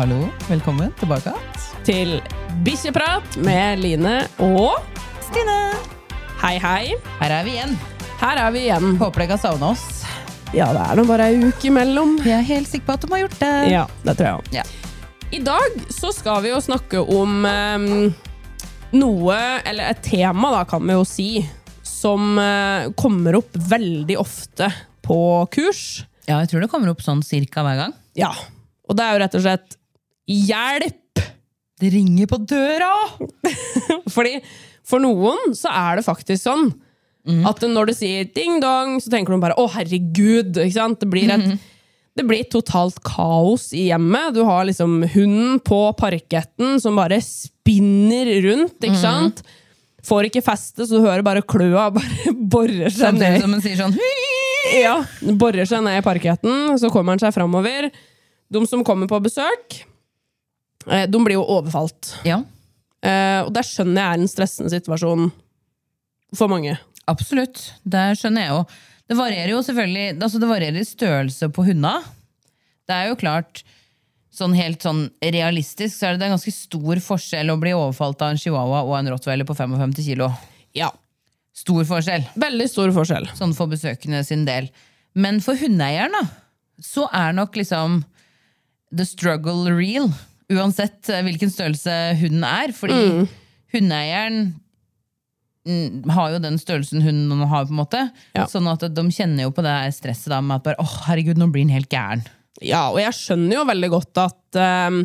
Hallo, 0.00 0.30
velkommen 0.48 0.94
tilbake. 0.96 1.34
til 1.84 2.22
Bikkjeprat 2.64 3.34
med 3.44 3.82
Line 3.82 4.14
og 4.40 4.78
Stine! 5.26 5.56
Hei, 6.40 6.54
hei. 6.56 6.94
Her 7.18 7.32
er 7.36 7.42
vi 7.44 7.50
igjen. 7.58 7.74
Her 8.16 8.38
er 8.40 8.54
vi 8.54 8.62
igjen. 8.62 8.94
Håper 8.96 9.26
dere 9.26 9.34
har 9.34 9.42
savna 9.42 9.74
oss. 9.74 9.82
Ja, 10.56 10.70
det 10.72 10.86
er 10.86 10.96
nå 10.96 11.04
bare 11.04 11.26
ei 11.28 11.42
uke 11.42 11.68
imellom. 11.68 12.14
Jeg 12.24 12.32
er 12.32 12.46
helt 12.48 12.70
sikker 12.70 12.86
på 12.86 12.94
at 12.96 13.04
de 13.04 13.10
har 13.12 13.20
gjort 13.26 13.36
det. 13.42 13.50
Ja, 13.74 13.82
det 14.06 14.14
tror 14.16 14.30
jeg. 14.30 14.62
Ja. 14.62 14.64
I 15.36 15.40
dag 15.44 15.76
så 15.92 16.12
skal 16.16 16.46
vi 16.46 16.54
jo 16.54 16.60
snakke 16.64 17.02
om 17.04 17.44
um, 17.44 17.84
noe, 18.96 19.36
eller 19.68 19.90
et 19.90 20.00
tema, 20.06 20.48
da, 20.54 20.62
kan 20.70 20.80
vi 20.80 20.96
jo 20.96 21.02
si, 21.04 21.26
som 21.84 22.40
uh, 22.40 22.88
kommer 22.96 23.36
opp 23.42 23.52
veldig 23.74 24.16
ofte 24.22 24.70
på 25.04 25.20
kurs. 25.58 26.06
Ja, 26.24 26.38
jeg 26.38 26.54
tror 26.54 26.64
det 26.64 26.70
kommer 26.72 26.94
opp 26.94 27.04
sånn 27.04 27.20
cirka 27.20 27.66
hver 27.68 27.82
gang. 27.82 27.94
Ja. 28.16 28.32
Og 28.88 28.96
det 28.96 29.04
er 29.04 29.12
jo 29.12 29.22
rett 29.26 29.38
og 29.38 29.44
slett 29.44 29.76
hjelp! 30.30 31.22
Det 31.80 31.90
ringer 31.94 32.28
på 32.30 32.38
døra! 32.44 32.92
Fordi 34.14 34.36
for 34.86 35.02
noen 35.02 35.54
så 35.56 35.70
er 35.72 36.00
det 36.00 36.06
faktisk 36.06 36.44
sånn 36.44 36.70
at 37.46 37.60
når 37.68 37.90
du 37.90 37.92
sier 37.94 38.24
ding-dong, 38.34 38.96
så 38.98 39.10
tenker 39.12 39.36
du 39.36 39.42
bare 39.42 39.54
'å, 39.60 39.66
herregud'. 39.70 40.56
Ikke 40.56 40.72
sant? 40.78 41.02
Det 41.02 41.08
blir 41.12 41.28
et 41.30 41.50
det 42.18 42.24
blir 42.26 42.42
totalt 42.50 42.98
kaos 43.06 43.68
i 43.76 43.86
hjemmet. 43.88 44.34
Du 44.34 44.42
har 44.44 44.64
liksom 44.66 44.98
hunden 45.12 45.60
på 45.64 45.78
parketten 45.96 46.80
som 46.82 46.98
bare 46.98 47.20
spinner 47.22 48.28
rundt. 48.44 48.76
ikke 48.82 48.98
sant? 48.98 49.42
Får 50.04 50.26
ikke 50.28 50.42
feste, 50.44 50.84
så 50.88 50.98
du 50.98 51.04
hører 51.06 51.22
bare 51.22 51.44
kløa 51.44 51.86
bare 51.94 52.32
borer 52.52 52.90
seg 52.90 53.14
Samtidig 53.14 53.30
ned. 53.36 53.44
som 53.44 53.52
hun 53.54 53.64
sier 53.64 53.78
sånn 53.78 53.96
Ja, 54.80 54.96
Borer 55.36 55.68
seg 55.68 55.84
ned 55.84 56.00
i 56.00 56.04
parketten, 56.04 56.74
så 56.80 56.90
kommer 56.92 57.14
han 57.14 57.22
seg 57.22 57.32
framover. 57.36 57.90
De 58.50 58.66
som 58.66 58.82
kommer 58.84 59.08
på 59.08 59.20
besøk, 59.22 59.80
de 60.86 61.18
blir 61.24 61.36
jo 61.38 61.44
overfalt. 61.58 62.14
Ja, 62.28 62.42
Eh, 63.00 63.40
og 63.46 63.48
der 63.56 63.64
skjønner 63.64 63.96
jeg 63.96 64.12
er 64.12 64.18
en 64.20 64.28
stressende 64.28 64.68
situasjon 64.68 65.30
for 66.36 66.48
mange. 66.52 66.74
absolutt. 67.08 67.72
Det 67.80 68.02
skjønner 68.20 68.42
jeg 68.44 68.50
jo. 68.52 68.58
Det 69.08 69.16
varierer 69.16 69.52
jo 69.54 69.62
selvfølgelig 69.64 70.20
altså 70.22 70.38
Det 70.38 70.48
varierer 70.50 70.76
i 70.82 70.84
størrelse 70.84 71.48
på 71.48 71.64
hundene. 71.64 72.02
Det 72.84 72.92
er 72.98 73.08
jo 73.08 73.16
klart 73.16 73.62
Sånn 74.30 74.52
helt 74.54 74.84
sånn 74.84 75.06
realistisk 75.24 75.96
så 75.96 76.10
er 76.10 76.18
det, 76.20 76.28
er 76.28 76.34
ganske 76.36 76.52
stor 76.52 77.00
forskjell 77.02 77.48
å 77.50 77.56
bli 77.58 77.72
overfalt 77.72 78.20
av 78.22 78.34
en 78.34 78.38
chihuahua 78.38 78.84
og 78.84 78.92
en 79.00 79.08
rottweiler 79.14 79.48
på 79.48 79.56
55 79.56 79.96
kilo. 80.04 80.28
Ja, 80.76 80.92
Stor 81.56 81.82
forskjell. 81.88 82.28
Veldig 82.36 82.68
stor 82.70 82.92
forskjell. 82.94 83.26
sånn 83.34 83.56
for 83.56 83.66
besøkende 83.72 84.20
sin 84.28 84.44
del. 84.44 84.68
Men 85.16 85.40
for 85.40 85.56
hundeeieren, 85.56 86.12
da, 86.12 86.28
så 86.84 87.08
er 87.16 87.32
nok 87.32 87.56
liksom 87.56 88.04
the 88.92 89.04
struggle 89.08 89.72
real. 89.72 90.12
Uansett 90.50 91.08
eh, 91.12 91.22
hvilken 91.26 91.52
størrelse 91.52 91.94
hunden 92.20 92.44
er. 92.46 92.74
Fordi 92.76 93.28
hundeeieren 93.74 94.42
mm, 95.68 96.10
har 96.10 96.34
jo 96.34 96.42
den 96.42 96.58
størrelsen 96.60 97.04
hunden 97.04 97.46
har, 97.46 97.68
på 97.68 97.74
en 97.74 97.80
måte. 97.82 98.04
Ja. 98.36 98.48
Sånn 98.50 98.68
at 98.70 98.84
de 98.90 99.06
kjenner 99.14 99.46
jo 99.46 99.54
på 99.54 99.64
det 99.66 99.78
stresset 99.96 100.32
da, 100.34 100.42
med 100.42 100.60
at 100.60 100.68
bare, 100.68 100.82
åh, 100.82 100.98
herregud, 101.08 101.40
nå 101.40 101.50
blir 101.52 101.66
den 101.66 101.74
helt 101.76 101.90
gæren. 101.92 102.26
Ja, 102.60 102.88
og 102.90 103.00
jeg 103.00 103.14
skjønner 103.16 103.60
jo 103.60 103.68
veldig 103.70 103.88
godt 103.94 104.20
at 104.20 104.58
uh, 104.60 104.98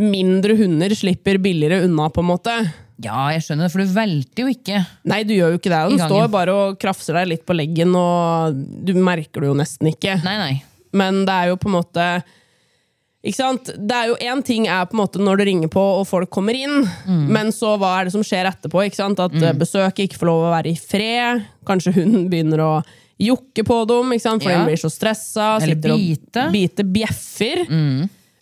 mindre 0.00 0.56
hunder 0.58 0.94
slipper 0.96 1.38
billigere 1.42 1.84
unna, 1.86 2.08
på 2.10 2.24
en 2.24 2.30
måte. 2.32 2.56
Ja, 3.04 3.26
jeg 3.34 3.44
skjønner 3.44 3.68
det, 3.68 3.74
for 3.74 3.84
du 3.84 3.92
velter 3.92 4.42
jo 4.42 4.50
ikke. 4.50 4.80
Nei, 5.12 5.20
du 5.28 5.34
gjør 5.36 5.52
jo 5.54 5.60
ikke 5.60 5.72
det. 5.72 5.82
Den 5.92 6.00
står 6.00 6.30
bare 6.32 6.54
og 6.56 6.78
krafser 6.80 7.20
deg 7.20 7.28
litt 7.34 7.44
på 7.46 7.56
leggen, 7.56 7.92
og 7.98 8.56
du 8.56 8.94
merker 8.96 9.44
det 9.44 9.52
jo 9.52 9.58
nesten 9.58 9.92
ikke. 9.92 10.16
Nei, 10.24 10.36
nei. 10.40 10.54
Men 10.96 11.24
det 11.28 11.34
er 11.34 11.52
jo 11.52 11.58
på 11.60 11.68
en 11.68 11.76
måte 11.76 12.06
ikke 13.26 13.36
sant? 13.40 13.70
Det 13.76 13.96
er 13.96 14.10
jo 14.12 14.16
Én 14.22 14.42
ting 14.46 14.66
er 14.70 14.84
på 14.86 14.94
en 14.96 15.00
måte 15.02 15.18
når 15.22 15.40
det 15.40 15.46
ringer 15.48 15.70
på 15.72 15.82
og 16.00 16.04
folk 16.06 16.30
kommer 16.30 16.54
inn, 16.54 16.84
Mm. 17.06 17.26
men 17.34 17.48
så 17.54 17.74
hva 17.78 17.96
er 18.00 18.04
det 18.08 18.12
som 18.14 18.22
skjer 18.22 18.46
etterpå? 18.50 18.84
Ikke 18.86 19.00
sant? 19.00 19.18
At 19.20 19.32
mm. 19.34 19.58
besøket 19.58 20.06
ikke 20.06 20.20
får 20.20 20.30
lov 20.30 20.44
å 20.46 20.52
være 20.54 20.70
i 20.72 20.76
fred. 20.78 21.42
Kanskje 21.66 21.92
hun 21.98 22.28
begynner 22.32 22.62
å 22.62 22.70
jokke 23.18 23.64
på 23.64 23.80
dem 23.88 24.12
ikke 24.12 24.26
sant? 24.28 24.42
fordi 24.44 24.52
Ja. 24.54 24.60
hun 24.62 24.70
blir 24.70 24.80
så 24.84 24.90
stressa. 24.92 25.48
Eller 25.62 25.74
bite. 25.82 26.46
Mm. 26.46 26.52
Bite 26.52 26.84
bjeffer. 26.84 27.64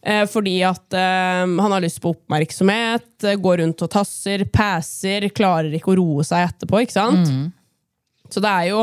Eh, 0.04 0.26
fordi 0.28 0.58
at 0.68 0.92
eh, 0.92 1.46
han 1.48 1.72
har 1.72 1.80
lyst 1.80 2.02
på 2.04 2.10
oppmerksomhet, 2.12 3.24
eh, 3.24 3.36
går 3.40 3.62
rundt 3.62 3.80
og 3.86 3.90
tasser, 3.94 4.44
passer, 4.52 5.30
klarer 5.32 5.72
ikke 5.78 5.94
å 5.94 5.96
roe 5.96 6.24
seg 6.28 6.44
etterpå. 6.50 6.82
ikke 6.84 6.92
sant? 6.98 7.28
Mm. 7.30 7.46
Så 8.28 8.40
det 8.44 8.50
er 8.50 8.68
jo 8.72 8.82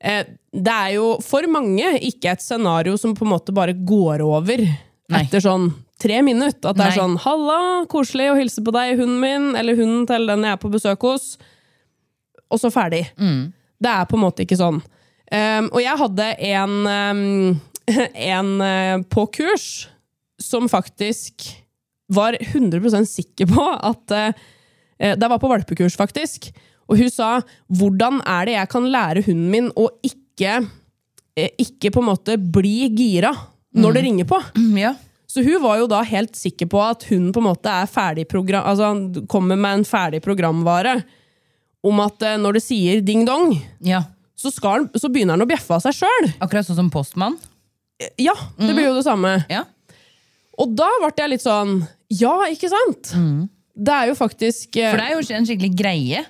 eh, 0.00 0.24
Det 0.54 0.72
er 0.72 0.92
jo 0.94 1.18
for 1.24 1.42
mange 1.50 1.98
ikke 2.00 2.30
et 2.32 2.40
scenario 2.44 2.96
som 2.96 3.12
på 3.16 3.26
en 3.26 3.32
måte 3.34 3.52
bare 3.52 3.74
går 3.76 4.22
over 4.24 4.62
Nei. 5.08 5.22
etter 5.24 5.40
sånn 5.40 5.70
tre 6.00 6.20
minutter. 6.22 6.70
At 6.70 6.78
det 6.78 6.88
er 6.90 6.98
sånn 7.00 7.16
'halla, 7.18 7.86
koselig 7.90 8.30
å 8.32 8.38
hilse 8.38 8.62
på 8.64 8.74
deg, 8.74 8.98
hunden 9.00 9.20
min', 9.22 9.56
eller 9.58 9.78
hunden 9.78 10.06
til 10.06 10.28
den 10.28 10.44
jeg 10.44 10.52
er 10.52 10.60
på 10.60 10.70
besøk 10.72 11.06
hos. 11.08 11.38
Og 12.50 12.60
så 12.60 12.70
ferdig. 12.72 13.08
Mm. 13.18 13.52
Det 13.80 13.90
er 13.90 14.04
på 14.08 14.16
en 14.16 14.24
måte 14.24 14.44
ikke 14.44 14.58
sånn. 14.58 14.82
Um, 15.28 15.68
og 15.72 15.80
jeg 15.82 16.00
hadde 16.00 16.26
en, 16.48 16.76
um, 16.86 17.60
en 18.34 18.52
uh, 18.62 18.96
på 19.12 19.26
kurs 19.36 19.88
som 20.40 20.68
faktisk 20.68 21.44
var 22.08 22.38
100 22.40 23.04
sikker 23.04 23.50
på 23.50 23.66
at 23.76 24.14
uh, 24.16 24.32
Det 24.98 25.28
var 25.30 25.38
på 25.38 25.50
valpekurs, 25.50 25.94
faktisk. 25.94 26.50
Og 26.88 26.98
hun 26.98 27.10
sa 27.10 27.42
'hvordan 27.70 28.22
er 28.26 28.44
det 28.46 28.54
jeg 28.54 28.68
kan 28.68 28.82
lære 28.82 29.22
hunden 29.26 29.50
min 29.50 29.70
å 29.76 29.88
ikke, 30.02 30.66
ikke 31.36 31.92
på 31.92 32.00
en 32.00 32.08
måte 32.08 32.34
bli 32.36 32.88
gira 32.88 33.30
når 33.74 33.94
det 33.94 34.02
ringer 34.02 34.24
på'? 34.24 34.42
Mm, 34.56 34.78
Ja. 34.78 34.94
Så 35.28 35.42
hun 35.44 35.60
var 35.62 35.76
jo 35.76 35.86
da 35.86 36.00
helt 36.02 36.32
sikker 36.36 36.66
på 36.66 36.80
at 36.80 37.02
hun 37.10 37.32
på 37.32 37.40
en 37.42 37.48
måte 37.50 37.68
er 37.68 37.86
ferdig 37.86 38.24
program, 38.28 38.64
altså 38.64 38.86
han 38.88 39.26
kommer 39.28 39.56
med 39.60 39.78
en 39.78 39.84
ferdig 39.84 40.22
programvare 40.24 41.02
om 41.84 42.00
at 42.00 42.22
eh, 42.22 42.38
når 42.40 42.56
det 42.56 42.62
sier 42.64 43.02
ding-dong, 43.04 43.52
ja. 43.84 44.02
så, 44.34 44.50
skal, 44.50 44.88
så 44.96 45.10
begynner 45.12 45.36
han 45.36 45.44
å 45.44 45.50
bjeffe 45.50 45.76
av 45.76 45.84
seg 45.84 45.98
sjøl. 46.00 46.30
Akkurat 46.40 46.66
sånn 46.66 46.80
som 46.80 46.90
postmann. 46.90 47.36
Ja, 48.16 48.32
det 48.56 48.72
blir 48.72 48.88
jo 48.88 48.96
det 48.96 49.04
samme. 49.04 49.44
Ja. 49.52 49.66
Og 50.58 50.74
da 50.78 50.88
ble 51.02 51.12
jeg 51.16 51.32
litt 51.34 51.44
sånn 51.44 51.80
Ja, 52.08 52.32
ikke 52.50 52.70
sant? 52.72 53.12
Det 53.78 53.94
er 53.94 54.08
jo 54.10 54.14
faktisk 54.18 54.76
eh, 54.80 54.90
For 54.90 54.98
det 54.98 55.06
er 55.06 55.14
jo 55.14 55.36
en 55.36 55.46
skikkelig 55.46 55.74
greie. 55.76 56.22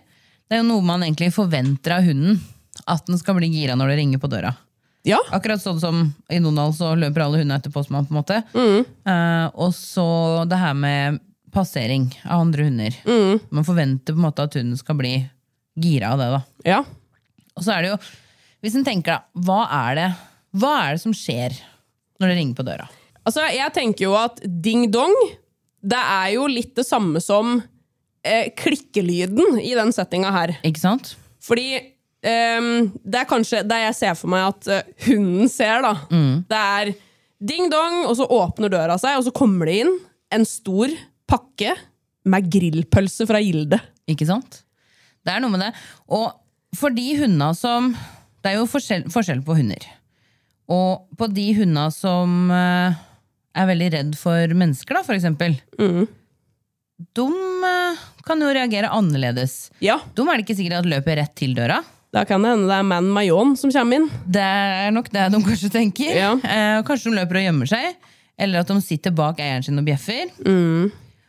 Det 0.48 0.56
er 0.56 0.62
jo 0.62 0.68
noe 0.68 0.84
man 0.84 1.04
egentlig 1.06 1.30
forventer 1.36 1.98
av 2.00 2.08
hunden. 2.08 2.40
At 2.88 3.06
den 3.06 3.20
skal 3.20 3.36
bli 3.38 3.48
gira 3.52 3.76
når 3.76 3.92
det 3.92 3.98
ringer 4.02 4.20
på 4.22 4.30
døra. 4.32 4.54
Ja. 5.08 5.18
Akkurat 5.32 5.62
sånn 5.62 5.80
som 5.80 6.02
i 6.28 6.38
Donald 6.44 6.76
så 6.76 6.92
løper 6.98 7.24
alle 7.24 7.40
hundene 7.40 7.56
etter 7.58 7.72
postmann. 7.72 8.04
på 8.08 8.12
en 8.12 8.20
måte. 8.20 8.42
Eh, 8.54 9.46
og 9.56 9.72
så 9.76 10.04
det 10.48 10.58
her 10.60 10.76
med 10.76 11.18
passering 11.54 12.10
av 12.28 12.42
andre 12.44 12.66
hunder. 12.68 12.96
Man 13.50 13.64
forventer 13.64 14.12
på 14.12 14.20
en 14.20 14.26
måte 14.28 14.44
at 14.44 14.54
hunden 14.58 14.76
skal 14.76 14.98
bli 15.00 15.14
gira 15.80 16.12
av 16.12 16.20
det. 16.20 16.28
da. 16.36 16.40
ja. 16.68 16.80
Og 17.58 17.64
så 17.66 17.72
er 17.74 17.82
det 17.82 17.88
jo, 17.90 17.96
hvis 18.62 18.76
en 18.78 18.84
tenker 18.86 19.16
da, 19.16 19.42
hva 19.48 19.62
er 19.88 19.96
det, 19.98 20.06
hva 20.60 20.74
er 20.84 20.94
det 20.94 21.02
som 21.02 21.14
skjer 21.16 21.56
når 22.20 22.30
det 22.30 22.36
ringer 22.38 22.58
på 22.60 22.66
døra? 22.68 22.86
Altså, 23.26 23.42
jeg 23.50 23.72
tenker 23.74 24.04
jo 24.06 24.12
at 24.18 24.38
ding-dong, 24.44 25.14
det 25.82 25.98
er 25.98 26.28
jo 26.36 26.46
litt 26.50 26.70
det 26.78 26.84
samme 26.86 27.18
som 27.24 27.56
eh, 28.22 28.52
klikkelyden 28.58 29.58
i 29.58 29.72
den 29.74 29.90
settinga 29.94 30.30
her. 30.36 30.54
Ikke 30.66 30.84
sant? 30.84 31.16
Fordi 31.42 31.80
ehm, 32.26 32.88
det 33.04 33.20
er 33.20 33.28
kanskje 33.30 33.62
det 33.66 33.78
jeg 33.84 33.96
ser 33.98 34.16
for 34.18 34.32
meg 34.32 34.48
at 34.48 34.70
uh, 34.72 34.94
hunden 35.06 35.50
ser, 35.52 35.84
da. 35.84 35.92
Det 36.48 36.62
er 36.80 36.92
ding-dong, 37.38 38.02
og 38.08 38.16
så 38.18 38.26
åpner 38.26 38.72
døra 38.72 38.98
seg, 38.98 39.18
og 39.18 39.28
så 39.28 39.34
kommer 39.34 39.70
det 39.70 39.80
inn 39.84 39.94
en 40.34 40.44
stor 40.48 40.92
pakke 41.28 41.76
med 42.28 42.50
grillpølse 42.52 43.26
fra 43.28 43.40
Gilde. 43.42 43.78
Ikke 44.10 44.26
sant? 44.28 44.62
Det 45.24 45.34
er 45.34 45.42
noe 45.44 45.52
med 45.52 45.62
det. 45.62 45.72
Og 46.16 46.32
for 46.76 46.92
de 46.94 47.06
hundene 47.16 47.52
som 47.56 47.94
Det 48.38 48.52
er 48.52 48.58
jo 48.60 48.68
forskjell, 48.70 49.08
forskjell 49.10 49.40
på 49.42 49.56
hunder. 49.58 49.82
Og 50.70 51.08
på 51.18 51.26
de 51.32 51.46
hundene 51.56 51.88
som 51.92 52.52
uh, 52.52 52.94
er 53.58 53.68
veldig 53.70 53.88
redd 53.96 54.14
for 54.20 54.54
mennesker, 54.54 54.94
da, 54.94 55.02
for 55.02 55.16
eksempel, 55.16 55.56
de 57.18 57.26
eh, 57.70 58.00
kan 58.26 58.42
jo 58.42 58.50
reagere 58.54 58.90
annerledes. 58.94 59.68
Ja, 59.84 59.98
De 60.14 60.24
er 60.24 60.38
det 60.38 60.46
ikke 60.46 60.58
sikkert 60.58 60.82
at 60.82 60.90
løper 60.90 61.18
rett 61.20 61.34
til 61.38 61.54
døra. 61.56 61.80
Da 62.14 62.22
kan 62.24 62.40
det 62.44 62.50
hende 62.54 62.68
det 62.70 62.76
er 62.78 62.86
Man 62.88 63.10
Mayon 63.12 63.50
som 63.60 63.72
kommer 63.74 63.98
inn. 64.00 64.06
Det 64.24 64.40
er 64.44 64.92
nok 64.94 65.10
det 65.12 65.26
de 65.34 65.40
kanskje 65.44 65.70
tenker. 65.74 66.14
Ja. 66.16 66.30
Eh, 66.40 66.78
kanskje 66.88 67.10
de 67.10 67.18
løper 67.18 67.40
og 67.40 67.44
gjemmer 67.44 67.68
seg, 67.70 67.98
eller 68.40 68.62
at 68.62 68.70
de 68.72 68.78
sitter 68.84 69.12
bak 69.12 69.42
eieren 69.44 69.66
sin 69.66 69.78
og 69.80 69.84
bjeffer. 69.88 70.32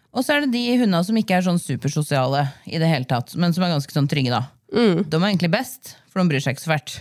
Og 0.10 0.24
så 0.26 0.34
er 0.38 0.46
det 0.46 0.54
de 0.56 0.64
hundene 0.80 1.04
som 1.06 1.18
ikke 1.20 1.36
er 1.38 1.46
sånn 1.46 1.60
supersosiale 1.62 2.48
i 2.66 2.80
det 2.82 2.88
hele 2.90 3.06
tatt, 3.10 3.36
men 3.38 3.54
som 3.54 3.66
er 3.68 3.76
ganske 3.76 3.94
sånn 3.94 4.08
trygge. 4.10 4.32
da. 4.34 4.48
De 5.06 5.18
er 5.20 5.28
egentlig 5.30 5.52
best, 5.54 5.96
for 6.10 6.22
de 6.24 6.32
bryr 6.32 6.42
seg 6.44 6.56
ikke 6.56 6.66
så 6.66 6.72
fælt. 6.74 6.96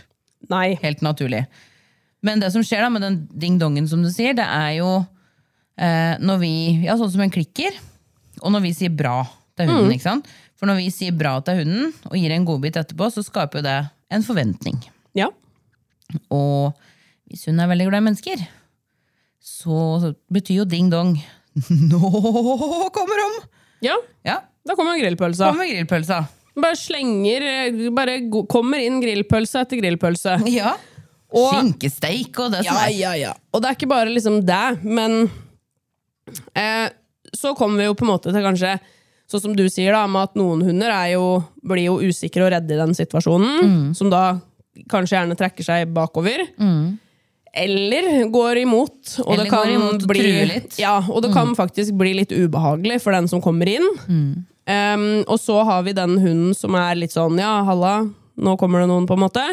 Nei. 0.52 0.74
Helt 0.82 1.00
naturlig. 1.04 1.46
Men 2.24 2.40
det 2.42 2.50
som 2.52 2.64
skjer 2.66 2.82
da 2.84 2.90
med 2.90 3.02
den 3.04 3.16
ding-dongen, 3.30 3.86
som 3.88 4.02
du 4.02 4.10
sier, 4.10 4.34
det 4.36 4.44
er 4.44 4.74
jo 4.80 4.90
eh, 5.78 6.16
når 6.18 6.40
vi 6.42 6.52
Ja, 6.84 6.96
sånn 6.98 7.12
som 7.14 7.22
en 7.24 7.32
klikker, 7.32 7.76
og 8.42 8.52
når 8.54 8.64
vi 8.66 8.74
sier 8.76 8.90
bra 8.94 9.22
til 9.58 9.66
hunden. 9.70 9.92
ikke 9.94 10.06
sant? 10.06 10.28
For 10.58 10.66
når 10.66 10.80
vi 10.80 10.88
sier 10.90 11.14
bra 11.14 11.36
til 11.46 11.60
hunden 11.60 11.92
og 12.10 12.16
gir 12.18 12.32
en 12.34 12.46
godbit 12.48 12.76
etterpå, 12.80 13.06
så 13.14 13.22
skaper 13.22 13.60
jo 13.60 13.66
det 13.68 13.76
en 14.10 14.24
forventning. 14.26 14.80
Ja. 15.14 15.28
Og 16.34 16.72
hvis 17.30 17.44
hun 17.46 17.60
er 17.60 17.68
veldig 17.70 17.86
glad 17.90 18.02
i 18.02 18.06
mennesker, 18.08 18.42
så 19.44 20.12
betyr 20.32 20.62
jo 20.62 20.66
ding-dong 20.68 21.14
Nå 21.90 22.00
kommer 22.94 23.22
hun! 23.24 23.36
ja. 23.84 23.94
Ja, 24.26 24.40
Da 24.66 24.74
kommer 24.76 24.98
grillpølsa. 25.00 25.48
kommer 25.52 25.68
grillpølsa. 25.70 26.18
Bare 26.58 26.76
slenger 26.76 27.44
Bare 27.94 28.18
kommer 28.50 28.82
inn 28.82 28.98
grillpølse 29.04 29.62
etter 29.64 29.78
grillpølse. 29.82 30.38
Ja. 30.58 30.74
Og- 31.28 31.52
Skinkesteik 31.52 32.38
og 32.40 32.54
det 32.56 32.62
som 32.64 32.72
Ja, 32.74 32.86
er. 32.88 32.92
ja, 32.96 33.12
ja. 33.20 33.32
Og 33.52 33.60
det 33.62 33.68
er 33.70 33.76
ikke 33.76 33.90
bare 33.90 34.08
liksom 34.10 34.40
det, 34.48 34.82
men 34.82 35.26
eh, 36.56 36.88
så 37.36 37.52
kommer 37.56 37.82
vi 37.82 37.84
jo 37.90 37.94
på 37.98 38.06
en 38.06 38.10
måte 38.14 38.32
til 38.32 38.44
kanskje 38.46 38.78
Sånn 39.28 39.42
som 39.44 39.56
du 39.56 39.66
sier, 39.68 39.92
da, 39.92 40.06
med 40.08 40.30
at 40.30 40.38
noen 40.40 40.62
hunder 40.64 40.88
er 40.94 41.10
jo, 41.18 41.24
blir 41.68 41.84
jo 41.90 41.98
usikre 42.00 42.46
og 42.46 42.52
redde 42.54 42.72
i 42.72 42.80
den 42.80 42.94
situasjonen. 42.96 43.90
Som 43.98 44.08
da 44.12 44.38
kanskje 44.88 45.18
gjerne 45.18 45.36
trekker 45.36 45.66
seg 45.66 45.90
bakover. 45.92 46.46
Eller 47.58 48.08
går 48.32 48.62
imot. 48.62 48.96
Og 49.24 49.32
Eller 49.34 49.44
det 49.44 49.50
kan 49.52 49.68
imot 49.72 50.06
bli. 50.08 50.22
Ja, 50.80 50.98
og 51.10 51.22
det 51.24 51.32
kan 51.34 51.52
faktisk 51.58 51.96
bli 52.00 52.14
litt 52.22 52.32
ubehagelig 52.32 53.00
for 53.04 53.12
den 53.16 53.28
som 53.28 53.42
kommer 53.44 53.68
inn. 53.68 53.84
Um, 54.68 55.04
og 55.24 55.38
så 55.40 55.62
har 55.64 55.82
vi 55.86 55.94
den 55.96 56.18
hunden 56.20 56.54
som 56.56 56.74
er 56.76 56.94
litt 57.00 57.12
sånn 57.14 57.38
ja, 57.40 57.62
halla, 57.64 58.02
nå 58.36 58.56
kommer 58.60 58.82
det 58.84 58.90
noen, 58.90 59.06
på 59.08 59.16
en 59.16 59.22
måte. 59.24 59.44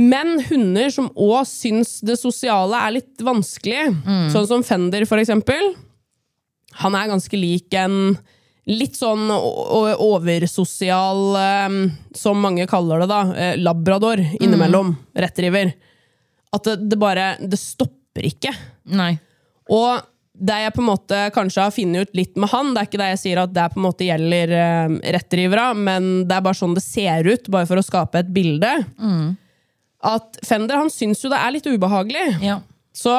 Men 0.00 0.40
hunder 0.48 0.90
som 0.90 1.10
òg 1.14 1.44
syns 1.46 2.00
det 2.06 2.16
sosiale 2.18 2.78
er 2.86 2.96
litt 2.98 3.22
vanskelig, 3.26 3.88
sånn 4.32 4.46
som 4.48 4.62
Fender 4.66 5.04
for 5.06 5.18
eksempel, 5.22 5.74
han 6.78 6.94
er 6.94 7.10
ganske 7.10 7.36
lik 7.38 7.74
en 7.74 8.18
litt 8.70 8.96
sånn 8.98 9.30
oversosial, 9.32 11.22
um, 11.66 11.90
som 12.14 12.40
mange 12.42 12.66
kaller 12.70 13.02
det, 13.02 13.08
da, 13.10 13.20
eh, 13.34 13.56
labrador 13.58 14.20
innimellom. 14.40 14.94
Retriever. 15.16 15.72
At 16.54 16.64
det, 16.66 16.76
det 16.90 16.98
bare 16.98 17.36
Det 17.38 17.58
stopper 17.58 18.26
ikke. 18.26 18.52
Nei. 18.94 19.18
Og 19.70 20.00
det 20.40 20.56
jeg 20.62 20.72
på 20.74 20.80
en 20.82 20.88
måte 20.88 21.18
kanskje 21.34 21.62
har 21.66 21.74
funnet 21.74 22.08
ut 22.08 22.16
litt 22.16 22.38
med 22.40 22.48
han, 22.52 22.72
det 22.72 22.80
er 22.80 22.88
ikke 22.88 23.00
det 23.02 23.10
jeg 23.10 23.22
sier 23.22 23.42
at 23.42 23.52
det 23.52 23.66
på 23.74 23.80
en 23.80 23.86
måte 23.88 24.06
gjelder 24.06 24.54
uh, 24.56 24.96
retrivere, 25.18 25.66
men 25.76 26.10
det 26.28 26.36
er 26.36 26.46
bare 26.46 26.60
sånn 26.60 26.76
det 26.76 26.84
ser 26.86 27.26
ut, 27.28 27.50
bare 27.52 27.68
for 27.68 27.80
å 27.80 27.86
skape 27.86 28.22
et 28.22 28.32
bilde. 28.34 28.72
At 30.00 30.38
Fender 30.46 30.80
han 30.80 30.92
syns 30.92 31.20
jo 31.24 31.32
det 31.32 31.40
er 31.42 31.52
litt 31.52 31.68
ubehagelig. 31.68 32.28
Ja. 32.44 32.60
Så 32.96 33.12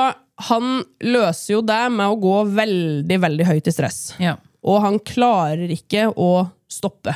han 0.47 0.81
løser 1.05 1.55
jo 1.55 1.61
det 1.65 1.81
med 1.93 2.11
å 2.11 2.19
gå 2.21 2.37
veldig, 2.55 3.17
veldig 3.25 3.47
høyt 3.49 3.69
i 3.69 3.73
stress. 3.75 3.99
Ja. 4.21 4.37
Og 4.61 4.81
han 4.83 4.99
klarer 5.05 5.71
ikke 5.73 6.07
å 6.09 6.47
stoppe. 6.71 7.15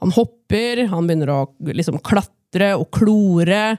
Han 0.00 0.12
hopper, 0.16 0.86
han 0.88 1.08
begynner 1.08 1.32
å 1.34 1.40
liksom 1.68 2.00
klatre 2.04 2.72
og 2.78 2.88
klore. 2.96 3.76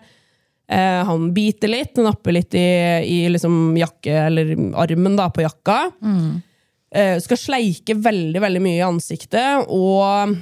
Eh, 0.71 1.01
han 1.07 1.31
biter 1.35 1.71
litt, 1.71 1.97
napper 1.97 2.37
litt 2.37 2.55
i, 2.55 2.67
i 3.03 3.17
liksom 3.33 3.75
jakke, 3.79 4.13
eller 4.27 4.53
armen 4.79 5.17
da, 5.17 5.27
på 5.33 5.43
jakka. 5.43 5.79
Eh, 6.91 7.17
skal 7.23 7.39
sleike 7.39 7.95
veldig 8.03 8.41
veldig 8.43 8.61
mye 8.63 8.79
i 8.79 8.85
ansiktet, 8.85 9.65
og 9.71 10.35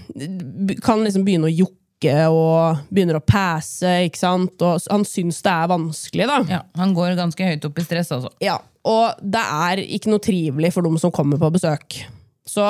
kan 0.83 1.05
liksom 1.05 1.25
begynne 1.25 1.49
å 1.49 1.53
jokke 1.99 2.29
og 2.31 2.79
begynner 2.89 3.19
å 3.19 3.23
passe. 3.23 4.05
ikke 4.05 4.17
sant? 4.19 4.61
Og 4.61 4.79
han 4.89 5.05
syns 5.05 5.41
det 5.43 5.51
er 5.51 5.67
vanskelig, 5.69 6.27
da. 6.27 6.39
ja. 6.49 6.61
Han 6.77 6.93
går 6.93 7.17
ganske 7.17 7.43
høyt 7.43 7.65
opp 7.65 7.79
i 7.79 7.83
stress, 7.83 8.11
altså. 8.11 8.31
Ja, 8.41 8.59
og 8.85 9.19
det 9.21 9.41
er 9.43 9.83
ikke 9.83 10.09
noe 10.09 10.19
trivelig 10.23 10.73
for 10.73 10.83
dem 10.83 10.97
som 10.97 11.11
kommer 11.11 11.37
på 11.37 11.51
besøk. 11.51 11.99
Så 12.47 12.63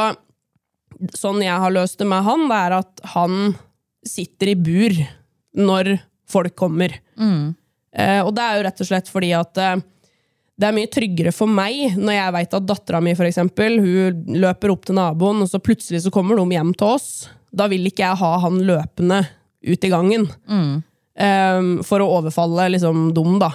sånn 1.16 1.42
jeg 1.44 1.56
har 1.62 1.72
løst 1.72 2.00
det 2.00 2.08
med 2.10 2.24
han, 2.26 2.48
det 2.50 2.58
er 2.58 2.78
at 2.82 3.06
han 3.14 3.54
sitter 4.06 4.52
i 4.52 4.58
bur 4.58 4.96
når 5.60 6.00
folk 6.30 6.56
kommer. 6.58 6.94
Eh, 7.20 8.22
og 8.24 8.34
det 8.36 8.44
er 8.44 8.58
jo 8.58 8.66
rett 8.68 8.82
og 8.84 8.88
slett 8.90 9.10
fordi 9.10 9.32
at 9.34 9.58
eh, 9.58 9.80
det 10.60 10.68
er 10.68 10.76
mye 10.76 10.90
tryggere 10.92 11.32
for 11.34 11.50
meg 11.50 11.96
når 11.98 12.14
jeg 12.18 12.36
vet 12.36 12.56
at 12.58 12.68
dattera 12.68 13.00
mi 13.02 13.14
for 13.16 13.30
eksempel, 13.30 13.80
hun 13.80 14.40
løper 14.44 14.74
opp 14.74 14.86
til 14.86 14.98
naboen, 14.98 15.40
og 15.42 15.50
så 15.50 15.62
plutselig 15.64 16.04
så 16.04 16.12
kommer 16.14 16.36
de 16.36 16.58
hjem 16.58 16.74
til 16.76 16.98
oss. 16.98 17.10
Da 17.52 17.68
vil 17.72 17.88
ikke 17.90 18.06
jeg 18.06 18.20
ha 18.22 18.32
han 18.44 18.60
løpende 18.68 19.24
ut 19.66 19.84
i 19.84 19.90
gangen 19.92 20.28
eh, 21.16 21.84
for 21.84 22.00
å 22.04 22.12
overfalle 22.20 22.70
liksom 22.76 23.10
dum, 23.16 23.40
da. 23.42 23.50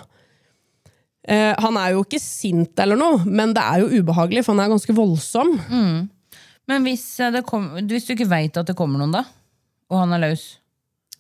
Uh, 1.25 1.55
han 1.57 1.79
er 1.81 1.95
jo 1.95 2.03
ikke 2.05 2.19
sint 2.21 2.77
eller 2.85 2.99
noe, 3.01 3.23
men 3.25 3.55
det 3.57 3.63
er 3.65 3.81
jo 3.81 4.03
ubehagelig, 4.03 4.43
for 4.45 4.53
han 4.53 4.67
er 4.67 4.75
ganske 4.75 4.93
voldsom. 4.93 5.55
Men 6.69 6.85
hvis, 6.85 7.07
eh, 7.21 7.31
det 7.33 7.41
kom, 7.49 7.71
hvis 7.89 8.05
du 8.05 8.13
ikke 8.13 8.29
veit 8.29 8.59
at 8.61 8.69
det 8.69 8.77
kommer 8.77 9.01
noen, 9.01 9.15
da, 9.15 9.23
og 9.89 10.03
han 10.03 10.13
er 10.13 10.21
løs 10.27 10.45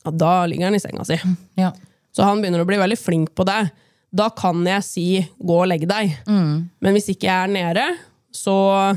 Ja, 0.05 0.11
da 0.12 0.32
ligger 0.44 0.69
han 0.69 0.77
i 0.77 0.82
senga 0.82 1.06
si. 1.09 1.17
ja. 1.56 1.70
Så 2.15 2.23
han 2.23 2.43
begynner 2.43 2.61
å 2.61 2.69
bli 2.69 2.77
veldig 2.77 2.99
flink 3.00 3.32
på 3.35 3.47
det. 3.49 3.70
Da 4.15 4.29
kan 4.31 4.61
jeg 4.69 4.85
si 4.87 5.06
'gå 5.41 5.55
og 5.62 5.67
legg 5.67 5.88
deg'. 5.88 6.12
Men 6.29 6.93
hvis 6.94 7.09
ikke 7.11 7.27
jeg 7.27 7.49
er 7.49 7.50
nede, 7.50 7.87
så 8.31 8.94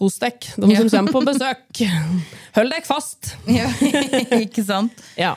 kos 0.00 0.16
dere, 0.22 0.56
de 0.64 0.76
som 0.78 0.90
kommer 0.94 1.14
på 1.18 1.22
besøk. 1.28 1.82
Hold 2.56 2.72
dere 2.72 2.86
fast! 2.88 3.34
ja. 3.48 3.68
Ikke 4.44 4.64
sant? 4.66 5.04
Ja. 5.20 5.34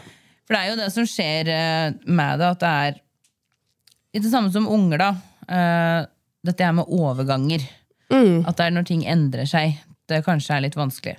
For 0.48 0.56
det 0.56 0.62
er 0.62 0.72
jo 0.72 0.80
det 0.80 0.90
som 0.96 1.08
skjer 1.08 1.52
eh, 1.52 2.00
med 2.08 2.40
det, 2.42 2.50
at 2.56 2.64
det 2.64 2.72
er 2.88 2.98
litt 4.14 4.26
det 4.26 4.32
samme 4.34 4.52
som 4.54 4.68
unger, 4.72 5.04
da. 5.04 5.12
Eh, 5.48 6.00
Dette 6.44 6.66
her 6.68 6.74
med 6.76 6.90
overganger. 6.92 7.62
At 8.14 8.58
det 8.60 8.66
er 8.66 8.74
når 8.76 8.84
ting 8.90 9.06
endrer 9.08 9.48
seg, 9.48 9.78
det 10.12 10.20
kanskje 10.26 10.58
er 10.58 10.66
litt 10.66 10.76
vanskelig. 10.76 11.16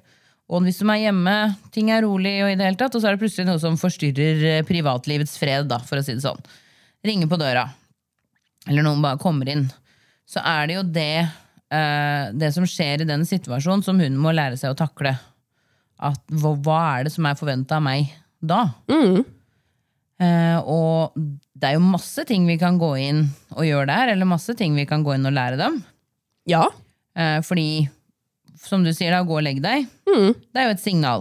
Og 0.53 0.61
hvis 0.67 0.83
de 0.83 0.87
er 0.93 1.01
hjemme, 1.07 1.33
ting 1.73 1.89
er 1.91 2.05
rolig, 2.05 2.35
og 2.45 2.51
i 2.53 2.59
det 2.61 2.67
hele 2.67 2.77
tatt, 2.79 2.93
og 2.95 3.01
så 3.01 3.09
er 3.09 3.17
det 3.17 3.23
plutselig 3.23 3.49
noe 3.49 3.63
som 3.63 3.79
forstyrrer 3.81 4.45
eh, 4.51 4.67
privatlivets 4.69 5.39
fred, 5.41 5.65
da, 5.71 5.79
for 5.81 5.99
å 5.99 6.05
si 6.05 6.13
det 6.19 6.25
sånn. 6.27 6.43
Ringer 7.09 7.31
på 7.33 7.39
døra, 7.41 7.65
eller 8.69 8.85
noen 8.85 9.01
bare 9.05 9.21
kommer 9.23 9.49
inn. 9.51 9.65
Så 10.29 10.45
er 10.45 10.69
det 10.69 10.77
jo 10.77 10.85
det, 10.85 11.25
det 12.35 12.51
som 12.55 12.67
skjer 12.69 13.03
i 13.03 13.09
den 13.09 13.25
situasjonen, 13.27 13.83
som 13.83 13.99
hun 14.01 14.19
må 14.21 14.33
lære 14.35 14.59
seg 14.61 14.75
å 14.75 14.79
takle. 14.79 15.15
At 16.05 16.21
hva, 16.31 16.79
er 16.99 17.07
det 17.07 17.15
som 17.15 17.27
er 17.27 17.39
forventa 17.39 17.79
av 17.79 17.85
meg 17.87 18.13
da? 18.45 18.67
Eh, 20.23 20.59
og 20.61 21.17
det 21.55 21.71
er 21.71 21.77
jo 21.77 21.85
masse 21.87 22.25
ting 22.29 22.47
vi 22.47 22.57
kan 22.61 22.79
gå 22.79 22.93
inn 23.03 23.27
og 23.57 23.67
gjøre 23.67 23.89
der, 23.91 24.15
eller 24.15 24.31
masse 24.31 24.55
ting 24.59 24.77
vi 24.79 24.87
kan 24.89 25.05
gå 25.07 25.17
inn 25.17 25.27
og 25.27 25.37
lære 25.37 25.61
dem. 25.61 25.83
ja. 26.51 26.67
Uh, 27.15 27.39
fordi, 27.47 27.87
som 28.59 28.83
du 28.83 28.91
sier, 28.91 29.13
da, 29.15 29.21
gå 29.23 29.37
og 29.39 29.45
legg 29.47 29.61
deg, 29.63 29.85
det 30.51 30.59
er 30.59 30.65
jo 30.67 30.73
et 30.75 30.83
signal. 30.83 31.21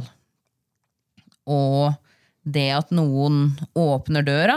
Og 1.46 1.94
det 2.42 2.72
at 2.74 2.90
noen 2.90 3.52
åpner 3.78 4.26
døra, 4.26 4.56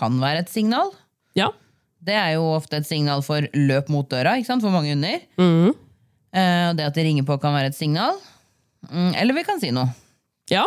kan 0.00 0.16
være 0.22 0.46
et 0.46 0.48
signal. 0.48 0.88
Ja. 1.36 1.50
Det 2.00 2.16
er 2.16 2.34
jo 2.38 2.46
ofte 2.54 2.80
et 2.80 2.88
signal 2.88 3.22
for 3.24 3.44
løp 3.56 3.90
mot 3.92 4.08
døra, 4.08 4.38
for 4.48 4.72
mange 4.72 4.94
hunder. 4.94 5.20
Mm. 5.40 5.72
Eh, 6.32 6.68
det 6.78 6.86
at 6.86 6.96
de 6.96 7.04
ringer 7.04 7.26
på, 7.28 7.36
kan 7.42 7.54
være 7.56 7.72
et 7.72 7.78
signal. 7.78 8.16
Mm, 8.88 9.12
eller 9.20 9.36
vi 9.36 9.44
kan 9.44 9.60
si 9.60 9.72
noe. 9.74 9.90
Ja. 10.50 10.64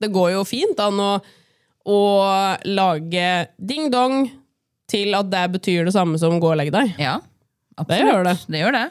Det 0.00 0.10
går 0.14 0.32
jo 0.36 0.44
fint 0.48 0.78
an 0.80 1.00
å, 1.02 1.10
å 1.84 2.00
lage 2.64 3.28
ding-dong 3.58 4.30
til 4.88 5.12
at 5.18 5.28
det 5.28 5.44
betyr 5.58 5.88
det 5.88 5.92
samme 5.92 6.18
som 6.20 6.38
'gå 6.40 6.52
og 6.54 6.56
legg 6.56 6.72
deg'. 6.72 6.94
Ja, 6.96 7.18
absolutt. 7.76 7.98
Det 7.98 8.08
gjør 8.08 8.24
det. 8.24 8.36
det, 8.48 8.62
gjør 8.62 8.76
det. 8.78 8.86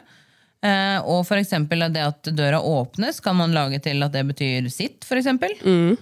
Eh, 0.68 0.98
og 1.06 1.24
for 1.26 1.38
eksempel 1.38 1.86
det 1.94 2.02
at 2.02 2.30
døra 2.34 2.60
åpnes, 2.62 3.20
kan 3.22 3.36
man 3.38 3.54
lage 3.54 3.80
til 3.82 4.02
at 4.02 4.14
det 4.14 4.24
betyr 4.30 4.68
sitt, 4.70 5.04
for 5.06 5.18
eksempel. 5.18 5.54
Mm. 5.62 5.96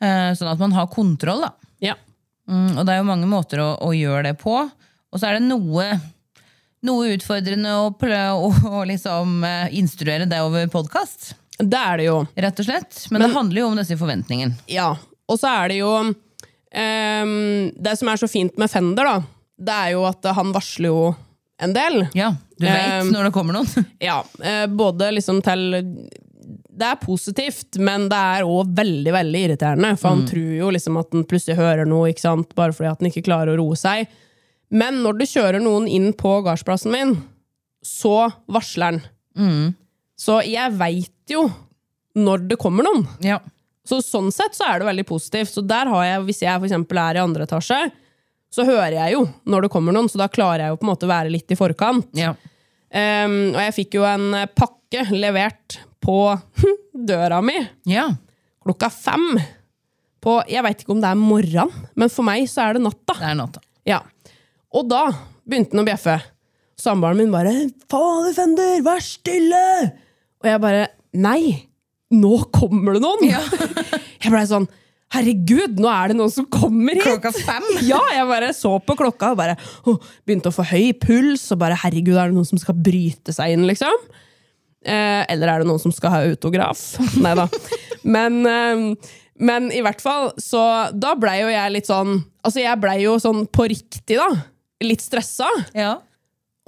Eh, 0.00 0.30
sånn 0.36 0.52
at 0.52 0.60
man 0.60 0.76
har 0.76 0.90
kontroll, 0.92 1.46
da. 1.46 1.54
Mm, 2.46 2.76
og 2.78 2.84
det 2.86 2.94
er 2.94 3.00
jo 3.00 3.08
mange 3.08 3.28
måter 3.30 3.62
å, 3.62 3.70
å 3.82 3.90
gjøre 3.96 4.28
det 4.28 4.36
på. 4.40 4.54
Og 5.12 5.18
så 5.20 5.28
er 5.30 5.38
det 5.38 5.46
noe, 5.48 5.86
noe 6.86 7.10
utfordrende 7.16 7.72
å, 7.80 7.88
å, 7.90 8.52
å 8.80 8.84
liksom 8.88 9.42
eh, 9.46 9.74
instruere 9.80 10.28
det 10.30 10.40
over 10.44 10.68
podkast, 10.72 11.34
Det 11.58 11.80
er 11.80 12.02
det 12.02 12.08
jo. 12.10 12.20
rett 12.36 12.62
og 12.62 12.68
slett. 12.68 13.02
Men, 13.10 13.24
det 13.24 13.32
handler 13.34 13.62
jo 13.62 13.68
om 13.70 13.78
disse 13.80 13.96
forventningene. 13.98 14.58
Ja. 14.70 14.92
Og 15.26 15.40
så 15.40 15.50
er 15.50 15.72
det 15.72 15.80
jo 15.80 15.92
um, 16.04 16.12
det 17.72 17.94
som 17.98 18.10
er 18.12 18.20
så 18.20 18.28
fint 18.30 18.58
med 18.60 18.70
Fender, 18.70 19.08
da, 19.08 19.16
det 19.56 19.78
er 19.86 19.94
jo 19.96 20.04
at 20.06 20.28
han 20.36 20.52
varsler 20.54 20.92
jo 20.92 21.06
en 21.64 21.72
del. 21.72 22.04
Ja, 22.14 22.34
du 22.60 22.66
vet 22.68 23.00
Um, 23.00 23.10
når 23.14 23.28
det 23.28 23.32
kommer 23.34 23.56
noen. 23.56 23.86
Ja, 24.04 24.20
eh, 24.44 24.66
både 24.68 25.08
liksom 25.16 25.40
til 25.44 25.80
Det 26.76 26.84
er 26.84 26.98
positivt, 27.00 27.78
men 27.80 28.06
det 28.12 28.18
er 28.18 28.44
òg 28.44 28.72
veldig 28.76 29.12
veldig 29.14 29.42
irriterende. 29.46 29.94
For 29.96 30.12
han 30.12 30.26
tror 30.28 30.52
jo 30.58 30.70
liksom 30.74 30.98
at 31.00 31.14
han 31.14 31.24
plutselig 31.28 31.56
hører 31.58 31.88
noe, 31.88 32.10
ikke 32.12 32.26
sant? 32.26 32.52
bare 32.58 32.76
fordi 32.76 32.90
at 32.90 33.02
han 33.02 33.10
ikke 33.10 33.24
klarer 33.28 33.54
å 33.54 33.58
roe 33.62 33.78
seg. 33.80 34.10
Men 34.76 35.00
når 35.04 35.20
det 35.20 35.30
kjører 35.30 35.62
noen 35.62 35.86
inn 35.88 36.10
på 36.18 36.38
gardsplassen 36.44 36.92
min, 36.92 37.14
så 37.86 38.28
varsler 38.50 38.90
han. 38.90 39.02
Så 40.18 40.40
jeg 40.48 40.74
veit 40.76 41.32
jo 41.32 41.46
når 42.16 42.48
det 42.50 42.58
kommer 42.60 42.86
noen. 42.86 43.04
Ja. 43.24 43.38
Så 43.86 44.00
sånn 44.02 44.32
sett 44.34 44.56
så 44.56 44.66
er 44.66 44.80
det 44.80 44.88
veldig 44.88 45.06
positivt. 45.06 45.52
Så 45.52 45.62
der 45.62 45.88
har 45.92 46.04
jeg, 46.08 46.24
hvis 46.26 46.42
jeg 46.42 46.60
for 46.60 47.00
er 47.00 47.18
i 47.18 47.22
andre 47.22 47.46
etasje, 47.46 47.80
så 48.52 48.64
hører 48.66 48.96
jeg 48.98 49.16
jo 49.16 49.24
når 49.46 49.66
det 49.66 49.72
kommer 49.74 49.94
noen, 49.94 50.08
så 50.10 50.20
da 50.20 50.28
klarer 50.32 50.64
jeg 50.64 50.74
jo 50.74 50.78
på 50.80 50.86
en 50.86 50.92
måte 50.92 51.08
å 51.08 51.12
være 51.12 51.32
litt 51.32 51.52
i 51.52 51.58
forkant. 51.58 52.12
ja. 52.18 52.34
Um, 52.96 53.50
og 53.50 53.58
jeg 53.60 53.72
fikk 53.74 53.96
jo 53.98 54.04
en 54.06 54.30
pakke 54.56 55.02
levert 55.10 55.80
på 56.06 56.18
døra 57.10 57.42
mi 57.42 57.56
Ja. 57.90 58.06
klokka 58.62 58.88
fem. 58.94 59.36
På, 60.22 60.40
jeg 60.50 60.62
veit 60.66 60.80
ikke 60.82 60.94
om 60.94 61.02
det 61.02 61.10
er 61.10 61.18
morgenen, 61.18 61.70
men 61.94 62.10
for 62.10 62.26
meg 62.26 62.46
så 62.50 62.64
er 62.68 62.78
det 62.78 62.86
natta. 62.86 63.14
Det 63.18 63.28
er 63.28 63.36
natta. 63.38 63.60
Ja. 63.86 64.00
Og 64.74 64.88
da 64.90 65.04
begynte 65.46 65.76
han 65.76 65.84
å 65.84 65.86
bjeffe. 65.86 66.16
Samboeren 66.76 67.16
min 67.20 67.30
bare 67.32 67.52
'Fader, 67.88 68.34
Fender, 68.36 68.82
vær 68.84 69.00
stille!' 69.00 69.92
Og 70.42 70.48
jeg 70.50 70.60
bare 70.60 70.88
'Nei, 71.14 71.68
nå 72.12 72.32
kommer 72.52 72.94
det 72.98 73.02
noen!' 73.04 73.30
jeg 74.22 74.32
blei 74.34 74.42
sånn 74.50 74.66
'Herregud, 75.14 75.78
nå 75.78 75.88
er 75.88 76.10
det 76.10 76.16
noen 76.18 76.32
som 76.34 76.44
kommer 76.50 76.98
hit!' 76.98 77.06
Klokka 77.06 77.30
fem? 77.32 77.64
Ja, 77.92 78.00
jeg 78.12 78.26
bare 78.28 78.50
så 78.52 78.74
på 78.82 78.96
klokka 78.98 79.30
og 79.32 79.38
bare 79.38 79.54
å, 79.86 79.94
begynte 80.26 80.50
å 80.50 80.56
få 80.58 80.66
høy 80.66 80.90
puls. 80.98 81.46
Og 81.54 81.62
bare 81.62 81.78
'Herregud, 81.78 82.18
er 82.18 82.28
det 82.28 82.36
noen 82.36 82.50
som 82.50 82.58
skal 82.58 82.74
bryte 82.74 83.32
seg 83.32 83.54
inn?' 83.54 83.68
liksom. 83.70 83.94
Eh, 84.86 85.22
eller 85.32 85.50
er 85.50 85.62
det 85.62 85.68
noen 85.68 85.82
som 85.82 85.94
skal 85.94 86.12
ha 86.14 86.24
autograf? 86.28 86.82
Nei 87.24 87.34
da. 87.38 87.48
Men, 88.06 88.40
eh, 88.46 89.12
men 89.42 89.70
i 89.74 89.82
hvert 89.84 90.02
fall, 90.02 90.30
så 90.40 90.62
da 90.94 91.16
blei 91.18 91.40
jo 91.42 91.52
jeg 91.52 91.74
litt 91.74 91.90
sånn 91.90 92.20
Altså, 92.46 92.60
jeg 92.62 92.78
blei 92.78 93.00
jo 93.02 93.16
sånn 93.18 93.40
på 93.50 93.64
riktig, 93.66 94.14
da. 94.20 94.28
Litt 94.86 95.02
stressa. 95.02 95.48
Ja. 95.74 95.96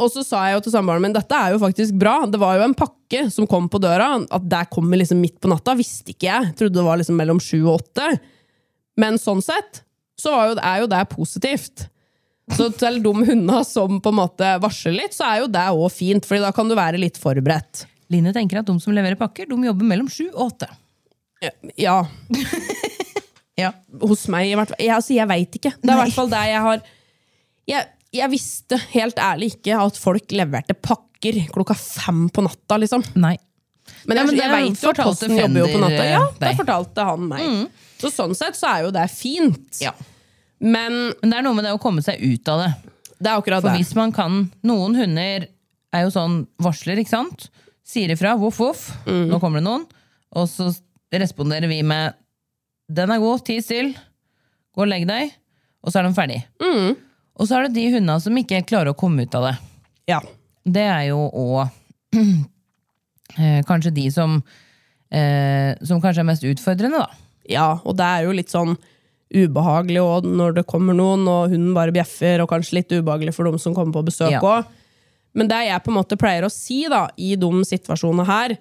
Og 0.03 0.09
så 0.11 0.25
sa 0.27 0.41
jeg 0.49 0.57
jo 0.57 0.63
til 0.65 0.73
samboeren 0.75 1.05
min 1.05 1.15
dette 1.15 1.39
er 1.39 1.53
jo 1.55 1.61
faktisk 1.63 1.95
bra. 2.01 2.25
Det 2.27 2.41
var 2.43 2.57
jo 2.59 2.65
en 2.67 2.75
pakke 2.75 3.21
som 3.31 3.47
kom 3.47 3.69
på 3.71 3.79
døra. 3.83 4.09
At 4.35 4.49
der 4.51 4.67
kommer 4.73 4.99
liksom 4.99 5.21
midt 5.23 5.37
på 5.39 5.51
natta, 5.53 5.77
visste 5.79 6.11
ikke 6.11 6.27
jeg. 6.27 6.49
Trodde 6.59 6.81
det 6.81 6.87
var 6.89 6.99
liksom 6.99 7.19
mellom 7.19 7.39
sju 7.43 7.61
og 7.61 7.77
åtte. 7.77 8.09
Men 8.99 9.21
sånn 9.23 9.43
sett 9.47 9.85
så 10.19 10.35
var 10.35 10.51
jo, 10.51 10.59
er 10.59 10.83
jo 10.83 10.91
det 10.91 11.05
positivt. 11.15 11.87
Så 12.57 12.71
til 12.75 12.99
de 13.05 13.13
hundene 13.13 13.61
som 13.67 14.01
på 14.03 14.11
en 14.11 14.19
måte 14.19 14.51
varsler 14.63 14.97
litt, 14.97 15.15
så 15.15 15.27
er 15.29 15.43
jo 15.43 15.53
det 15.53 15.67
òg 15.75 15.91
fint, 15.93 16.27
Fordi 16.27 16.43
da 16.43 16.51
kan 16.57 16.71
du 16.71 16.75
være 16.79 17.01
litt 17.01 17.21
forberedt. 17.21 17.85
Line 18.11 18.33
tenker 18.33 18.61
at 18.63 18.67
de 18.71 18.75
som 18.81 18.95
leverer 18.97 19.19
pakker, 19.21 19.49
de 19.51 19.57
jobber 19.69 19.85
mellom 19.91 20.09
sju 20.13 20.29
og 20.33 20.53
åtte. 20.53 20.69
Ja, 21.79 21.99
Ja. 23.59 23.73
hos 24.01 24.25
meg 24.31 24.53
i 24.53 24.55
hvert 24.59 24.71
fall. 24.73 24.79
Jeg, 24.81 24.95
altså, 24.95 25.15
jeg 25.17 25.29
veit 25.31 25.57
ikke. 25.59 25.73
Det 25.83 25.91
er 25.91 25.97
i 25.97 26.03
hvert 26.05 26.15
fall 26.17 26.31
det 26.31 26.43
jeg 26.53 26.63
har 26.63 26.83
jeg, 27.69 27.89
jeg 28.17 28.31
visste 28.33 28.79
helt 28.95 29.19
ærlig 29.21 29.51
ikke 29.57 29.77
at 29.83 29.99
folk 30.01 30.31
leverte 30.33 30.77
pakker 30.79 31.41
klokka 31.53 31.75
fem 31.77 32.29
på 32.33 32.45
natta, 32.47 32.79
liksom. 32.81 33.03
Nei. 33.21 33.35
Men 34.09 34.21
jeg, 34.21 34.37
jeg 34.39 34.53
det 34.53 34.83
jo 34.85 34.93
at 34.93 35.01
Posten 35.03 35.35
jobber 35.37 35.61
jo 35.63 35.67
på 35.67 35.75
Fender, 35.75 35.83
natta. 35.85 36.05
eh, 36.07 36.13
Ja, 36.15 36.23
det 36.41 36.53
fortalte 36.61 37.05
han 37.09 37.27
meg. 37.29 37.45
Så 37.99 38.11
sånn 38.15 38.35
sett 38.39 38.57
så 38.57 38.71
er 38.71 38.87
jo 38.87 38.93
det 38.95 39.05
fint. 39.13 39.81
Ja. 39.83 39.93
Men 40.61 41.13
Men 41.21 41.31
det 41.33 41.37
er 41.41 41.45
noe 41.47 41.57
med 41.59 41.67
det 41.67 41.75
å 41.77 41.81
komme 41.83 42.03
seg 42.05 42.21
ut 42.23 42.49
av 42.53 42.63
det. 42.65 42.71
det 43.19 43.31
er 43.33 43.37
akkurat 43.43 43.63
For 43.65 43.71
det. 43.73 43.79
hvis 43.83 43.93
man 43.99 44.13
kan 44.15 44.39
Noen 44.67 44.97
hunder 44.99 45.49
er 45.95 46.05
jo 46.07 46.11
sånn 46.15 46.41
varsler, 46.63 47.01
ikke 47.03 47.11
sant? 47.17 47.49
Sier 47.89 48.11
ifra, 48.13 48.35
voff, 48.37 48.59
voff, 48.61 48.83
nå 49.07 49.39
kommer 49.41 49.63
det 49.63 49.65
noen. 49.69 49.87
Og 50.37 50.49
så 50.51 50.69
responderer 51.15 51.69
vi 51.71 51.83
med 51.83 52.13
'den 52.93 53.11
er 53.11 53.19
god, 53.21 53.45
ti 53.45 53.59
still', 53.65 53.95
gå 54.77 54.83
og 54.85 54.89
legg 54.89 55.07
deg. 55.09 55.33
Og 55.85 55.93
så 55.93 56.01
er 56.01 56.09
de 56.09 56.15
ferdig. 56.15 56.43
Og 57.39 57.47
så 57.49 57.57
er 57.57 57.63
det 57.69 57.75
de 57.79 57.87
hundene 57.95 58.21
som 58.21 58.37
ikke 58.37 58.67
klarer 58.67 58.91
å 58.93 58.97
komme 58.99 59.23
ut 59.25 59.35
av 59.35 59.43
det. 59.49 59.57
Ja. 60.09 60.21
Det 60.67 60.85
er 60.85 61.03
jo 61.09 61.31
òg 61.33 61.69
eh, 63.39 63.63
kanskje 63.65 63.93
de 63.95 64.11
som 64.11 64.43
eh, 65.13 65.75
Som 65.85 66.01
kanskje 66.01 66.21
er 66.21 66.29
mest 66.29 66.45
utfordrende, 66.45 66.99
da. 66.99 67.09
ja, 67.49 67.81
og 67.85 67.97
det 67.97 68.05
er 68.05 68.25
jo 68.25 68.33
litt 68.37 68.51
sånn 68.53 68.77
ubehagelig 69.33 70.01
og 70.03 70.25
når 70.25 70.55
det 70.57 70.67
kommer 70.67 70.97
noen, 70.97 71.27
og 71.29 71.51
hunden 71.53 71.75
bare 71.77 71.93
bjeffer, 71.93 72.41
og 72.41 72.49
kanskje 72.49 72.79
litt 72.81 72.93
ubehagelig 72.93 73.35
for 73.37 73.45
de 73.45 73.59
som 73.61 73.75
kommer 73.77 73.93
på 73.93 74.05
besøk 74.09 74.33
Ja. 74.33 74.41
Men 75.39 75.51
det 75.51 75.61
jeg 75.69 75.85
på 75.85 75.93
en 75.93 75.99
måte 76.01 76.19
pleier 76.21 76.47
å 76.47 76.53
si 76.53 76.83
da, 76.91 77.07
i 77.17 77.35
de 77.39 77.51
situasjonene 77.69 78.27
her, 78.29 78.57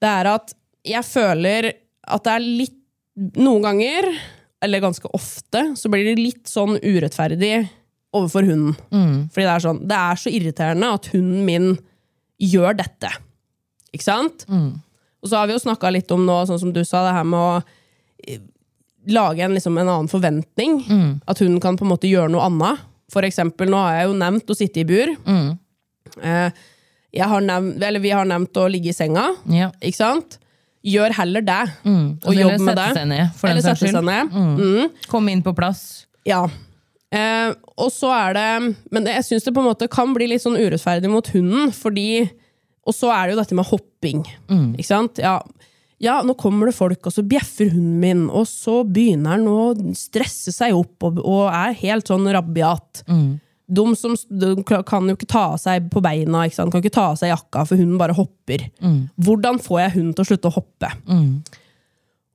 det 0.00 0.10
er 0.10 0.30
at 0.30 0.54
jeg 0.86 1.04
føler 1.04 1.72
at 2.08 2.26
det 2.26 2.36
er 2.38 2.46
litt 2.46 2.76
Noen 3.36 3.60
ganger, 3.66 4.06
eller 4.64 4.80
ganske 4.80 5.08
ofte, 5.12 5.60
så 5.76 5.90
blir 5.92 6.06
det 6.06 6.14
litt 6.16 6.48
sånn 6.48 6.78
urettferdig 6.80 7.66
overfor 8.16 8.46
hunden. 8.48 8.76
Fordi 9.34 9.44
det 9.44 9.50
er 9.52 9.64
sånn 9.64 9.80
Det 9.90 9.98
er 9.98 10.20
så 10.22 10.30
irriterende 10.32 10.92
at 10.94 11.08
hunden 11.12 11.42
min 11.44 11.66
gjør 12.40 12.78
dette. 12.78 13.10
Ikke 13.92 14.06
sant? 14.06 14.46
Og 15.20 15.28
så 15.28 15.36
har 15.36 15.50
vi 15.50 15.56
jo 15.58 15.60
snakka 15.66 15.90
litt 15.92 16.10
om 16.14 16.22
nå, 16.24 16.38
sånn 16.48 16.62
som 16.62 16.72
du 16.72 16.80
sa, 16.86 17.02
det 17.04 17.12
her 17.18 17.26
med 17.28 17.40
å 17.42 17.58
eh, 18.24 18.40
lage 19.10 19.44
en, 19.44 19.52
liksom, 19.58 19.76
en 19.76 19.88
annen 19.90 20.08
forventning. 20.08 20.78
At 21.28 21.42
hunden 21.42 21.60
kan 21.60 21.76
på 21.76 21.84
en 21.84 21.92
måte 21.92 22.08
gjøre 22.08 22.32
noe 22.32 22.46
annet. 22.48 22.86
For 23.12 23.26
eksempel, 23.26 23.68
nå 23.68 23.76
har 23.84 23.98
jeg 23.98 24.08
jo 24.08 24.16
nevnt 24.22 24.50
å 24.54 24.56
sitte 24.56 24.80
i 24.80 24.86
bur. 24.88 25.12
Jeg 25.12 25.58
har 27.30 27.40
nevnt, 27.44 27.82
eller 27.82 28.00
vi 28.00 28.10
har 28.14 28.28
nevnt 28.28 28.56
å 28.60 28.68
ligge 28.70 28.92
i 28.92 28.96
senga. 28.96 29.28
Ja. 29.50 29.70
Ikke 29.82 30.00
sant? 30.00 30.38
Gjør 30.86 31.12
heller 31.18 31.44
det. 31.44 31.60
Og 31.84 32.30
Eller 32.32 32.42
jobb 32.46 32.60
med 32.60 32.70
sette 32.70 32.80
det. 32.80 32.96
seg 32.96 33.08
ned, 33.10 33.32
for 33.36 33.50
Eller 33.50 33.64
sette 33.66 33.90
seg 33.92 34.04
ned. 34.06 34.32
Mm. 34.32 34.90
Komme 35.12 35.32
inn 35.34 35.42
på 35.44 35.52
plass. 35.56 36.06
Ja. 36.28 36.44
Eh, 37.10 37.50
og 37.74 37.88
så 37.90 38.12
er 38.14 38.36
det 38.36 38.74
Men 38.94 39.08
jeg 39.10 39.24
syns 39.26 39.42
det 39.42 39.50
på 39.56 39.58
en 39.58 39.66
måte 39.66 39.88
kan 39.90 40.12
bli 40.14 40.28
litt 40.30 40.44
sånn 40.44 40.54
urettferdig 40.54 41.10
mot 41.10 41.26
hunden, 41.34 41.72
fordi 41.74 42.30
Og 42.86 42.94
så 42.94 43.10
er 43.10 43.26
det 43.26 43.34
jo 43.34 43.40
dette 43.40 43.56
med 43.58 43.66
hopping. 43.66 44.22
Ikke 44.78 44.86
sant? 44.86 45.18
Ja, 45.20 45.40
ja, 46.00 46.22
nå 46.24 46.32
kommer 46.40 46.70
det 46.70 46.72
folk, 46.78 47.04
og 47.04 47.12
så 47.12 47.20
bjeffer 47.28 47.68
hunden 47.74 47.98
min, 48.00 48.22
og 48.32 48.46
så 48.48 48.78
begynner 48.88 49.34
han 49.36 49.44
å 49.50 49.92
stresse 49.92 50.48
seg 50.54 50.72
opp 50.72 51.04
og, 51.04 51.18
og 51.20 51.50
er 51.52 51.76
helt 51.82 52.08
sånn 52.08 52.24
rabiat. 52.32 53.02
De 53.70 53.84
som 53.94 54.16
de 54.42 54.48
kan 54.66 55.06
jo 55.06 55.14
ikke 55.14 55.28
ta 55.30 55.44
av 55.52 55.60
seg 55.62 55.86
på 55.92 56.02
beina, 56.02 56.42
ikke 56.48 56.56
sant? 56.58 56.72
kan 56.74 56.82
ikke 56.82 56.94
ta 56.96 57.04
av 57.12 57.18
seg 57.20 57.30
jakka, 57.30 57.62
for 57.68 57.78
hunden 57.78 58.00
bare 58.00 58.16
hopper. 58.18 58.64
Hvordan 59.22 59.60
får 59.62 59.80
jeg 59.84 59.94
hunden 59.96 60.14
til 60.16 60.24
å 60.24 60.30
slutte 60.32 60.50
å 60.50 60.56
hoppe? 60.58 60.90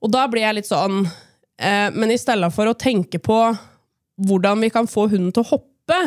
Og 0.00 0.12
da 0.12 0.26
blir 0.32 0.46
jeg 0.46 0.58
litt 0.58 0.68
sånn 0.68 1.02
eh, 1.04 1.88
Men 1.92 2.12
i 2.12 2.18
stedet 2.20 2.48
for 2.54 2.68
å 2.68 2.76
tenke 2.78 3.18
på 3.22 3.38
hvordan 4.26 4.62
vi 4.64 4.70
kan 4.72 4.88
få 4.88 5.06
hunden 5.12 5.32
til 5.34 5.44
å 5.44 5.50
hoppe, 5.50 5.98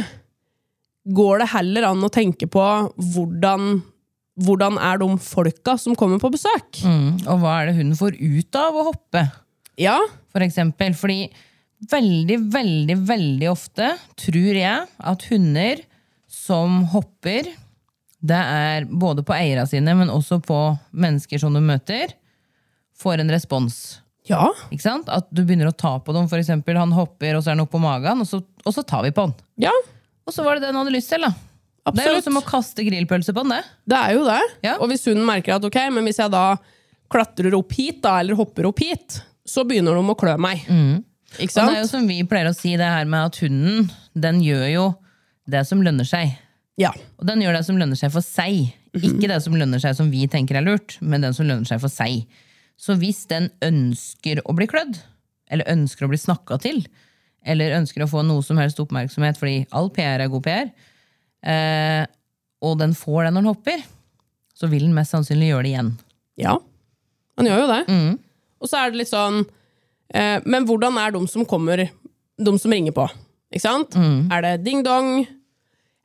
går 1.13 1.43
det 1.43 1.49
heller 1.53 1.85
an 1.91 2.05
å 2.05 2.09
tenke 2.13 2.47
på 2.49 2.63
hvordan, 3.13 3.83
hvordan 4.45 4.79
er 4.81 4.97
de 5.01 5.09
folka 5.21 5.75
som 5.77 5.97
kommer 5.97 6.17
på 6.21 6.31
besøk. 6.33 6.81
Mm. 6.81 7.19
Og 7.29 7.43
hva 7.43 7.59
er 7.59 7.69
det 7.69 7.77
hunden 7.77 7.99
får 7.99 8.17
ut 8.17 8.59
av 8.59 8.77
å 8.81 8.87
hoppe, 8.89 9.27
Ja, 9.79 9.99
for 10.33 10.43
eksempel? 10.43 10.91
Fordi 10.97 11.29
veldig, 11.91 12.37
veldig, 12.53 12.97
veldig 13.07 13.49
ofte 13.51 13.93
tror 14.19 14.57
jeg 14.59 14.87
at 15.11 15.25
hunder 15.31 15.81
som 16.29 16.83
hopper, 16.91 17.47
det 18.19 18.35
er 18.37 18.85
både 18.85 19.23
på 19.25 19.33
eierne 19.33 19.65
sine, 19.69 19.95
men 19.97 20.11
også 20.13 20.41
på 20.43 20.57
mennesker 20.91 21.39
som 21.41 21.55
du 21.55 21.61
møter, 21.63 22.11
får 22.99 23.23
en 23.23 23.31
respons. 23.31 23.99
ja, 24.27 24.49
Ikke 24.69 24.83
sant? 24.83 25.07
At 25.09 25.29
du 25.31 25.41
begynner 25.45 25.71
å 25.71 25.75
ta 25.75 25.95
på 26.03 26.13
dem. 26.13 26.27
For 26.29 26.37
eksempel, 26.41 26.75
han 26.77 26.91
hopper, 26.93 27.37
og 27.37 27.43
så 27.45 27.49
er 27.51 27.55
han 27.57 27.63
oppå 27.63 27.77
på 27.79 27.85
magen, 27.85 28.21
og 28.21 28.27
så, 28.27 28.41
og 28.65 28.75
så 28.75 28.83
tar 28.83 29.05
vi 29.07 29.13
på 29.15 29.23
han. 29.29 29.33
ja, 29.57 29.71
Og 30.27 30.33
så 30.35 30.43
var 30.45 30.55
det 30.59 30.67
det 30.67 30.73
han 30.73 30.81
hadde 30.83 30.93
lyst 30.93 31.09
til. 31.09 31.23
da. 31.25 31.31
Det 31.95 32.03
er 32.05 32.11
jo 32.19 32.21
som 32.21 32.37
å 32.37 32.43
kaste 32.45 32.83
grillpølse 32.85 33.33
på 33.33 33.41
han, 33.41 33.55
det. 33.55 33.63
Det 33.89 33.97
er 33.97 34.13
jo 34.19 34.25
det. 34.27 34.41
Ja. 34.67 34.75
Og 34.77 34.91
hvis 34.91 35.07
hunden 35.09 35.25
merker 35.25 35.55
at 35.55 35.65
ok, 35.65 35.79
men 35.95 36.05
hvis 36.05 36.19
jeg 36.21 36.29
da 36.35 36.43
klatrer 37.09 37.55
opp 37.57 37.71
hit, 37.73 38.03
da, 38.03 38.19
eller 38.21 38.37
hopper 38.37 38.67
opp 38.69 38.83
hit, 38.83 39.21
så 39.47 39.63
begynner 39.65 39.95
de 39.97 40.03
å 40.13 40.17
klø 40.19 40.35
meg. 40.37 40.67
Ikke 41.37 41.53
sant? 41.53 41.69
Og 41.69 41.73
det 41.73 41.77
er 41.77 41.83
jo 41.83 41.91
som 41.91 42.07
vi 42.09 42.19
pleier 42.27 42.49
å 42.49 42.55
si, 42.57 42.73
det 42.79 42.89
her 42.89 43.07
med 43.09 43.29
at 43.29 43.39
hunden 43.43 43.89
den 44.17 44.41
gjør 44.43 44.67
jo 44.71 44.85
det 45.49 45.63
som 45.69 45.81
lønner 45.85 46.07
seg. 46.07 46.33
Ja. 46.79 46.93
Og 47.19 47.27
den 47.29 47.43
gjør 47.43 47.57
det 47.57 47.65
som 47.67 47.79
lønner 47.79 47.99
seg 47.99 48.13
for 48.13 48.25
seg. 48.25 48.71
Ikke 48.97 49.29
det 49.29 49.41
som 49.43 49.57
lønner 49.59 49.81
seg 49.83 49.97
som 49.97 50.09
vi 50.13 50.25
tenker 50.31 50.57
er 50.57 50.65
lurt, 50.65 50.97
men 51.01 51.25
den 51.25 51.35
som 51.35 51.47
lønner 51.47 51.67
seg 51.69 51.81
for 51.83 51.91
seg. 51.93 52.23
Så 52.79 52.95
hvis 52.97 53.25
den 53.29 53.49
ønsker 53.65 54.41
å 54.47 54.55
bli 54.55 54.69
klødd, 54.71 54.97
eller 55.51 55.69
ønsker 55.73 56.07
å 56.07 56.11
bli 56.11 56.19
snakka 56.21 56.59
til, 56.63 56.81
eller 57.45 57.75
ønsker 57.77 58.03
å 58.03 58.09
få 58.09 58.23
noe 58.25 58.43
som 58.45 58.59
helst 58.61 58.79
oppmerksomhet, 58.81 59.37
fordi 59.39 59.65
all 59.75 59.91
PR 59.93 60.23
er 60.23 60.31
god 60.31 60.45
PR, 60.45 60.71
eh, 61.43 62.03
og 62.65 62.79
den 62.79 62.95
får 62.97 63.27
det 63.27 63.33
når 63.33 63.43
den 63.43 63.51
hopper, 63.51 63.85
så 64.55 64.67
vil 64.71 64.87
den 64.87 64.95
mest 64.95 65.15
sannsynlig 65.15 65.51
gjøre 65.51 65.65
det 65.67 65.73
igjen. 65.73 65.93
Ja, 66.39 66.57
han 67.39 67.47
gjør 67.47 67.63
jo 67.63 67.69
det. 67.71 67.81
Og 68.59 68.67
så 68.67 68.79
er 68.79 68.91
det 68.91 68.99
litt 68.99 69.11
sånn 69.11 69.45
Men 70.13 70.65
hvordan 70.65 70.97
er 70.97 71.11
de 71.13 71.19
som 71.29 71.45
kommer 71.45 71.83
de 72.39 72.59
som 72.59 72.71
ringer 72.71 72.95
på. 72.95 73.05
Ikke 73.53 73.65
sant? 73.65 73.95
Er 74.31 74.45
det 74.45 74.55
ding-dong? 74.65 75.25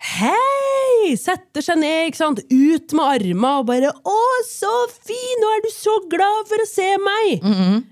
Hei! 0.05 1.15
Setter 1.21 1.65
seg 1.65 1.79
ned, 1.81 2.11
ikke 2.11 2.21
sant? 2.21 2.43
Ut 2.49 2.95
med 2.97 3.05
arma 3.05 3.59
og 3.61 3.67
bare 3.69 3.93
'Å, 3.93 4.21
så 4.49 4.73
fin! 4.93 5.41
Nå 5.41 5.51
er 5.57 5.63
du 5.65 5.71
så 5.73 5.95
glad 6.11 6.49
for 6.49 6.61
å 6.61 6.69
se 6.69 6.89
meg!' 7.01 7.45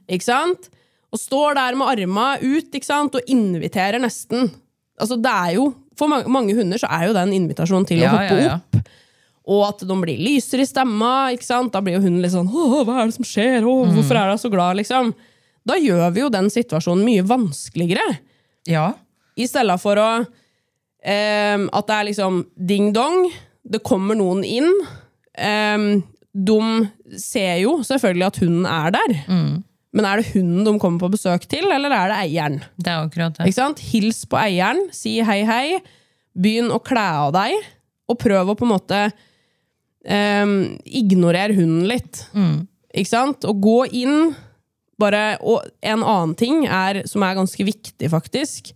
Ikke 0.08 0.28
sant? 0.28 0.70
Og 1.12 1.20
står 1.20 1.54
der 1.60 1.76
med 1.76 1.88
arma 1.88 2.38
ut 2.40 2.72
ikke 2.72 2.88
sant? 2.88 3.14
og 3.14 3.28
inviterer 3.28 4.00
nesten. 4.00 4.50
Altså, 4.98 5.16
det 5.20 5.30
er 5.30 5.54
jo, 5.60 5.74
For 5.94 6.08
mange, 6.08 6.26
mange 6.32 6.54
hunder 6.56 6.80
så 6.80 6.88
er 6.88 7.06
jo 7.06 7.12
det 7.12 7.20
en 7.20 7.34
invitasjon 7.36 7.84
til 7.86 8.00
å 8.02 8.08
hoppe 8.08 8.36
ja, 8.40 8.44
ja. 8.46 8.54
opp. 8.56 8.88
Og 9.52 9.60
at 9.66 9.82
de 9.84 9.96
blir 10.00 10.16
lysere 10.16 10.64
i 10.64 10.66
stemma. 10.66 11.30
ikke 11.34 11.44
sant? 11.44 11.72
Da 11.72 11.82
blir 11.84 11.98
jo 11.98 12.00
hunden 12.00 12.22
litt 12.22 12.32
sånn 12.32 12.48
'Å, 12.48 12.84
hva 12.84 13.02
er 13.02 13.10
det 13.10 13.18
som 13.18 13.28
skjer? 13.28 13.60
Å, 13.60 13.74
hvorfor 13.92 14.16
er 14.16 14.32
hun 14.32 14.40
så 14.40 14.50
glad?' 14.50 14.80
liksom. 14.80 15.12
Da 15.68 15.76
gjør 15.78 16.08
vi 16.14 16.22
jo 16.24 16.30
den 16.32 16.48
situasjonen 16.50 17.04
mye 17.06 17.24
vanskeligere. 17.26 18.18
Ja. 18.70 18.92
I 19.38 19.46
stedet 19.48 19.78
for 19.82 19.98
å 20.00 20.08
ehm, 21.02 21.68
At 21.72 21.88
det 21.88 21.96
er 21.98 22.08
liksom 22.10 22.42
ding-dong, 22.56 23.28
det 23.62 23.82
kommer 23.86 24.18
noen 24.18 24.42
inn. 24.46 24.70
ehm, 25.38 26.02
de 26.32 26.58
ser 27.20 27.58
jo 27.60 27.78
selvfølgelig 27.84 28.26
at 28.26 28.38
hunden 28.40 28.66
er 28.66 28.90
der. 28.94 29.14
Men 29.92 30.06
er 30.08 30.16
det 30.22 30.30
hunden 30.32 30.64
de 30.64 30.78
kommer 30.80 30.98
på 31.02 31.10
besøk 31.12 31.44
til, 31.50 31.66
eller 31.70 31.92
er 31.92 32.08
det 32.08 32.16
eieren? 32.22 32.62
Det 32.80 32.88
er 32.88 33.02
akkurat 33.04 33.34
det. 33.36 33.46
Ikke 33.50 33.58
sant? 33.58 33.82
Hils 33.92 34.22
på 34.24 34.38
eieren, 34.40 34.86
si 34.96 35.18
hei, 35.20 35.42
hei. 35.44 35.82
Begynn 36.32 36.72
å 36.72 36.78
kle 36.80 37.02
av 37.26 37.34
deg, 37.36 37.58
og 38.08 38.16
prøv 38.18 38.48
å 38.48 38.56
på 38.56 38.64
en 38.64 38.72
måte 38.72 39.02
ehm, 40.08 40.54
ignorere 40.88 41.52
hunden 41.58 41.84
litt. 41.90 42.22
Ikke 42.94 43.10
sant? 43.12 43.44
Og 43.48 43.60
gå 43.62 43.76
inn 44.02 44.32
bare, 45.02 45.22
Og 45.42 45.66
en 45.82 46.02
annen 46.02 46.34
ting 46.38 46.64
er, 46.66 47.02
som 47.10 47.24
er 47.26 47.38
ganske 47.38 47.66
viktig, 47.66 48.10
faktisk, 48.12 48.72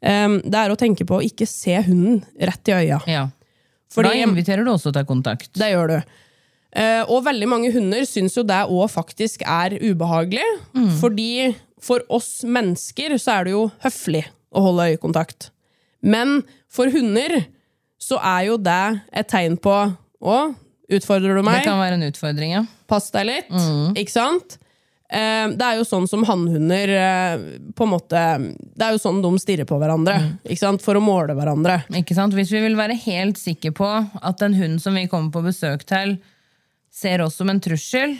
um, 0.00 0.38
det 0.44 0.60
er 0.62 0.72
å 0.72 0.78
tenke 0.80 1.06
på 1.08 1.18
å 1.20 1.24
ikke 1.24 1.48
se 1.48 1.76
hunden 1.86 2.22
rett 2.40 2.72
i 2.72 2.76
øya. 2.80 3.00
Ja. 3.10 3.26
Fordi- 3.92 4.12
da 4.16 4.26
inviterer 4.26 4.64
du 4.64 4.72
også 4.72 4.92
til 4.92 5.04
kontakt. 5.08 5.52
Det 5.54 5.70
gjør 5.72 5.88
du. 5.94 5.98
Uh, 6.76 7.04
og 7.08 7.22
veldig 7.24 7.46
mange 7.48 7.70
hunder 7.72 8.04
syns 8.04 8.34
jo 8.36 8.42
det 8.44 8.58
òg 8.68 8.90
faktisk 8.92 9.44
er 9.46 9.78
ubehagelig. 9.80 10.44
Fordi 11.00 11.54
for 11.80 12.02
oss 12.10 12.42
mennesker 12.44 13.14
så 13.20 13.38
er 13.40 13.44
det 13.46 13.52
jo 13.54 13.66
høflig 13.84 14.24
å 14.52 14.64
holde 14.64 14.90
øyekontakt. 14.90 15.50
Men 16.02 16.42
for 16.68 16.90
hunder 16.92 17.46
så 18.02 18.18
er 18.20 18.46
jo 18.50 18.56
det 18.60 19.00
et 19.12 19.28
tegn 19.32 19.56
på 19.60 19.76
Å, 20.26 20.36
utfordrer 20.90 21.36
du 21.36 21.42
meg? 21.44 21.60
Det 21.60 21.68
kan 21.68 21.78
være 21.78 21.98
en 21.98 22.06
utfordring, 22.08 22.52
ja. 22.54 22.62
Pass 22.88 23.10
deg 23.14 23.26
litt. 23.28 23.50
Ikke 24.00 24.10
sant? 24.14 24.56
Eh, 25.06 25.48
det 25.54 25.62
er 25.62 25.76
jo 25.78 25.84
sånn 25.86 26.08
som 26.10 26.24
hannhunder 26.26 26.90
eh, 26.90 27.42
på 27.78 27.86
en 27.86 27.92
måte 27.92 28.22
Det 28.74 28.82
er 28.82 28.96
jo 28.96 28.98
sånn 28.98 29.20
de 29.22 29.30
stirrer 29.38 29.68
på 29.68 29.78
hverandre. 29.78 30.16
Sant? 30.58 30.82
For 30.82 30.98
å 30.98 31.02
måle 31.04 31.36
hverandre. 31.38 31.80
Ikke 31.94 32.16
sant? 32.18 32.34
Hvis 32.34 32.50
vi 32.50 32.62
vil 32.64 32.74
være 32.78 32.96
helt 33.04 33.38
sikre 33.38 33.70
på 33.76 33.86
at 33.86 34.42
en 34.42 34.56
hund 34.58 34.82
som 34.82 34.98
vi 34.98 35.06
kommer 35.10 35.30
på 35.34 35.44
besøk 35.46 35.84
til, 35.86 36.16
ser 36.90 37.22
oss 37.22 37.36
som 37.38 37.52
en 37.52 37.60
trussel, 37.62 38.16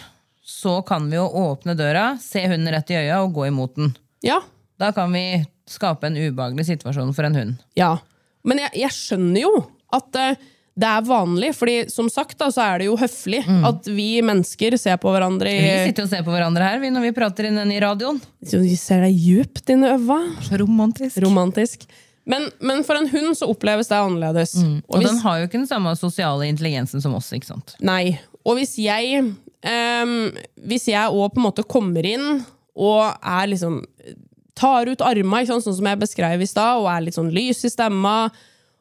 så 0.47 0.79
kan 0.87 1.09
vi 1.11 1.19
jo 1.19 1.27
åpne 1.27 1.75
døra, 1.75 2.13
se 2.23 2.45
hunden 2.47 2.71
rett 2.71 2.93
i 2.95 3.01
øya 3.01 3.23
og 3.25 3.35
gå 3.35 3.49
imot 3.51 3.75
den. 3.81 3.95
Ja, 4.23 4.43
Da 4.79 4.93
kan 4.93 5.09
vi 5.11 5.41
skape 5.67 6.07
en 6.07 6.19
ubehagelig 6.21 6.67
situasjon 6.69 7.15
for 7.17 7.25
en 7.27 7.35
hund. 7.35 7.55
Ja, 7.75 7.97
men 8.45 8.61
jeg, 8.61 8.71
jeg 8.85 8.93
skjønner 8.95 9.41
jo 9.41 9.53
at 9.97 10.19
eh, 10.21 10.37
det 10.77 10.89
er 10.93 11.05
vanlig, 11.09 11.55
fordi 11.57 11.75
som 11.89 12.09
sagt 12.13 12.37
da, 12.39 12.51
så 12.53 12.61
er 12.61 12.79
det 12.83 12.87
jo 12.91 12.97
høflig 13.01 13.39
at 13.65 13.87
vi 13.89 14.21
mennesker 14.21 14.77
ser 14.77 14.99
på 15.01 15.09
hverandre 15.15 15.49
Vi 15.49 15.71
i 15.71 15.87
sitter 15.89 16.05
og 16.05 16.11
ser 16.11 16.23
på 16.27 16.35
hverandre 16.35 16.67
her 16.69 16.79
vi, 16.83 16.91
når 16.93 17.07
vi 17.07 17.13
prater 17.17 17.49
inn 17.49 17.57
i 17.73 17.79
radioen. 17.81 18.19
Så 18.45 18.61
Vi 18.61 18.75
ser 18.77 19.01
deg 19.07 19.17
djupt 19.17 19.71
inn 19.73 19.87
i 19.87 19.93
øva. 19.95 20.19
Så 20.45 20.59
romantisk. 20.61 21.17
Romantisk. 21.25 21.87
Men, 22.29 22.51
men 22.61 22.83
for 22.85 22.99
en 22.99 23.09
hund 23.09 23.37
så 23.39 23.49
oppleves 23.49 23.89
det 23.89 23.97
annerledes. 23.97 24.57
Og 24.89 24.99
hvis- 25.01 25.09
den 25.09 25.19
har 25.23 25.39
jo 25.41 25.47
ikke 25.49 25.61
den 25.63 25.67
samme 25.71 25.95
sosiale 25.97 26.45
intelligensen 26.51 27.01
som 27.01 27.15
oss. 27.15 27.33
ikke 27.33 27.47
sant? 27.47 27.77
Nei. 27.81 28.19
Og 28.45 28.57
hvis 28.59 28.77
jeg 28.79 29.23
um, 29.23 30.13
Hvis 30.67 30.89
jeg 30.93 31.09
òg 31.11 31.33
på 31.33 31.41
en 31.41 31.47
måte 31.49 31.65
kommer 31.67 32.05
inn 32.05 32.45
og 32.77 33.17
er 33.25 33.47
liksom 33.49 33.81
Tar 34.57 34.87
ut 34.89 35.01
arma, 35.05 35.41
sånn 35.45 35.61
som 35.63 35.85
jeg 35.85 35.99
beskrev 36.01 36.41
i 36.41 36.47
stad, 36.49 36.79
og 36.81 36.87
er 36.89 37.03
litt 37.05 37.15
sånn 37.15 37.33
lys 37.33 37.59
i 37.65 37.69
stemma, 37.69 38.31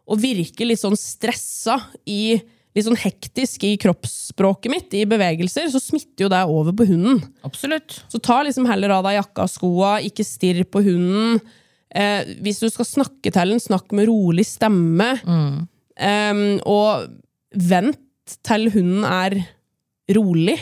og 0.06 0.22
virker 0.22 0.70
litt 0.70 0.82
sånn 0.84 0.98
stressa 1.00 1.80
i 2.06 2.38
Litt 2.76 2.84
sånn 2.89 2.98
hektisk 3.00 3.63
i 3.63 3.78
kroppsspråket 3.80 4.68
mitt, 4.68 4.96
i 5.00 5.06
bevegelser, 5.08 5.70
så 5.72 5.80
smitter 5.80 6.26
jo 6.26 6.28
det 6.34 6.41
over 6.44 6.74
på 6.76 6.84
hunden. 6.89 7.22
Absolutt. 7.48 8.02
Så 8.12 8.20
ta 8.20 8.41
liksom 8.44 8.65
heller 8.68 8.91
av 8.98 9.06
deg 9.08 9.15
jakka 9.15 9.46
og 9.46 9.52
skoa, 9.54 9.91
ikke 10.04 10.26
stirr 10.28 10.60
på 10.68 10.82
hunden. 10.84 11.39
Eh, 11.96 12.34
hvis 12.44 12.60
du 12.60 12.68
skal 12.68 12.89
snakke 12.89 13.32
til 13.32 13.54
den, 13.54 13.63
snakk 13.63 13.96
med 13.96 14.10
rolig 14.10 14.44
stemme. 14.50 15.08
Em, 15.96 16.44
og 16.68 17.08
vent 17.56 18.36
til 18.44 18.68
hunden 18.76 19.08
er 19.08 19.38
rolig. 20.20 20.58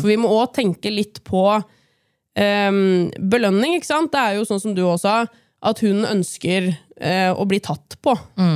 For 0.00 0.08
vi 0.08 0.16
må 0.16 0.32
òg 0.40 0.54
tenke 0.56 0.88
litt 0.88 1.20
på 1.28 1.44
eh, 1.60 2.72
belønning, 3.20 3.76
ikke 3.76 3.90
sant? 3.92 4.16
Det 4.16 4.24
er 4.30 4.40
jo 4.40 4.48
sånn 4.48 4.64
som 4.64 4.72
du 4.72 4.86
også 4.86 5.04
sa, 5.04 5.44
at 5.60 5.84
hunden 5.84 6.08
ønsker 6.08 6.72
eh, 7.00 7.30
å 7.32 7.46
bli 7.48 7.60
tatt 7.64 7.98
på. 8.04 8.14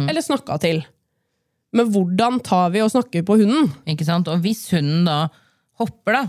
Eller 0.08 0.24
snakka 0.24 0.58
til. 0.62 0.82
Men 1.74 1.90
hvordan 1.90 2.38
tar 2.46 2.70
vi 2.74 2.84
og 2.84 2.92
snakker 2.92 3.24
på 3.26 3.38
hunden? 3.40 3.70
Ikke 3.90 4.06
sant? 4.06 4.30
Og 4.30 4.42
hvis 4.44 4.66
hunden 4.74 5.06
da 5.08 5.24
hopper, 5.80 6.20
da 6.20 6.24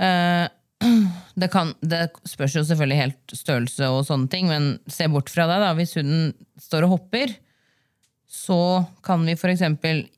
eh, 0.00 0.46
det, 1.40 1.48
kan, 1.52 1.74
det 1.84 2.06
spørs 2.28 2.56
jo 2.58 2.64
selvfølgelig 2.66 3.00
helt 3.00 3.36
størrelse 3.36 3.88
og 3.92 4.04
sånne 4.08 4.30
ting, 4.32 4.48
men 4.50 4.76
se 4.90 5.08
bort 5.12 5.32
fra 5.32 5.46
det. 5.50 5.60
da. 5.62 5.72
Hvis 5.76 5.96
hunden 5.98 6.32
står 6.60 6.86
og 6.86 6.96
hopper, 6.96 7.34
så 8.34 8.84
kan 9.04 9.22
vi 9.28 9.36
f.eks. 9.36 9.62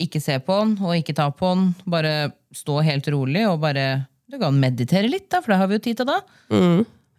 ikke 0.03 0.23
se 0.23 0.39
på 0.41 0.59
den 0.63 0.77
og 0.81 0.97
ikke 0.97 1.17
ta 1.17 1.29
på 1.35 1.53
den. 1.55 1.73
Bare 1.91 2.15
stå 2.57 2.79
helt 2.87 3.09
rolig 3.13 3.43
og 3.51 3.61
bare 3.65 4.07
Du 4.27 4.39
kan 4.43 4.57
meditere 4.59 5.07
litt, 5.07 5.29
da, 5.31 5.39
for 5.39 5.53
det 5.53 5.59
har 5.61 5.69
vi 5.71 5.77
jo 5.77 5.83
tid 5.85 5.99
til 6.01 6.09
da. 6.09 6.17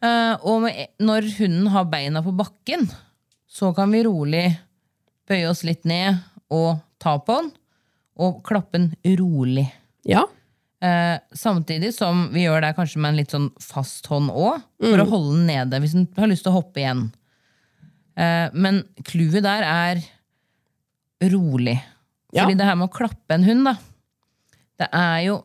Eh, 0.04 0.34
og 0.44 0.66
med, 0.66 0.90
når 1.00 1.28
hunden 1.38 1.70
har 1.72 1.86
beina 1.88 2.20
på 2.26 2.34
bakken, 2.36 2.84
så 3.58 3.74
kan 3.74 3.92
vi 3.94 4.04
rolig 4.06 4.46
bøye 5.28 5.50
oss 5.50 5.64
litt 5.66 5.88
ned 5.90 6.20
og 6.54 6.78
ta 7.02 7.18
på 7.20 7.40
den, 7.42 7.52
og 8.22 8.42
klappe 8.46 8.78
den 8.80 9.18
rolig. 9.20 9.66
Ja. 10.08 10.26
Eh, 10.78 11.18
samtidig 11.34 11.90
som 11.96 12.28
vi 12.34 12.46
gjør 12.46 12.62
det 12.62 12.76
kanskje 12.78 13.02
med 13.02 13.14
en 13.14 13.20
litt 13.20 13.34
sånn 13.34 13.50
fast 13.62 14.06
hånd 14.12 14.30
òg, 14.30 14.62
for 14.84 15.02
å 15.02 15.08
holde 15.10 15.40
den 15.40 15.50
nede 15.50 15.82
hvis 15.82 15.96
den 15.98 16.06
har 16.18 16.30
lyst 16.30 16.46
til 16.46 16.54
å 16.54 16.60
hoppe 16.60 16.84
igjen. 16.84 17.08
Eh, 18.18 18.54
men 18.54 18.84
clouet 19.08 19.46
der 19.46 19.66
er 19.66 20.04
rolig. 21.34 21.80
Ja. 22.30 22.44
Fordi 22.44 22.58
det 22.60 22.68
her 22.68 22.78
med 22.78 22.90
å 22.90 22.94
klappe 22.94 23.38
en 23.38 23.48
hund, 23.48 23.70
da 23.70 23.78
Det 24.78 24.90
er 24.94 25.22
jo 25.26 25.38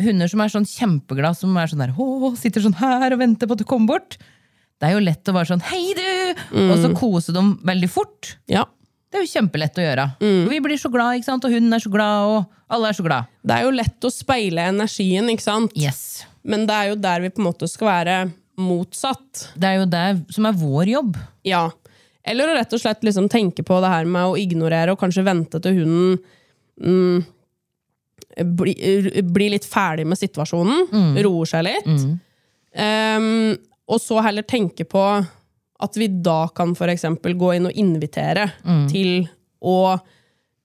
hunder 0.00 0.30
som 0.30 0.40
er 0.40 0.52
sånn 0.52 0.64
kjempeglad, 0.68 1.36
som 1.36 1.56
er 1.60 1.68
sånn 1.68 1.82
der, 1.82 1.92
«Åh», 1.92 2.30
sitter 2.40 2.62
sånn 2.64 2.78
her 2.78 3.12
og 3.12 3.20
venter 3.20 3.48
på 3.48 3.52
at 3.52 3.60
du 3.60 3.66
kommer 3.68 3.98
bort. 3.98 4.16
Det 4.78 4.88
er 4.88 4.94
jo 4.94 5.04
lett 5.04 5.30
å 5.30 5.34
være 5.34 5.50
sånn 5.52 5.64
'hei, 5.66 5.94
du!' 5.98 6.68
og 6.70 6.76
så 6.78 6.90
kose 6.94 7.34
dem 7.34 7.56
veldig 7.64 7.90
fort. 7.90 8.36
ja. 8.46 8.64
Det 9.08 9.16
er 9.16 9.22
jo 9.24 9.40
kjempelett 9.40 9.78
å 9.80 9.84
gjøre. 9.86 10.04
Mm. 10.20 10.48
vi 10.50 10.60
blir 10.60 10.76
så 10.76 10.90
glad, 10.92 11.16
ikke 11.16 11.24
sant? 11.30 11.44
og 11.44 11.50
hun 11.50 11.72
er 11.72 11.80
så 11.80 11.88
glad, 11.88 12.28
og 12.28 12.74
alle 12.76 12.90
er 12.90 12.92
så 12.92 13.04
glad. 13.06 13.30
Det 13.40 13.54
er 13.56 13.64
jo 13.64 13.70
lett 13.72 14.04
å 14.04 14.10
speile 14.12 14.66
energien, 14.68 15.30
ikke 15.32 15.46
sant? 15.46 15.72
Yes. 15.74 16.26
Men 16.44 16.66
det 16.68 16.76
er 16.76 16.90
jo 16.90 16.98
der 17.00 17.24
vi 17.24 17.30
på 17.32 17.40
en 17.40 17.48
måte 17.48 17.68
skal 17.72 17.88
være 17.88 18.18
motsatt. 18.60 19.46
Det 19.56 19.64
er 19.64 19.78
jo 19.78 19.86
det 19.88 20.34
som 20.34 20.44
er 20.44 20.60
vår 20.60 20.92
jobb. 20.92 21.16
Ja. 21.48 21.70
Eller 22.28 22.50
å 22.50 22.58
rett 22.58 22.74
og 22.76 22.82
slett 22.82 23.04
liksom 23.06 23.30
tenke 23.32 23.64
på 23.64 23.80
det 23.80 23.88
her 23.94 24.04
med 24.04 24.28
å 24.28 24.36
ignorere 24.36 24.92
og 24.92 25.00
kanskje 25.00 25.24
vente 25.24 25.60
til 25.64 25.80
hunden 25.80 26.18
mm, 26.84 27.24
blir 28.58 29.22
bli 29.24 29.48
litt 29.54 29.66
ferdig 29.66 30.04
med 30.06 30.20
situasjonen, 30.20 31.16
roer 31.24 31.48
seg 31.48 31.64
litt. 31.64 31.88
Ehm, 32.76 33.56
og 33.88 34.00
så 34.00 34.20
heller 34.24 34.42
tenke 34.46 34.84
på 34.84 35.02
at 35.80 35.96
vi 35.96 36.08
da 36.08 36.48
kan 36.54 36.74
eksempel 36.90 37.34
gå 37.38 37.54
inn 37.56 37.66
og 37.70 37.76
invitere 37.78 38.48
til 38.90 39.28
å 39.62 39.96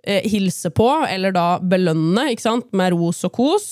eh, 0.05 0.23
hilse 0.29 0.69
på, 0.73 0.89
eller 1.07 1.31
da 1.31 1.59
belønne, 1.61 2.31
ikke 2.33 2.41
sant, 2.47 2.67
med 2.73 2.91
ros 2.95 3.23
og 3.23 3.31
kos. 3.37 3.67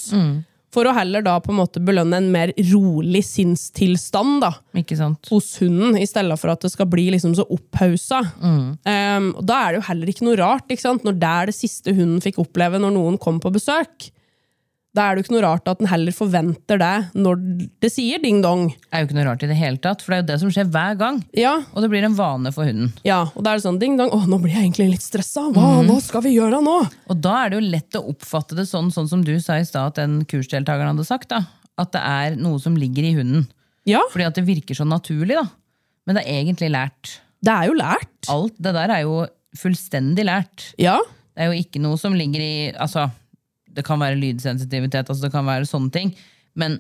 For 0.72 0.88
å 0.88 0.94
heller 0.96 1.20
da 1.26 1.34
på 1.44 1.52
en 1.52 1.58
måte 1.60 1.82
belønne 1.84 2.16
en 2.22 2.30
mer 2.32 2.54
rolig 2.72 3.26
sinnstilstand 3.28 4.38
da, 4.40 4.54
hos 5.28 5.50
hunden, 5.60 5.98
i 6.00 6.06
stedet 6.08 6.38
for 6.40 6.54
at 6.54 6.62
det 6.64 6.72
skal 6.72 6.88
bli 6.88 7.10
liksom 7.12 7.34
så 7.36 7.44
opphausa. 7.52 8.22
Um, 8.88 9.34
og 9.36 9.44
da 9.50 9.58
er 9.66 9.74
det 9.76 9.82
jo 9.82 9.88
heller 9.90 10.08
ikke 10.14 10.24
noe 10.30 10.38
rart, 10.40 10.72
ikke 10.72 10.86
sant? 10.86 11.04
når 11.04 11.18
det 11.20 11.28
er 11.42 11.46
det 11.52 11.58
siste 11.58 11.92
hunden 11.92 12.22
fikk 12.24 12.40
oppleve 12.40 12.80
når 12.80 12.96
noen 12.96 13.18
kom 13.20 13.42
på 13.44 13.52
besøk. 13.52 14.12
Da 14.94 15.06
er 15.08 15.16
det 15.16 15.22
jo 15.22 15.26
ikke 15.30 15.34
noe 15.38 15.44
rart 15.46 15.70
at 15.72 15.80
den 15.80 15.88
heller 15.88 16.12
forventer 16.12 16.80
det 16.82 16.96
når 17.16 17.38
det 17.80 17.90
sier 17.94 18.20
ding-dong. 18.20 18.66
Det 18.76 18.92
er 18.92 19.04
jo 19.04 19.08
ikke 19.08 19.16
noe 19.16 19.28
rart 19.30 19.46
i 19.46 19.48
det 19.48 19.56
hele 19.56 19.80
tatt, 19.80 20.02
for 20.04 20.12
det 20.12 20.18
er 20.18 20.24
jo 20.24 20.28
det 20.34 20.40
som 20.42 20.52
skjer 20.52 20.68
hver 20.74 20.98
gang. 21.00 21.22
Ja, 21.38 21.54
Og 21.72 21.86
det 21.86 21.90
blir 21.94 22.04
en 22.04 22.18
vane 22.18 22.52
for 22.52 22.68
hunden. 22.68 22.90
ja, 23.08 23.22
og 23.32 23.40
da 23.46 23.54
er 23.54 23.62
det 23.62 23.64
sånn 23.64 23.80
ding-dong, 23.80 24.12
å, 24.12 24.20
nå 24.28 24.42
blir 24.44 24.52
jeg 24.58 24.66
egentlig 24.68 24.90
litt 24.98 25.06
stressa. 25.06 25.46
Hva, 25.56 25.70
hva 25.88 25.96
skal 26.04 26.26
vi 26.28 26.34
gjøre 26.36 26.60
nå? 26.66 26.76
Og 27.08 27.22
da 27.24 27.38
er 27.46 27.54
det 27.54 27.62
jo 27.62 27.70
lett 27.72 27.96
å 27.96 28.04
oppfatte 28.12 28.58
det 28.60 28.68
sånn, 28.68 28.92
sånn 28.92 29.08
som 29.08 29.24
du 29.24 29.32
sa 29.40 29.62
i 29.62 29.66
stad 29.70 29.94
at 29.94 30.02
den 30.04 30.26
kursdeltakeren 30.28 30.92
hadde 30.92 31.08
sagt. 31.08 31.30
da. 31.32 31.46
At 31.80 31.94
det 31.96 32.04
er 32.04 32.36
noe 32.36 32.60
som 32.60 32.76
ligger 32.76 33.08
i 33.08 33.14
hunden. 33.16 33.48
Ja, 33.88 34.04
Fordi 34.12 34.28
at 34.28 34.36
det 34.36 34.44
virker 34.46 34.76
så 34.78 34.84
naturlig. 34.86 35.40
da. 35.40 35.48
Men 36.06 36.20
det 36.20 36.26
er 36.28 36.42
egentlig 36.44 36.68
lært. 36.76 37.16
Det 37.42 37.56
er 37.56 37.72
jo 37.72 37.80
lært. 37.80 38.28
Alt 38.30 38.60
det 38.60 38.76
der 38.76 38.92
er 39.00 39.02
jo 39.08 39.22
fullstendig 39.58 40.26
lært. 40.28 40.68
Ja. 40.78 41.00
Det 41.32 41.46
er 41.48 41.54
jo 41.54 41.64
ikke 41.64 41.80
noe 41.82 41.98
som 41.98 42.14
ligger 42.14 42.44
i 42.44 42.54
altså, 42.76 43.08
Det 43.76 43.86
kan 43.88 44.02
være 44.02 44.20
lydsensitivitet, 44.20 45.08
altså 45.08 45.28
det 45.28 45.34
kan 45.34 45.48
være 45.48 45.70
sånne 45.70 45.94
ting. 45.96 46.16
Men 46.60 46.80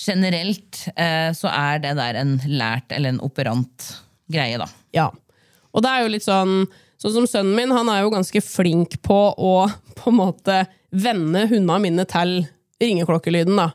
generelt 0.00 0.84
eh, 0.94 1.30
så 1.36 1.50
er 1.52 1.82
det 1.82 1.96
der 1.98 2.20
en 2.20 2.38
lært 2.48 2.92
eller 2.94 3.14
en 3.14 3.24
operant 3.24 3.90
greie, 4.30 4.60
da. 4.60 4.68
Ja. 4.96 5.10
Og 5.74 5.84
det 5.84 5.90
er 5.90 6.06
jo 6.06 6.14
litt 6.16 6.26
sånn 6.26 6.64
Sånn 7.00 7.14
som 7.14 7.24
sønnen 7.24 7.54
min, 7.56 7.70
han 7.72 7.88
er 7.88 8.02
jo 8.02 8.10
ganske 8.12 8.42
flink 8.44 8.98
på 9.00 9.16
å 9.32 9.52
på 9.96 10.10
en 10.10 10.18
måte 10.18 10.56
vende 10.92 11.46
hundene 11.48 11.78
mine 11.80 12.04
til 12.04 12.42
ringeklokkelyden, 12.76 13.56
da. 13.56 13.70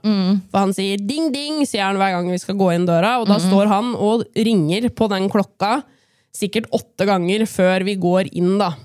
For 0.51 0.61
han 0.61 0.73
sier 0.77 1.01
ding, 1.01 1.31
ding, 1.33 1.63
sier 1.65 1.87
han 1.87 1.97
hver 1.97 2.13
gang 2.13 2.29
vi 2.29 2.37
skal 2.41 2.53
gå 2.59 2.67
inn 2.75 2.85
døra. 2.85 3.15
Og 3.23 3.25
da 3.29 3.39
står 3.41 3.65
han 3.71 3.95
og 3.97 4.27
ringer 4.37 4.85
på 4.93 5.07
den 5.09 5.25
klokka 5.33 5.79
sikkert 6.37 6.69
åtte 6.75 7.07
ganger 7.09 7.47
før 7.49 7.85
vi 7.87 7.95
går 8.01 8.29
inn, 8.37 8.59
da. 8.61 8.75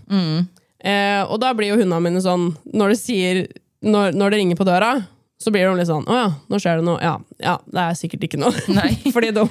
Eh, 0.80 1.20
og 1.26 1.36
da 1.44 1.52
blir 1.52 1.74
jo 1.74 1.80
hundene 1.82 2.00
mine 2.08 2.24
sånn, 2.24 2.54
når 2.72 2.94
du 2.94 2.96
sier, 2.96 3.42
når, 3.84 4.12
når 4.16 4.32
det 4.32 4.40
ringer 4.42 4.60
på 4.60 4.66
døra, 4.68 4.92
så 5.40 5.52
blir 5.52 5.64
de 5.64 5.78
litt 5.78 5.88
sånn 5.88 6.04
Å 6.04 6.16
ja, 6.18 6.28
nå 6.52 6.58
skjer 6.60 6.80
det 6.80 6.84
noe. 6.84 7.00
Ja, 7.00 7.14
ja 7.40 7.56
det 7.64 7.82
er 7.82 7.98
sikkert 7.98 8.26
ikke 8.28 8.40
noe. 8.40 8.52
Nei. 8.76 8.92
Fordi 9.14 9.32
de 9.36 9.46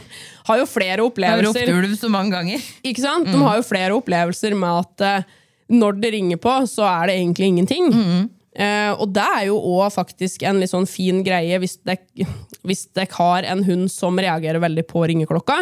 har 0.50 0.60
jo 0.62 0.68
flere 0.70 1.00
har 1.00 1.02
ropt 1.02 1.18
opplevelser. 1.18 1.72
ulv 1.74 1.96
så 1.98 2.12
mange 2.13 2.36
ganger. 2.36 2.65
Ikke 2.86 3.04
sant? 3.04 3.30
De 3.30 3.39
har 3.42 3.58
jo 3.58 3.65
flere 3.65 3.96
opplevelser 3.98 4.54
med 4.60 4.84
at 4.84 5.06
uh, 5.26 5.39
når 5.70 5.98
det 6.04 6.13
ringer 6.18 6.42
på, 6.42 6.54
så 6.70 6.86
er 6.89 7.10
det 7.10 7.18
egentlig 7.18 7.50
ingenting. 7.54 7.89
Eh, 8.60 8.92
og 8.98 9.12
det 9.13 9.24
er 9.24 9.44
jo 9.48 9.60
òg 9.78 9.92
faktisk 9.94 10.42
en 10.50 10.58
litt 10.60 10.72
sånn 10.72 10.88
fin 10.89 11.22
greie 11.24 11.60
hvis 11.62 11.78
dere 11.86 13.06
har 13.13 13.46
en 13.48 13.62
hund 13.63 13.92
som 13.94 14.18
reagerer 14.20 14.60
veldig 14.60 14.84
på 14.89 15.04
ringeklokka. 15.12 15.60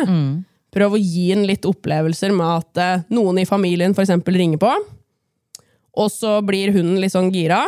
Prøv 0.73 0.95
å 0.95 1.01
gi 1.01 1.25
den 1.33 1.43
litt 1.49 1.67
opplevelser 1.67 2.31
med 2.35 2.47
at 2.47 2.79
uh, 2.79 3.03
noen 3.13 3.41
i 3.43 3.47
familien 3.49 3.95
eksempel 3.95 4.39
ringer 4.39 4.61
på, 4.63 4.71
og 5.97 6.09
så 6.13 6.37
blir 6.45 6.71
hunden 6.75 7.01
litt 7.03 7.15
sånn 7.15 7.31
gira, 7.35 7.65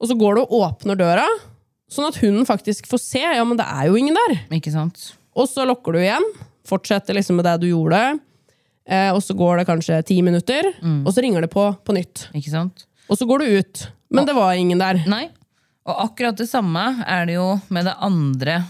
og 0.00 0.08
så 0.08 0.16
går 0.18 0.36
du 0.36 0.42
og 0.42 0.54
åpner 0.62 0.98
døra, 0.98 1.26
sånn 1.90 2.08
at 2.08 2.18
hunden 2.22 2.46
faktisk 2.48 2.88
får 2.88 3.02
se 3.02 3.22
ja, 3.22 3.42
men 3.44 3.58
det 3.58 3.66
er 3.68 3.88
jo 3.90 3.98
ingen 3.98 4.16
der. 4.16 4.36
Ikke 4.56 4.72
sant? 4.72 5.10
Og 5.36 5.48
så 5.50 5.66
lokker 5.68 5.94
du 5.94 6.00
igjen, 6.02 6.26
fortsetter 6.68 7.16
liksom 7.16 7.38
med 7.40 7.46
det 7.48 7.56
du 7.62 7.68
gjorde, 7.70 8.00
eh, 8.88 9.10
og 9.12 9.20
så 9.24 9.36
går 9.36 9.60
det 9.60 9.66
kanskje 9.68 10.00
ti 10.08 10.20
minutter, 10.26 10.70
og 11.04 11.12
så 11.12 11.24
ringer 11.24 11.44
det 11.44 11.50
på 11.52 11.66
på 11.84 11.96
nytt. 11.96 12.28
Ikke 12.36 12.52
sant? 12.52 12.86
Og 13.10 13.18
så 13.18 13.26
går 13.26 13.42
du 13.42 13.58
ut, 13.60 13.84
men 14.10 14.26
det 14.26 14.36
var 14.38 14.54
ingen 14.54 14.80
der. 14.80 15.02
Nei. 15.10 15.28
Og 15.88 15.96
akkurat 16.06 16.38
det 16.38 16.46
samme 16.50 16.82
er 17.08 17.26
det 17.26 17.38
jo 17.38 17.54
med 17.72 17.88
det 17.88 17.96
andre 18.04 18.60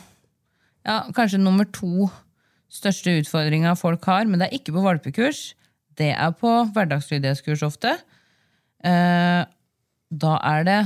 Ja, 0.86 1.02
kanskje 1.12 1.36
nummer 1.42 1.66
to 1.68 2.08
største 2.72 3.12
utfordringa 3.20 3.74
folk 3.76 4.06
har, 4.08 4.24
men 4.24 4.40
det 4.40 4.46
er 4.48 4.56
ikke 4.56 4.72
på 4.72 4.84
valpekurs. 4.84 5.52
Det 5.98 6.08
er 6.14 6.30
på 6.32 6.48
hverdagslydighetskurs 6.72 7.64
ofte. 7.66 7.92
Eh, 8.80 9.42
da 10.10 10.32
er 10.54 10.64
det 10.64 10.78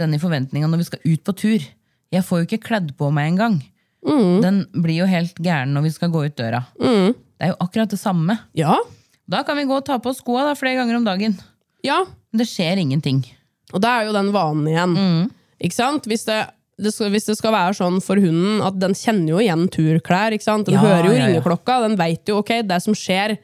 denne 0.00 0.18
forventninga 0.22 0.68
når 0.70 0.82
vi 0.82 0.88
skal 0.90 1.00
ut 1.04 1.22
på 1.26 1.34
tur. 1.36 1.64
Jeg 2.14 2.22
får 2.24 2.42
jo 2.42 2.46
ikke 2.48 2.62
kledd 2.68 2.92
på 2.98 3.08
meg 3.14 3.32
engang. 3.32 3.56
Den 4.42 4.60
blir 4.72 5.00
jo 5.02 5.06
helt 5.10 5.34
gæren 5.42 5.72
når 5.74 5.82
vi 5.88 5.90
skal 5.96 6.12
gå 6.14 6.24
ut 6.28 6.36
døra. 6.38 6.60
Det 6.78 7.42
er 7.42 7.50
jo 7.52 7.56
akkurat 7.64 7.90
det 7.90 7.98
samme. 8.00 8.38
Ja, 8.54 8.76
Da 9.28 9.40
kan 9.42 9.56
vi 9.58 9.64
gå 9.66 9.74
og 9.74 9.84
ta 9.84 9.96
på 9.98 10.12
skoa 10.14 10.44
da, 10.46 10.52
flere 10.54 10.76
ganger 10.78 11.00
om 11.00 11.04
dagen. 11.08 11.34
ja. 11.82 12.04
Men 12.32 12.38
det 12.42 12.46
skjer 12.50 12.76
ingenting. 12.78 13.22
Og 13.72 13.80
det 13.80 13.88
er 13.88 14.04
jo 14.06 14.12
den 14.12 14.28
vanen 14.34 14.66
igjen. 14.68 15.30
Ikke 15.58 15.74
sant? 15.74 16.04
Hvis 16.06 16.26
det, 16.28 16.36
det 16.78 16.92
skal, 16.92 17.08
hvis 17.14 17.24
det 17.30 17.36
skal 17.38 17.54
være 17.54 17.74
sånn 17.78 17.96
for 18.04 18.20
hunden 18.20 18.60
at 18.66 18.76
den 18.78 18.92
kjenner 18.94 19.30
jo 19.32 19.38
igjen 19.40 19.62
turklær, 19.72 20.34
ikke 20.36 20.44
sant? 20.44 20.66
den 20.68 20.76
Ja, 20.76 20.82
hører 20.84 21.06
jo 21.08 21.14
ja, 21.14 21.18
ja. 21.22 21.26
ringeklokka, 21.30 21.78
den 21.86 21.96
veit 21.98 22.28
jo 22.28 22.42
ok, 22.42 22.52
det 22.68 22.78
som 22.84 22.94
skjer 22.98 23.38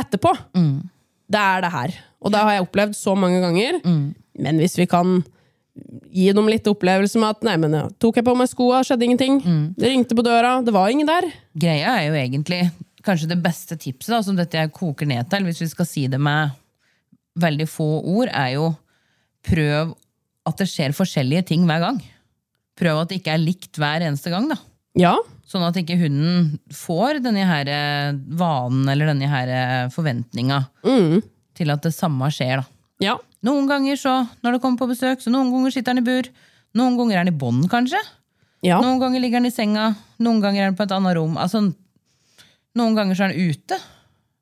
etterpå, 0.00 0.30
det 0.54 1.40
er 1.42 1.60
det 1.66 1.72
her. 1.74 1.96
Og 2.22 2.30
det 2.32 2.38
har 2.44 2.52
jeg 2.54 2.64
opplevd 2.68 2.94
så 2.96 3.16
mange 3.18 3.40
ganger. 3.42 3.80
Men 4.38 4.62
hvis 4.62 4.78
vi 4.78 4.86
kan 4.86 5.18
gi 6.10 6.30
dem 6.36 6.48
litt 6.50 6.66
opplevelse 6.68 7.20
med 7.22 7.36
at 7.36 7.46
nei, 7.46 7.56
men 7.62 7.76
ja, 7.76 7.82
tok 8.02 8.18
jeg 8.20 8.26
på 8.26 8.34
meg 8.38 8.50
skoa, 8.50 8.82
skjedde 8.86 9.06
ingenting. 9.06 9.40
Det 9.78 9.90
ringte 9.92 10.16
på 10.18 10.24
døra, 10.26 10.58
det 10.66 10.74
var 10.74 10.90
ingen 10.92 11.08
der. 11.08 11.28
Greia 11.54 11.96
er 12.00 12.08
jo 12.08 12.18
egentlig 12.18 12.62
kanskje 13.06 13.30
det 13.30 13.40
beste 13.44 13.78
tipset, 13.80 14.12
da, 14.12 14.20
som 14.24 14.36
dette 14.36 14.58
jeg 14.58 14.72
koker 14.76 15.08
ned 15.08 15.30
til, 15.32 15.46
hvis 15.46 15.62
vi 15.62 15.70
skal 15.70 15.88
si 15.88 16.06
det 16.10 16.20
med 16.20 16.52
veldig 17.40 17.68
få 17.70 17.88
ord, 18.02 18.28
er 18.34 18.56
jo 18.58 18.72
prøv 19.46 19.94
at 20.50 20.58
det 20.60 20.68
skjer 20.68 20.96
forskjellige 20.96 21.46
ting 21.52 21.64
hver 21.68 21.80
gang. 21.86 22.00
Prøv 22.80 23.02
at 23.02 23.12
det 23.12 23.20
ikke 23.20 23.36
er 23.36 23.42
likt 23.44 23.78
hver 23.80 24.04
eneste 24.04 24.32
gang, 24.32 24.50
da. 24.50 24.58
Ja, 24.98 25.14
Sånn 25.50 25.64
at 25.66 25.74
ikke 25.80 25.96
hunden 25.98 26.60
får 26.70 27.18
denne 27.24 27.42
her 27.48 27.66
eh, 27.66 28.18
vanen 28.38 28.86
eller 28.92 29.10
denne 29.10 29.26
her 29.32 29.50
eh, 29.50 29.88
forventninga 29.90 30.60
til 31.58 31.72
at 31.74 31.82
det 31.82 31.90
samme 31.96 32.28
skjer. 32.30 32.62
da. 32.62 32.68
ja, 33.02 33.16
Noen 33.46 33.68
ganger 33.70 33.96
så, 33.96 34.14
når 34.44 34.56
det 34.56 34.60
kommer 34.62 34.82
på 34.82 34.90
besøk, 34.90 35.22
så 35.24 35.32
noen 35.32 35.52
ganger 35.54 35.72
sitter 35.72 35.94
han 35.94 36.02
i 36.02 36.06
bur. 36.06 36.28
Noen 36.76 36.96
ganger 36.98 37.16
er 37.16 37.22
han 37.24 37.30
i 37.32 37.36
bånd, 37.40 37.68
kanskje. 37.72 38.00
ja. 38.66 38.80
Noen 38.84 39.00
ganger 39.00 39.22
ligger 39.22 39.40
han 39.40 39.48
i 39.48 39.54
senga. 39.54 39.86
Noen 40.20 40.42
ganger 40.44 40.60
er 40.62 40.68
han 40.70 40.76
på 40.78 40.84
et 40.84 40.92
annet 40.96 41.16
rom. 41.16 41.38
Altså, 41.40 41.62
noen 42.76 42.98
ganger 42.98 43.16
så 43.16 43.24
er 43.26 43.32
han 43.32 43.54
ute. 43.54 43.80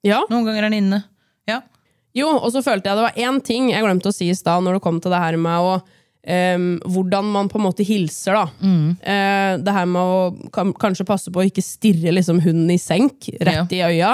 ja. 0.07 0.23
Noen 0.31 0.45
ganger 0.49 0.65
er 0.65 0.69
han 0.71 0.79
inne. 0.81 1.03
Ja. 1.49 1.61
Jo, 2.17 2.33
og 2.35 2.51
så 2.53 2.65
følte 2.65 2.91
jeg 2.91 2.99
det 2.99 3.05
var 3.07 3.23
én 3.31 3.39
ting 3.45 3.71
jeg 3.71 3.85
glemte 3.85 4.11
å 4.11 4.15
si 4.17 4.27
i 4.33 4.35
stad, 4.37 4.65
når 4.67 4.79
det 4.79 4.85
kom 4.85 4.99
til 5.01 5.15
det 5.15 5.23
her 5.23 5.39
med 5.41 5.71
å 5.71 5.79
Um, 6.29 6.75
hvordan 6.85 7.25
man 7.33 7.47
på 7.49 7.57
en 7.57 7.63
måte 7.65 7.85
hilser, 7.87 8.35
da. 8.37 8.51
Eh, 8.61 9.53
det 9.65 9.73
her 9.73 9.87
med 9.89 10.03
å 10.03 10.49
kan, 10.53 10.75
kanskje 10.77 11.07
passe 11.09 11.31
på 11.33 11.41
å 11.41 11.45
ikke 11.47 11.63
stirre 11.65 12.13
liksom 12.13 12.43
hunden 12.45 12.69
i 12.75 12.77
senk, 12.77 13.31
rett 13.47 13.73
i 13.73 13.79
øya. 13.87 14.11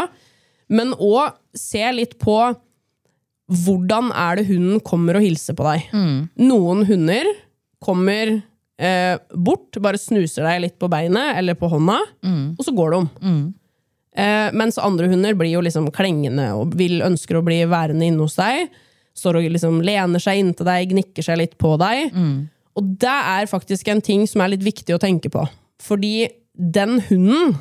Men 0.71 0.93
òg 0.95 1.33
se 1.59 1.83
litt 1.97 2.15
på 2.21 2.37
hvordan 3.53 4.09
er 4.17 4.37
det 4.41 4.47
hunden 4.49 4.81
kommer 4.81 5.19
og 5.19 5.25
hilser 5.27 5.57
på 5.59 5.67
deg. 5.67 5.89
Noen 6.41 6.85
hunder 6.89 7.29
kommer 7.85 8.31
eh, 8.81 9.17
bort, 9.37 9.77
bare 9.85 10.01
snuser 10.01 10.47
deg 10.49 10.63
litt 10.65 10.79
på 10.81 10.89
beinet 10.89 11.37
eller 11.37 11.55
på 11.61 11.69
hånda, 11.69 11.99
og 12.57 12.65
så 12.65 12.73
går 12.73 12.95
de. 12.97 13.03
Eh, 14.17 14.49
mens 14.55 14.79
andre 14.79 15.09
hunder 15.11 15.35
blir 15.35 15.51
jo 15.57 15.61
liksom 15.61 15.91
klengende 15.93 16.53
og 16.55 16.73
vil, 16.79 17.01
ønsker 17.03 17.37
å 17.37 17.45
bli 17.45 17.65
værende 17.69 18.07
inne 18.07 18.23
hos 18.25 18.37
deg. 18.39 18.71
Står 19.15 19.37
og 19.41 19.51
liksom 19.51 19.81
lener 19.85 20.19
seg 20.23 20.39
inntil 20.41 20.67
deg, 20.67 20.89
gnikker 20.91 21.23
seg 21.23 21.39
litt 21.43 21.59
på 21.61 21.75
deg. 21.79 22.15
Og 22.75 22.89
det 22.99 23.11
er 23.37 23.47
faktisk 23.51 23.89
en 23.93 24.01
ting 24.03 24.25
som 24.27 24.41
er 24.43 24.55
litt 24.55 24.65
viktig 24.65 24.95
å 24.97 24.99
tenke 25.03 25.29
på. 25.31 25.45
Fordi 25.83 26.29
den 26.55 27.01
hunden 27.11 27.57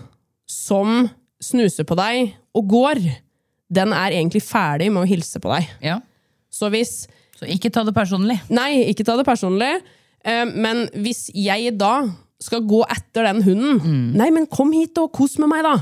som 0.50 1.10
snuser 1.44 1.84
på 1.86 1.98
deg 2.00 2.32
og 2.56 2.70
går, 2.70 3.02
den 3.74 3.94
er 3.96 4.14
egentlig 4.16 4.44
ferdig 4.46 4.92
med 4.94 5.04
å 5.04 5.10
hilse 5.10 5.42
på 5.44 5.52
deg. 5.56 5.70
ja. 5.86 6.00
Så 6.54 6.68
hvis 6.70 7.08
Så 7.40 7.48
ikke 7.50 7.72
ta 7.74 7.82
det 7.84 7.96
personlig. 7.96 8.36
Nei, 8.54 8.84
ikke 8.92 9.04
ta 9.08 9.16
det 9.18 9.26
personlig. 9.26 9.72
Eh, 10.24 10.44
men 10.54 10.84
hvis 11.02 11.26
jeg 11.34 11.72
da 11.80 12.04
skal 12.44 12.62
gå 12.68 12.84
etter 12.94 13.26
den 13.26 13.40
hunden 13.42 14.12
Nei, 14.20 14.28
men 14.36 14.46
kom 14.52 14.70
hit 14.76 15.00
og 15.02 15.10
kos 15.18 15.40
med 15.42 15.50
meg, 15.50 15.64
da! 15.66 15.80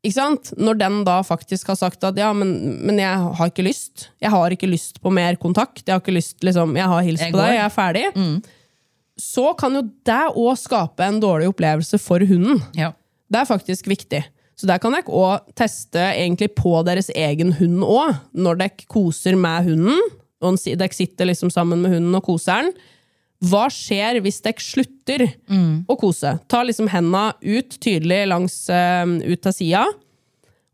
Ikke 0.00 0.14
sant? 0.14 0.52
Når 0.56 0.78
den 0.80 1.00
da 1.04 1.18
faktisk 1.26 1.72
har 1.72 1.76
sagt 1.76 2.06
at 2.08 2.16
ja, 2.16 2.30
men, 2.32 2.54
men 2.86 3.02
jeg 3.02 3.34
har 3.36 3.50
ikke 3.50 3.66
lyst. 3.66 4.06
Jeg 4.22 4.30
har 4.32 4.54
ikke 4.54 4.70
lyst 4.70 5.02
på 5.02 5.10
mer 5.12 5.36
kontakt. 5.42 5.82
Jeg 5.82 5.92
har 5.92 6.00
ikke 6.00 6.14
lyst, 6.16 6.38
liksom, 6.46 6.72
jeg 6.78 6.88
har 6.88 7.02
hilst 7.04 7.26
Jeg 7.26 7.34
på 7.34 7.40
deg, 7.42 7.56
jeg 7.58 7.64
er 7.66 7.74
ferdig. 7.74 8.06
Så 9.20 9.50
kan 9.60 9.74
jo 9.76 9.82
det 10.08 10.22
òg 10.30 10.54
skape 10.56 11.04
en 11.04 11.18
dårlig 11.20 11.50
opplevelse 11.50 11.98
for 12.00 12.22
hunden. 12.24 12.62
Ja. 12.78 12.94
Det 13.28 13.42
er 13.42 13.50
faktisk 13.50 13.90
viktig. 13.90 14.22
Så 14.60 14.68
der 14.68 14.80
kan 14.82 14.92
dere 14.92 15.08
òg 15.08 15.46
teste 15.56 16.02
egentlig 16.12 16.50
på 16.58 16.74
deres 16.84 17.08
egen 17.16 17.54
hund 17.56 17.80
òg, 17.86 18.18
når 18.36 18.58
dere 18.60 18.88
koser 18.92 19.38
med 19.40 19.70
hunden. 19.70 20.00
Og 20.44 20.56
dere 20.64 20.92
sitter 20.96 21.28
liksom 21.28 21.52
sammen 21.52 21.80
med 21.80 21.94
hunden 21.94 22.14
og 22.18 22.24
koser 22.26 22.66
den. 22.66 22.74
Hva 23.48 23.70
skjer 23.72 24.18
hvis 24.20 24.42
dere 24.44 24.60
slutter 24.60 25.24
å 25.88 25.96
kose? 25.96 26.34
Ta 26.52 26.60
liksom 26.62 26.90
henda 26.92 27.30
ut 27.40 27.78
tydelig 27.80 28.26
langs, 28.28 28.68
eh, 28.68 29.06
ut 29.32 29.40
til 29.46 29.52
sida, 29.56 29.86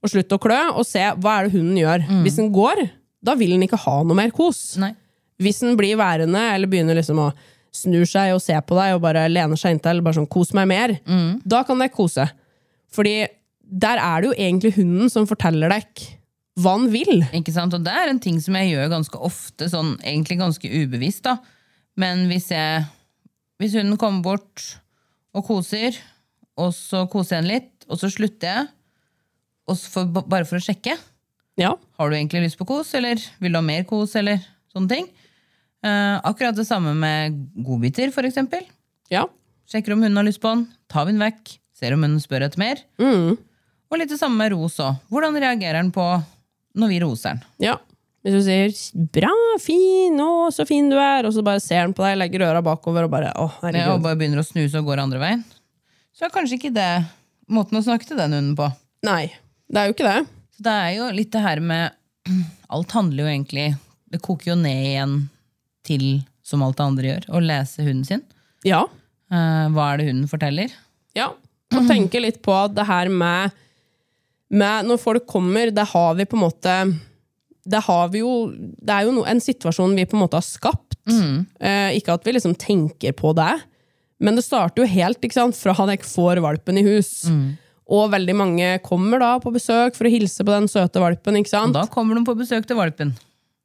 og 0.02 0.10
slutt 0.10 0.34
å 0.34 0.38
klø, 0.42 0.58
og 0.74 0.84
se 0.86 0.98
hva 0.98 1.38
er 1.38 1.46
det 1.46 1.54
hunden 1.54 1.78
gjør. 1.78 2.06
Hvis 2.24 2.36
den 2.36 2.50
går, 2.52 2.90
da 3.22 3.34
vil 3.38 3.50
den 3.54 3.62
ikke 3.68 3.78
ha 3.78 4.02
noe 4.02 4.14
mer 4.18 4.30
kos. 4.34 4.76
Nei. 4.82 4.94
Hvis 5.38 5.60
den 5.60 5.76
blir 5.76 5.96
værende, 5.96 6.42
eller 6.54 6.66
begynner 6.66 6.96
liksom 6.98 7.18
å 7.22 7.32
snur 7.76 8.06
seg 8.08 8.34
og 8.34 8.40
ser 8.42 8.60
på 8.66 8.74
deg 8.78 8.94
og 8.96 9.02
bare 9.02 9.28
lener 9.28 9.56
seg 9.56 9.76
inntil, 9.76 10.02
bare 10.02 10.14
sånn 10.14 10.28
'kos 10.28 10.52
meg 10.54 10.66
mer', 10.66 10.98
da 11.46 11.62
kan 11.62 11.78
dere 11.78 11.90
kose. 11.94 12.26
Fordi 12.90 13.28
der 13.66 13.98
er 13.98 14.22
det 14.22 14.30
jo 14.30 14.36
egentlig 14.38 14.74
hunden 14.76 15.10
som 15.12 15.26
forteller 15.28 15.72
deg 15.72 16.06
hva 16.56 16.76
han 16.78 16.88
vil. 16.92 17.20
Ikke 17.36 17.52
sant? 17.52 17.74
Og 17.76 17.84
det 17.84 17.92
er 17.92 18.08
en 18.10 18.20
ting 18.22 18.38
som 18.40 18.56
jeg 18.56 18.72
gjør 18.72 18.92
ganske 18.94 19.20
ofte, 19.20 19.68
sånn 19.68 19.96
egentlig 20.00 20.38
ganske 20.40 20.70
ubevisst. 20.70 21.26
da. 21.26 21.36
Men 21.96 22.26
hvis 22.30 22.50
jeg 22.52 22.86
Hvis 23.56 23.72
hunden 23.72 23.96
kommer 23.96 24.20
bort 24.20 24.62
og 25.32 25.46
koser, 25.46 25.96
og 26.60 26.74
så 26.76 27.06
koser 27.08 27.38
jeg 27.38 27.42
den 27.42 27.52
litt, 27.54 27.86
og 27.88 27.96
så 27.96 28.10
slutter 28.12 28.50
jeg, 28.50 28.66
for, 29.88 30.04
bare 30.04 30.44
for 30.44 30.58
å 30.58 30.60
sjekke 30.60 30.98
Ja. 31.56 31.70
Har 31.96 32.10
du 32.10 32.16
egentlig 32.18 32.42
lyst 32.44 32.58
på 32.58 32.66
kos, 32.68 32.92
eller 32.94 33.16
vil 33.40 33.52
du 33.52 33.56
ha 33.56 33.64
mer 33.64 33.86
kos, 33.88 34.12
eller 34.14 34.44
sånne 34.74 34.90
ting. 34.92 35.08
Eh, 35.80 36.20
akkurat 36.20 36.54
det 36.54 36.66
samme 36.68 36.92
med 36.92 37.48
godbiter, 37.64 38.12
for 38.12 38.28
eksempel. 38.28 38.60
Ja. 39.08 39.24
Sjekker 39.72 39.94
om 39.94 40.02
hunden 40.04 40.20
har 40.20 40.28
lyst 40.28 40.42
på 40.42 40.52
den, 40.52 40.66
tar 40.92 41.06
vi 41.06 41.16
den 41.16 41.24
vekk, 41.24 41.56
ser 41.72 41.96
om 41.96 42.04
hunden 42.04 42.20
spør 42.20 42.44
etter 42.44 42.60
mer. 42.60 42.84
Og 43.90 44.00
litt 44.00 44.10
det 44.10 44.18
samme 44.20 44.38
med 44.40 44.54
ros 44.54 44.78
òg. 44.82 44.96
Hvordan 45.12 45.38
reagerer 45.42 45.78
han 45.80 45.92
på 45.94 46.06
når 46.76 46.92
vi 46.92 47.02
roser 47.04 47.34
han? 47.34 47.44
Ja. 47.62 47.76
Hvis 48.26 48.34
du 48.34 48.42
sier 48.42 48.72
'bra, 49.14 49.30
fin, 49.62 50.16
å, 50.18 50.48
så 50.50 50.66
fin 50.66 50.88
du 50.90 50.96
er', 50.98 51.28
og 51.28 51.34
så 51.34 51.44
bare 51.46 51.62
ser 51.62 51.84
han 51.84 51.94
på 51.94 52.02
deg, 52.02 52.16
legger 52.18 52.48
øra 52.48 52.62
bakover 52.64 53.06
og 53.06 53.12
bare 53.12 53.30
'å, 53.30 53.46
Ja, 53.70 53.92
og 53.94 54.02
bare 54.02 54.18
begynner 54.18 54.42
å 54.42 54.46
snuse 54.46 54.80
og 54.80 54.88
går 54.90 54.98
andre 55.04 55.20
veien, 55.22 55.44
så 56.10 56.26
er 56.26 56.34
kanskje 56.34 56.58
ikke 56.58 56.74
det 56.74 57.06
måten 57.46 57.78
å 57.78 57.84
snakke 57.86 58.08
til 58.08 58.18
den 58.18 58.34
hunden 58.34 58.56
på. 58.58 58.66
Nei, 59.06 59.30
det 59.70 59.78
er 59.78 59.86
jo 59.86 59.94
ikke 59.94 60.10
det. 60.10 60.26
Så 60.56 60.66
det 60.66 60.74
er 60.74 60.90
jo 60.96 61.10
litt 61.14 61.30
det 61.30 61.42
her 61.44 61.60
med 61.60 61.92
Alt 62.74 62.90
handler 62.96 63.22
jo 63.22 63.30
egentlig 63.30 63.76
Det 64.10 64.18
koker 64.24 64.50
jo 64.50 64.56
ned 64.58 64.86
igjen 64.88 65.16
til, 65.86 66.24
som 66.42 66.64
alt 66.66 66.78
det 66.80 66.86
andre 66.86 67.10
gjør, 67.10 67.26
å 67.30 67.40
lese 67.42 67.84
hunden 67.86 68.06
sin. 68.06 68.22
Ja. 68.66 68.80
Eh, 69.30 69.66
hva 69.70 69.92
er 69.92 70.00
det 70.00 70.08
hunden 70.08 70.26
forteller? 70.30 70.72
Ja. 71.14 71.28
Og 71.74 71.86
tenke 71.86 72.18
litt 72.22 72.40
på 72.42 72.54
at 72.54 72.74
det 72.74 72.86
her 72.88 73.10
med, 73.12 73.54
med 74.50 74.86
Når 74.86 75.00
folk 75.02 75.26
kommer, 75.26 75.72
det 75.74 75.88
har 75.90 76.14
vi 76.14 76.24
på 76.28 76.36
en 76.36 76.44
måte 76.44 76.74
det, 77.66 77.80
har 77.82 78.10
vi 78.12 78.20
jo, 78.22 78.52
det 78.54 78.94
er 78.94 79.08
jo 79.08 79.14
no, 79.16 79.24
en 79.26 79.40
situasjon 79.42 79.96
vi 79.98 80.06
på 80.06 80.14
en 80.14 80.22
måte 80.22 80.38
har 80.38 80.46
skapt. 80.46 81.00
Eh, 81.58 81.96
ikke 81.98 82.14
at 82.14 82.26
vi 82.26 82.36
liksom 82.36 82.54
tenker 82.54 83.14
på 83.18 83.32
det, 83.34 83.52
men 84.22 84.38
det 84.38 84.44
starter 84.46 84.84
jo 84.84 84.88
helt 84.88 85.26
sant, 85.34 85.58
fra 85.58 85.74
dere 85.90 86.06
får 86.06 86.40
valpen 86.44 86.78
i 86.78 86.86
hus. 86.86 87.26
Og 87.86 88.10
veldig 88.10 88.34
mange 88.38 88.70
kommer 88.86 89.20
da 89.22 89.36
på 89.42 89.52
besøk 89.54 89.94
for 89.98 90.08
å 90.08 90.10
hilse 90.10 90.42
på 90.46 90.54
den 90.54 90.66
søte 90.70 91.02
valpen. 91.02 91.36
ikke 91.38 91.60
Og 91.68 91.74
da 91.74 91.86
kommer 91.90 92.18
de 92.18 92.24
på 92.26 92.34
besøk 92.38 92.66
til 92.66 92.78
valpen. 92.78 93.12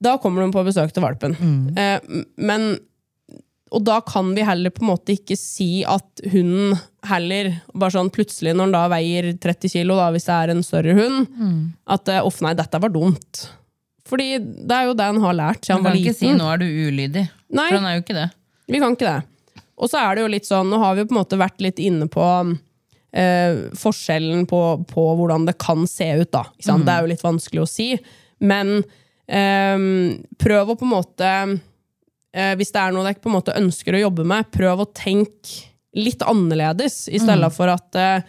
Da 0.02 0.17
kommer 0.17 0.46
de 0.46 0.54
på 0.54 0.65
besøk 0.65 0.94
til 0.94 1.06
valpen. 1.06 1.38
Eh, 1.78 2.00
men 2.38 2.80
Og 3.72 3.84
da 3.88 4.02
kan 4.04 4.34
vi 4.36 4.44
heller 4.44 4.74
på 4.74 4.84
en 4.84 4.90
måte 4.90 5.14
ikke 5.16 5.38
si 5.40 5.86
at 5.88 6.24
hunden 6.34 6.76
heller 7.08 7.54
bare 7.72 7.96
sånn 7.96 8.12
plutselig 8.12 8.52
når 8.54 8.68
den 8.68 8.76
da 8.76 8.82
veier 8.92 9.30
30 9.40 9.72
kilo, 9.72 9.96
da, 9.96 10.10
hvis 10.12 10.28
det 10.28 10.36
er 10.36 10.52
en 10.54 10.64
større 10.66 10.96
hund, 10.98 11.30
at 11.88 12.12
'uff, 12.12 12.28
off, 12.28 12.42
nei, 12.44 12.54
dette 12.60 12.82
var 12.84 12.92
dumt. 12.92 13.46
Fordi 14.12 14.28
det 14.42 14.76
er 14.76 14.90
jo 14.90 14.98
det 14.98 15.08
han 15.08 15.22
har 15.24 15.38
lært 15.38 15.64
siden 15.64 15.80
Man 15.80 15.86
han 15.86 15.92
var 15.92 15.96
kan 15.96 16.04
ikke 16.04 16.20
si 16.20 16.34
'nå 16.36 16.50
er 16.52 16.58
du 16.58 16.66
ulydig', 16.68 17.30
Nei. 17.50 17.70
for 17.70 17.78
han 17.78 17.86
er 17.86 17.96
jo 17.96 18.04
ikke 18.04 18.20
det. 18.20 18.30
Vi 18.68 18.80
kan 18.80 18.98
ikke 18.98 19.08
det. 19.08 19.24
Og 19.78 19.90
så 19.90 19.98
er 19.98 20.16
det 20.16 20.22
jo 20.22 20.34
litt 20.36 20.46
sånn, 20.46 20.70
nå 20.70 20.78
har 20.78 20.96
vi 20.96 21.02
jo 21.02 21.08
på 21.08 21.16
en 21.16 21.22
måte 21.24 21.40
vært 21.40 21.64
litt 21.64 21.80
inne 21.80 22.08
på 22.12 22.28
eh, 23.14 23.72
forskjellen 23.74 24.46
på, 24.48 24.62
på 24.88 25.06
hvordan 25.16 25.48
det 25.48 25.58
kan 25.58 25.88
se 25.88 26.12
ut, 26.20 26.32
da. 26.32 26.44
Sant? 26.60 26.86
Det 26.86 26.92
er 26.94 27.02
jo 27.02 27.12
litt 27.14 27.24
vanskelig 27.24 27.64
å 27.64 27.70
si. 27.70 27.90
Men 28.40 28.84
eh, 29.28 29.80
prøv 30.38 30.70
å 30.74 30.76
på 30.76 30.86
en 30.86 30.96
måte 30.96 31.32
eh, 32.34 32.54
Hvis 32.60 32.72
det 32.74 32.82
er 32.82 32.94
noe 32.96 33.06
dere 33.08 33.22
på 33.22 33.32
en 33.32 33.38
måte 33.38 33.58
ønsker 33.58 33.98
å 33.98 34.06
jobbe 34.06 34.26
med, 34.28 34.52
prøv 34.54 34.84
å 34.84 34.91
tenke 34.96 35.70
litt 35.98 36.24
annerledes, 36.24 37.10
i 37.12 37.20
stedet 37.20 37.50
for 37.52 37.72
at 37.72 37.98
eh, 38.00 38.24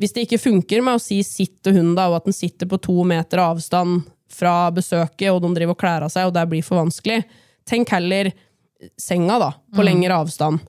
hvis 0.00 0.14
det 0.16 0.24
ikke 0.26 0.40
funker 0.40 0.80
med 0.84 0.96
å 0.96 1.02
si 1.02 1.20
'sitt 1.22 1.62
til 1.62 1.76
hunden', 1.76 1.96
da, 1.98 2.08
og 2.08 2.16
at 2.22 2.24
den 2.24 2.36
sitter 2.36 2.66
på 2.66 2.80
to 2.80 3.04
meter 3.04 3.42
avstand 3.42 4.06
fra 4.32 4.70
besøket, 4.72 5.28
og 5.30 5.42
de 5.44 5.52
driver 5.54 5.76
og 5.76 5.78
klær 5.82 6.06
av 6.06 6.10
seg, 6.10 6.26
og 6.26 6.34
det 6.34 6.48
blir 6.48 6.64
for 6.64 6.80
vanskelig, 6.80 7.22
tenk 7.68 7.92
heller 7.92 8.32
senga, 8.98 9.38
da, 9.38 9.50
på 9.74 9.84
lengre 9.84 10.16
avstand. 10.16 10.62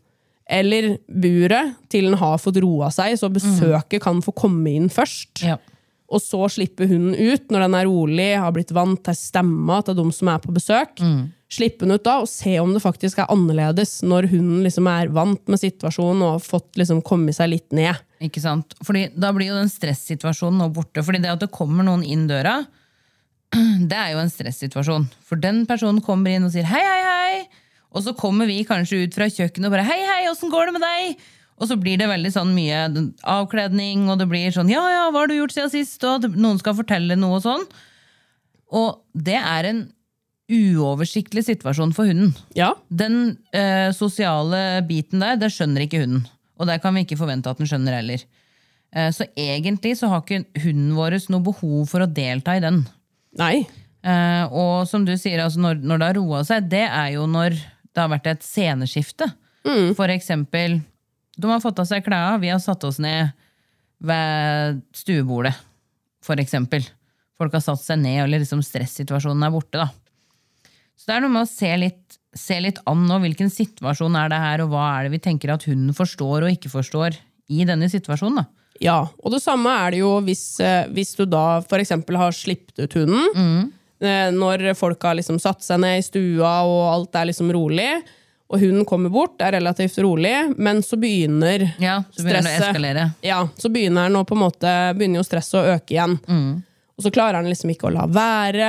Eller 0.50 0.98
buret, 1.08 1.78
til 1.90 2.10
den 2.10 2.20
har 2.20 2.42
fått 2.42 2.60
roa 2.62 2.92
seg, 2.92 3.16
så 3.18 3.32
besøket 3.32 4.04
kan 4.04 4.20
få 4.22 4.34
komme 4.36 4.74
inn 4.76 4.90
først. 4.92 5.42
Ja. 5.42 5.58
Og 6.14 6.22
så 6.22 6.44
slippe 6.52 6.86
hunden 6.86 7.16
ut 7.16 7.50
når 7.50 7.66
den 7.66 7.78
er 7.80 7.88
rolig, 7.88 8.28
har 8.38 8.52
blitt 8.54 8.74
vant 8.76 9.02
til 9.08 9.16
stemma 9.18 9.80
til 9.82 9.96
de 9.98 10.06
som 10.14 10.30
er 10.30 10.44
på 10.44 10.54
besøk. 10.54 11.00
Slippe 11.54 11.86
den 11.86 11.94
ut 11.94 12.06
da, 12.06 12.16
og 12.24 12.30
se 12.32 12.56
om 12.62 12.72
det 12.74 12.82
faktisk 12.82 13.20
er 13.22 13.30
annerledes 13.34 14.00
når 14.06 14.30
hunden 14.32 14.64
liksom 14.66 14.88
er 14.90 15.12
vant 15.14 15.52
med 15.52 15.62
situasjonen 15.62 16.24
og 16.26 16.32
har 16.38 16.46
fått 16.46 16.80
liksom 16.82 17.04
komme 17.06 17.36
seg 17.36 17.52
litt 17.52 17.76
ned. 17.76 18.00
Ikke 18.24 18.42
sant? 18.42 18.74
Fordi 18.82 19.10
Da 19.14 19.30
blir 19.36 19.52
jo 19.52 19.60
den 19.60 19.70
stressituasjonen 19.70 20.64
nå 20.64 20.72
borte. 20.74 21.04
Fordi 21.06 21.22
det 21.22 21.34
at 21.34 21.44
det 21.44 21.52
kommer 21.54 21.86
noen 21.86 22.06
inn 22.08 22.26
døra, 22.30 22.62
det 23.90 24.00
er 24.00 24.16
jo 24.16 24.24
en 24.24 24.34
stressituasjon. 24.34 25.06
For 25.28 25.38
den 25.42 25.64
personen 25.70 26.02
kommer 26.02 26.34
inn 26.34 26.48
og 26.48 26.56
sier 26.56 26.68
hei, 26.70 26.82
hei, 26.82 27.04
hei. 27.06 27.64
Og 27.94 28.08
så 28.08 28.16
kommer 28.18 28.50
vi 28.50 28.64
kanskje 28.66 29.04
ut 29.06 29.16
fra 29.16 29.30
kjøkkenet 29.30 29.70
og 29.70 29.76
bare 29.76 29.86
hei, 29.86 30.02
hei, 30.10 30.22
åssen 30.32 30.50
går 30.50 30.72
det 30.72 30.78
med 30.80 30.86
deg? 30.88 31.26
Og 31.62 31.70
så 31.70 31.78
blir 31.78 32.00
det 32.02 32.10
veldig 32.10 32.32
sånn 32.34 32.54
mye 32.56 32.88
avkledning, 33.30 34.08
og 34.10 34.18
det 34.20 34.26
blir 34.32 34.54
sånn 34.56 34.72
ja, 34.74 34.82
ja, 34.90 35.04
hva 35.14 35.22
har 35.22 35.30
du 35.30 35.38
gjort 35.38 35.54
siden 35.54 35.72
sist? 35.72 36.02
Og 36.10 36.26
noen 36.34 36.58
skal 36.60 36.76
fortelle 36.80 37.18
noe 37.20 37.38
og 37.38 37.46
sånn. 37.46 37.68
Og 38.74 39.04
det 39.14 39.38
er 39.38 39.70
en 39.70 39.84
uoversiktlig 40.54 41.44
situasjon 41.48 41.94
for 41.98 42.10
hunden. 42.10 42.32
Ja, 42.58 42.74
Den 42.90 43.38
eh, 43.56 43.90
sosiale 43.96 44.84
biten 44.88 45.24
der, 45.24 45.40
det 45.42 45.52
skjønner 45.56 45.86
ikke 45.86 46.04
hunden. 46.04 46.28
Og 46.62 46.70
det 46.70 46.80
kan 46.84 46.96
vi 46.96 47.04
ikke 47.08 47.20
forvente 47.20 47.50
at 47.52 47.60
den 47.60 47.70
skjønner 47.70 47.98
heller. 47.98 48.24
Eh, 48.94 49.10
så 49.16 49.26
egentlig 49.36 49.96
så 50.00 50.12
har 50.12 50.22
ikke 50.24 50.46
hunden 50.64 50.94
vår 50.98 51.18
noe 51.34 51.46
behov 51.50 51.88
for 51.92 52.06
å 52.06 52.10
delta 52.10 52.58
i 52.58 52.64
den. 52.64 52.84
nei. 53.40 53.66
Eh, 54.04 54.46
og 54.52 54.84
som 54.90 55.06
du 55.08 55.14
sier, 55.16 55.40
altså 55.40 55.62
når, 55.64 55.78
når 55.80 56.00
det 56.02 56.08
har 56.10 56.18
roa 56.20 56.42
seg, 56.44 56.66
det 56.68 56.84
er 56.90 57.14
jo 57.14 57.24
når 57.24 57.54
det 57.56 58.02
har 58.02 58.10
vært 58.12 58.28
et 58.34 58.44
sceneskifte. 58.44 59.30
For 59.96 60.12
eksempel, 60.12 60.82
de 61.40 61.48
har 61.48 61.62
fått 61.64 61.80
av 61.80 61.88
seg 61.88 62.04
klærne, 62.04 62.42
vi 62.44 62.50
har 62.52 62.60
satt 62.60 62.84
oss 62.84 63.00
ned 63.00 63.32
ved 64.04 64.82
stuebordet, 64.92 65.54
for 66.26 66.42
eksempel. 66.44 66.84
Folk 67.40 67.56
har 67.56 67.64
satt 67.64 67.80
seg 67.80 68.02
ned, 68.02 68.26
eller 68.26 68.44
liksom 68.44 68.60
stressituasjonen 68.66 69.48
er 69.48 69.54
borte, 69.54 69.86
da. 69.86 69.88
Så 71.04 71.10
det 71.12 71.18
er 71.18 71.24
noe 71.26 71.34
med 71.34 71.44
å 71.44 71.50
se 71.52 71.70
litt, 71.76 72.16
se 72.32 72.56
litt 72.64 72.78
an 72.88 73.02
nå, 73.10 73.18
hvilken 73.26 73.50
situasjon 73.52 74.16
er 74.16 74.30
det 74.32 74.38
her, 74.40 74.62
og 74.64 74.72
hva 74.72 74.86
er 74.96 75.10
det 75.10 75.18
vi 75.18 75.24
tenker 75.26 75.52
at 75.52 75.66
hunden 75.68 75.92
forstår 75.98 76.46
og 76.46 76.54
ikke 76.54 76.72
forstår 76.72 77.18
i 77.52 77.66
denne 77.68 77.90
situasjonen, 77.92 78.40
da. 78.40 78.46
Ja, 78.80 78.96
og 79.20 79.36
det 79.36 79.42
samme 79.44 79.68
er 79.84 79.92
det 79.92 80.00
jo 80.00 80.14
hvis, 80.24 80.46
eh, 80.64 80.88
hvis 80.96 81.12
du 81.20 81.26
da 81.28 81.60
eksempel 81.76 82.16
har 82.22 82.32
slippet 82.32 82.80
ut 82.86 82.96
hunden. 83.02 83.28
Mm. 83.36 83.72
Når 84.36 84.74
folk 84.76 85.04
har 85.04 85.16
liksom 85.16 85.38
satt 85.40 85.62
seg 85.64 85.80
ned 85.80 86.00
i 86.00 86.04
stua, 86.04 86.64
og 86.68 86.82
alt 86.92 87.16
er 87.20 87.30
liksom 87.30 87.52
rolig. 87.56 88.02
Og 88.52 88.60
hunden 88.60 88.84
kommer 88.86 89.12
bort, 89.14 89.40
er 89.42 89.56
relativt 89.56 89.96
rolig, 90.04 90.34
men 90.60 90.82
så 90.84 90.98
begynner 91.00 91.64
Ja, 91.80 92.02
så 92.12 92.24
begynner 92.24 92.44
det 92.44 92.58
stresset- 92.60 93.14
Ja, 93.24 93.48
så 93.58 93.72
begynner 93.72 94.12
på 94.26 94.36
en 94.36 94.44
måte 94.44 94.74
Begynner 94.98 95.22
jo 95.22 95.28
stresset 95.28 95.60
å 95.60 95.78
øke 95.78 95.96
igjen. 95.96 96.20
Og 96.94 97.02
så 97.08 97.10
klarer 97.10 97.40
han 97.40 97.48
liksom 97.50 97.72
ikke 97.74 97.88
å 97.90 97.94
la 97.96 98.04
være, 98.06 98.68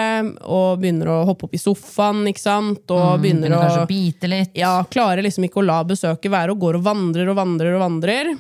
og 0.49 0.79
begynner 0.81 1.11
å 1.13 1.17
hoppe 1.29 1.45
opp 1.45 1.57
i 1.57 1.61
sofaen, 1.61 2.23
ikke 2.31 2.41
sant? 2.41 2.85
Og 2.89 3.21
begynner 3.21 3.53
Begynner 3.53 3.83
å 3.83 3.87
bite 3.91 4.31
litt. 4.33 4.55
ja, 4.57 4.79
klarer 4.89 5.21
liksom 5.27 5.45
ikke 5.45 5.61
å 5.61 5.67
la 5.69 5.83
besøket 5.85 6.33
være, 6.33 6.55
og 6.55 6.63
går 6.63 6.79
og 6.81 6.87
vandrer 6.87 7.29
og 7.29 7.37
vandrer 7.37 7.77
og 7.77 7.83
vandrer. 7.85 8.33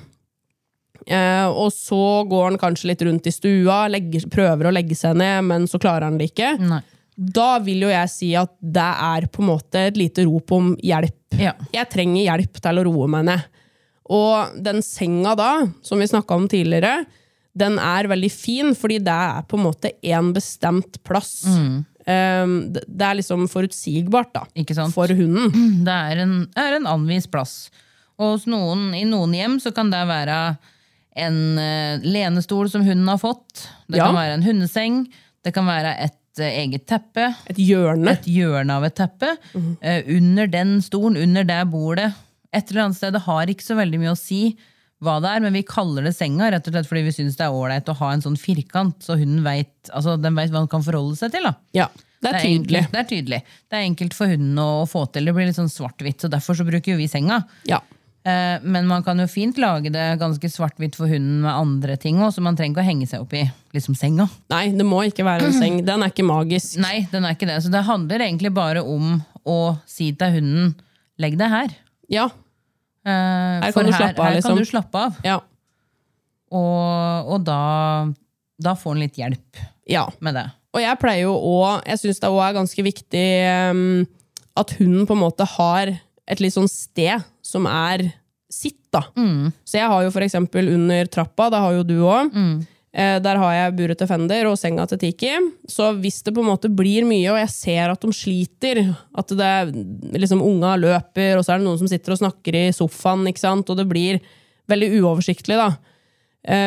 Eh, 1.04 1.46
og 1.52 1.68
så 1.74 2.00
går 2.30 2.46
han 2.48 2.58
kanskje 2.62 2.88
litt 2.88 3.02
rundt 3.04 3.26
i 3.28 3.32
stua, 3.34 3.82
legger, 3.92 4.24
prøver 4.32 4.70
å 4.70 4.72
legge 4.72 4.96
seg 4.96 5.18
ned, 5.20 5.44
men 5.50 5.66
så 5.68 5.80
klarer 5.82 6.08
han 6.08 6.16
det 6.20 6.30
ikke. 6.32 6.54
Nei. 6.64 6.80
Da 7.14 7.58
vil 7.62 7.84
jo 7.84 7.90
jeg 7.92 8.10
si 8.10 8.30
at 8.40 8.54
det 8.58 8.86
er 9.04 9.28
på 9.30 9.42
en 9.44 9.50
måte 9.52 9.84
et 9.90 9.98
lite 10.00 10.24
rop 10.26 10.50
om 10.56 10.72
hjelp. 10.82 11.36
Ja. 11.38 11.52
Jeg 11.76 11.90
trenger 11.92 12.24
hjelp 12.24 12.56
til 12.64 12.80
å 12.80 12.86
roe 12.88 13.10
meg 13.12 13.28
ned. 13.28 13.44
Og 14.14 14.56
den 14.64 14.80
senga 14.84 15.36
da, 15.38 15.50
som 15.84 16.00
vi 16.02 16.08
snakka 16.10 16.34
om 16.40 16.48
tidligere, 16.50 17.04
den 17.54 17.78
er 17.78 18.08
veldig 18.10 18.30
fin, 18.34 18.72
fordi 18.74 18.98
det 19.06 19.14
er 19.14 19.44
på 19.46 19.58
en 19.58 19.66
måte 19.68 19.92
én 20.02 20.32
bestemt 20.34 20.98
plass. 21.06 21.44
Eh, 21.46 22.46
det 22.74 22.82
det 22.88 23.06
er 23.06 23.18
liksom 23.20 23.46
forutsigbart 23.48 24.32
da, 24.34 24.42
for 24.92 25.08
hunden. 25.14 25.84
Det 25.86 25.94
er 25.94 26.22
en, 26.26 26.34
er 26.58 26.76
en 26.80 26.86
anvist 26.90 27.30
plass. 27.32 27.70
Og 28.18 28.36
hos 28.36 28.44
noen, 28.46 28.92
i 28.94 29.04
noen 29.08 29.32
hjem 29.34 29.56
så 29.62 29.72
kan 29.74 29.88
det 29.90 30.02
være 30.06 30.56
en 31.16 31.38
uh, 31.58 32.02
lenestol 32.02 32.68
som 32.70 32.82
hunden 32.86 33.06
har 33.10 33.18
fått. 33.22 33.68
Det 33.86 33.98
Ja. 34.00 34.06
kan 34.10 34.18
være 34.18 34.34
en 34.34 34.42
hundeseng. 34.42 35.00
Det 35.44 35.52
kan 35.54 35.66
være 35.66 35.94
et 36.08 36.40
eh, 36.42 36.60
eget 36.64 36.86
teppe. 36.90 37.28
Et 37.50 37.56
hjørne. 37.62 38.10
Et 38.16 38.26
hjørne 38.26 38.70
av 38.74 38.84
et 38.88 38.94
teppe. 38.98 39.36
Mhm. 39.54 39.76
Uh, 39.82 40.16
under 40.16 40.46
den 40.50 40.80
stolen, 40.82 41.16
under 41.22 41.44
det 41.46 41.60
bordet. 41.70 42.12
Et 42.52 42.66
eller 42.70 42.84
annet 42.88 42.96
sted. 42.98 43.12
Det 43.14 43.22
har 43.26 43.46
ikke 43.50 43.66
så 43.66 43.76
veldig 43.78 44.00
mye 44.02 44.14
å 44.14 44.18
si 44.18 44.56
hva 45.02 45.18
det 45.20 45.28
er, 45.34 45.40
men 45.44 45.52
vi 45.52 45.62
kaller 45.66 46.04
det 46.06 46.14
senga 46.16 46.50
rett 46.54 46.66
og 46.68 46.72
slett 46.76 46.86
fordi 46.88 47.02
vi 47.08 47.12
syns 47.12 47.36
det 47.36 47.44
er 47.44 47.52
ålreit 47.52 47.88
å 47.90 47.96
ha 47.98 48.12
en 48.14 48.22
sånn 48.24 48.36
firkant, 48.40 48.96
så 49.04 49.16
hunden 49.18 49.42
vet, 49.44 49.90
altså, 49.92 50.14
hva 50.16 50.46
den 50.54 50.68
kan 50.70 50.82
forholde 50.86 51.16
seg 51.18 51.32
til. 51.34 51.42
da. 51.44 51.54
Ja, 51.76 51.88
det 52.22 52.30
er 52.30 52.38
tydelig. 52.40 52.78
Enkelt, 52.84 52.92
det 52.94 53.00
er 53.02 53.08
tydelig. 53.10 53.40
Det 53.68 53.76
er 53.80 53.88
enkelt 53.88 54.14
for 54.16 54.26
hunden 54.32 54.58
å 54.62 54.86
få 54.88 55.02
til. 55.12 55.24
Det 55.28 55.34
blir 55.36 55.50
litt 55.50 55.58
sånn 55.58 55.68
svart-hvitt, 55.72 56.22
så 56.24 56.30
derfor 56.32 56.56
så 56.56 56.64
bruker 56.64 56.96
vi 56.96 57.08
senga. 57.10 57.42
Ja. 57.68 57.82
Eh, 58.24 58.56
Men 58.64 58.86
man 58.88 59.02
kan 59.04 59.18
jo 59.20 59.26
fint 59.28 59.58
lage 59.60 59.90
det 59.92 60.18
ganske 60.22 60.48
svart-hvitt 60.48 60.96
for 60.96 61.06
hunden 61.12 61.42
med 61.42 61.52
andre 61.52 61.98
ting 62.00 62.22
òg, 62.24 62.32
så 62.32 62.40
man 62.40 62.56
trenger 62.56 62.78
ikke 62.78 62.84
å 62.86 62.88
henge 62.88 63.08
seg 63.10 63.20
opp 63.20 63.34
i 63.36 63.42
liksom 63.74 63.94
senga. 63.98 64.24
Nei, 64.48 64.70
det 64.72 64.86
må 64.88 65.02
ikke 65.04 65.26
være 65.26 65.50
en 65.50 65.58
seng. 65.62 65.82
Den 65.84 66.00
er 66.06 66.14
ikke 66.14 66.24
magisk. 66.24 66.78
Nei, 66.80 67.02
den 67.12 67.26
er 67.28 67.36
ikke 67.36 67.50
det. 67.50 67.58
Så 67.66 67.68
det 67.74 67.84
handler 67.84 68.24
egentlig 68.24 68.54
bare 68.56 68.80
om 68.80 69.18
å 69.44 69.76
si 69.84 70.12
til 70.16 70.38
hunden 70.38 70.74
'legg 71.20 71.36
deg 71.36 71.50
her'. 71.52 71.74
Ja. 72.08 72.30
Eh, 73.04 73.60
Her 73.60 73.72
kan 73.76 73.86
du 73.86 73.92
slappe 73.92 74.20
av, 74.20 74.26
her 74.26 74.38
liksom. 74.38 74.54
kan 74.54 74.64
du 74.64 74.70
slappe 74.70 75.04
av. 75.06 75.18
Ja. 75.26 75.38
Og, 76.54 77.30
og 77.34 77.46
da, 77.46 77.60
da 78.62 78.74
får 78.78 78.94
han 78.94 79.02
litt 79.04 79.18
hjelp 79.20 79.62
ja. 79.90 80.06
med 80.24 80.38
det. 80.38 80.46
Og 80.74 80.82
jeg 80.82 80.98
pleier 80.98 81.28
jo 81.28 81.34
òg 81.38 81.84
Jeg 81.86 82.00
syns 82.00 82.18
det 82.18 82.30
også 82.30 82.44
er 82.48 82.56
ganske 82.56 82.84
viktig 82.86 83.26
um, 83.70 84.02
at 84.58 84.74
hunden 84.78 85.06
på 85.06 85.14
en 85.16 85.22
måte 85.22 85.46
har 85.56 85.92
et 86.30 86.40
litt 86.42 86.54
sånn 86.54 86.70
sted 86.70 87.22
som 87.44 87.66
er 87.70 88.06
sitt, 88.54 88.78
da. 88.94 89.02
Så 89.66 89.80
jeg 89.80 89.90
har 89.90 90.04
jo 90.06 90.12
for 90.14 90.22
eksempel 90.22 90.70
under 90.70 91.08
trappa, 91.10 91.48
det 91.50 91.58
har 91.60 91.74
jo 91.74 91.82
du 91.88 91.96
òg. 92.06 92.30
Der 92.94 93.38
har 93.42 93.54
jeg 93.56 93.74
buret 93.74 93.98
til 93.98 94.06
Fender 94.06 94.46
og 94.46 94.58
senga 94.60 94.84
til 94.86 95.00
Tiki. 95.02 95.32
Så 95.66 95.88
hvis 95.98 96.20
det 96.22 96.30
på 96.36 96.44
en 96.44 96.50
måte 96.52 96.70
blir 96.70 97.02
mye, 97.08 97.26
og 97.32 97.40
jeg 97.40 97.50
ser 97.50 97.90
at 97.90 98.04
de 98.04 98.14
sliter, 98.14 98.80
at 99.18 99.34
det 99.34 99.48
er, 99.48 99.72
liksom 100.14 100.44
unga 100.44 100.76
løper, 100.78 101.34
og 101.34 101.42
så 101.42 101.54
er 101.56 101.62
det 101.62 101.66
noen 101.66 101.80
som 101.80 101.90
sitter 101.90 102.14
og 102.14 102.20
snakker 102.22 102.60
i 102.60 102.68
sofaen, 102.76 103.26
ikke 103.26 103.42
sant, 103.42 103.72
og 103.72 103.80
det 103.80 103.88
blir 103.90 104.20
veldig 104.70 104.92
uoversiktlig, 105.00 105.58
da, 105.58 105.72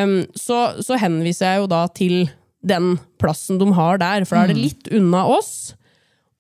um, 0.04 0.20
så, 0.38 0.60
så, 0.84 1.00
henviser 1.02 1.54
jeg 1.54 1.64
jo 1.64 1.72
da 1.72 1.86
til 1.96 2.28
den 2.68 2.98
plassen 3.22 3.62
de 3.62 3.72
har 3.78 4.02
der, 4.02 4.26
for 4.28 4.38
da 4.38 4.46
er 4.46 4.54
det 4.54 4.60
litt 4.60 4.92
unna 4.94 5.24
oss. 5.32 5.72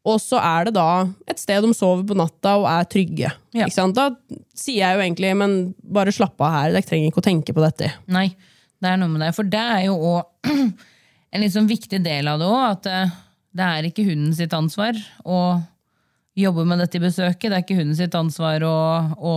Og 0.07 0.21
så 0.23 0.39
er 0.39 0.67
det 0.67 0.77
da 0.77 1.07
et 1.27 1.39
sted 1.39 1.63
de 1.65 1.73
sover 1.75 2.05
på 2.07 2.15
natta 2.15 2.53
og 2.61 2.67
er 2.71 2.85
trygge. 2.87 3.31
Ja. 3.55 3.67
Da 3.95 4.05
sier 4.55 4.79
jeg 4.85 4.95
jo 4.95 5.03
egentlig 5.03 5.33
men 5.35 5.57
bare 5.83 6.13
slapp 6.15 6.39
av 6.39 6.53
her, 6.53 6.75
dere 6.75 6.87
trenger 6.87 7.11
ikke 7.11 7.23
å 7.23 7.27
tenke 7.27 7.55
på 7.55 7.63
dette. 7.63 7.91
Nei, 8.11 8.29
det 8.83 8.91
er 8.91 8.99
noe 9.01 9.11
med 9.11 9.23
det. 9.25 9.31
For 9.37 9.47
det 9.47 9.63
er 9.63 9.87
jo 9.87 9.97
òg 10.11 10.51
en 11.33 11.43
liksom 11.43 11.69
viktig 11.69 12.01
del 12.05 12.29
av 12.31 12.41
det 12.41 12.49
òg, 12.49 12.61
at 12.67 12.91
eh, 12.91 13.17
det 13.57 13.71
er 13.73 13.89
ikke 13.89 14.05
hunden 14.07 14.35
sitt 14.37 14.53
ansvar 14.53 14.97
å 15.25 15.41
jobbe 16.37 16.65
med 16.69 16.83
dette 16.83 16.99
i 16.99 17.01
besøket. 17.01 17.49
Det 17.49 17.55
er 17.55 17.63
ikke 17.65 17.79
hunden 17.79 17.97
sitt 17.97 18.15
ansvar 18.17 18.63
å, 18.67 18.77
å 19.17 19.35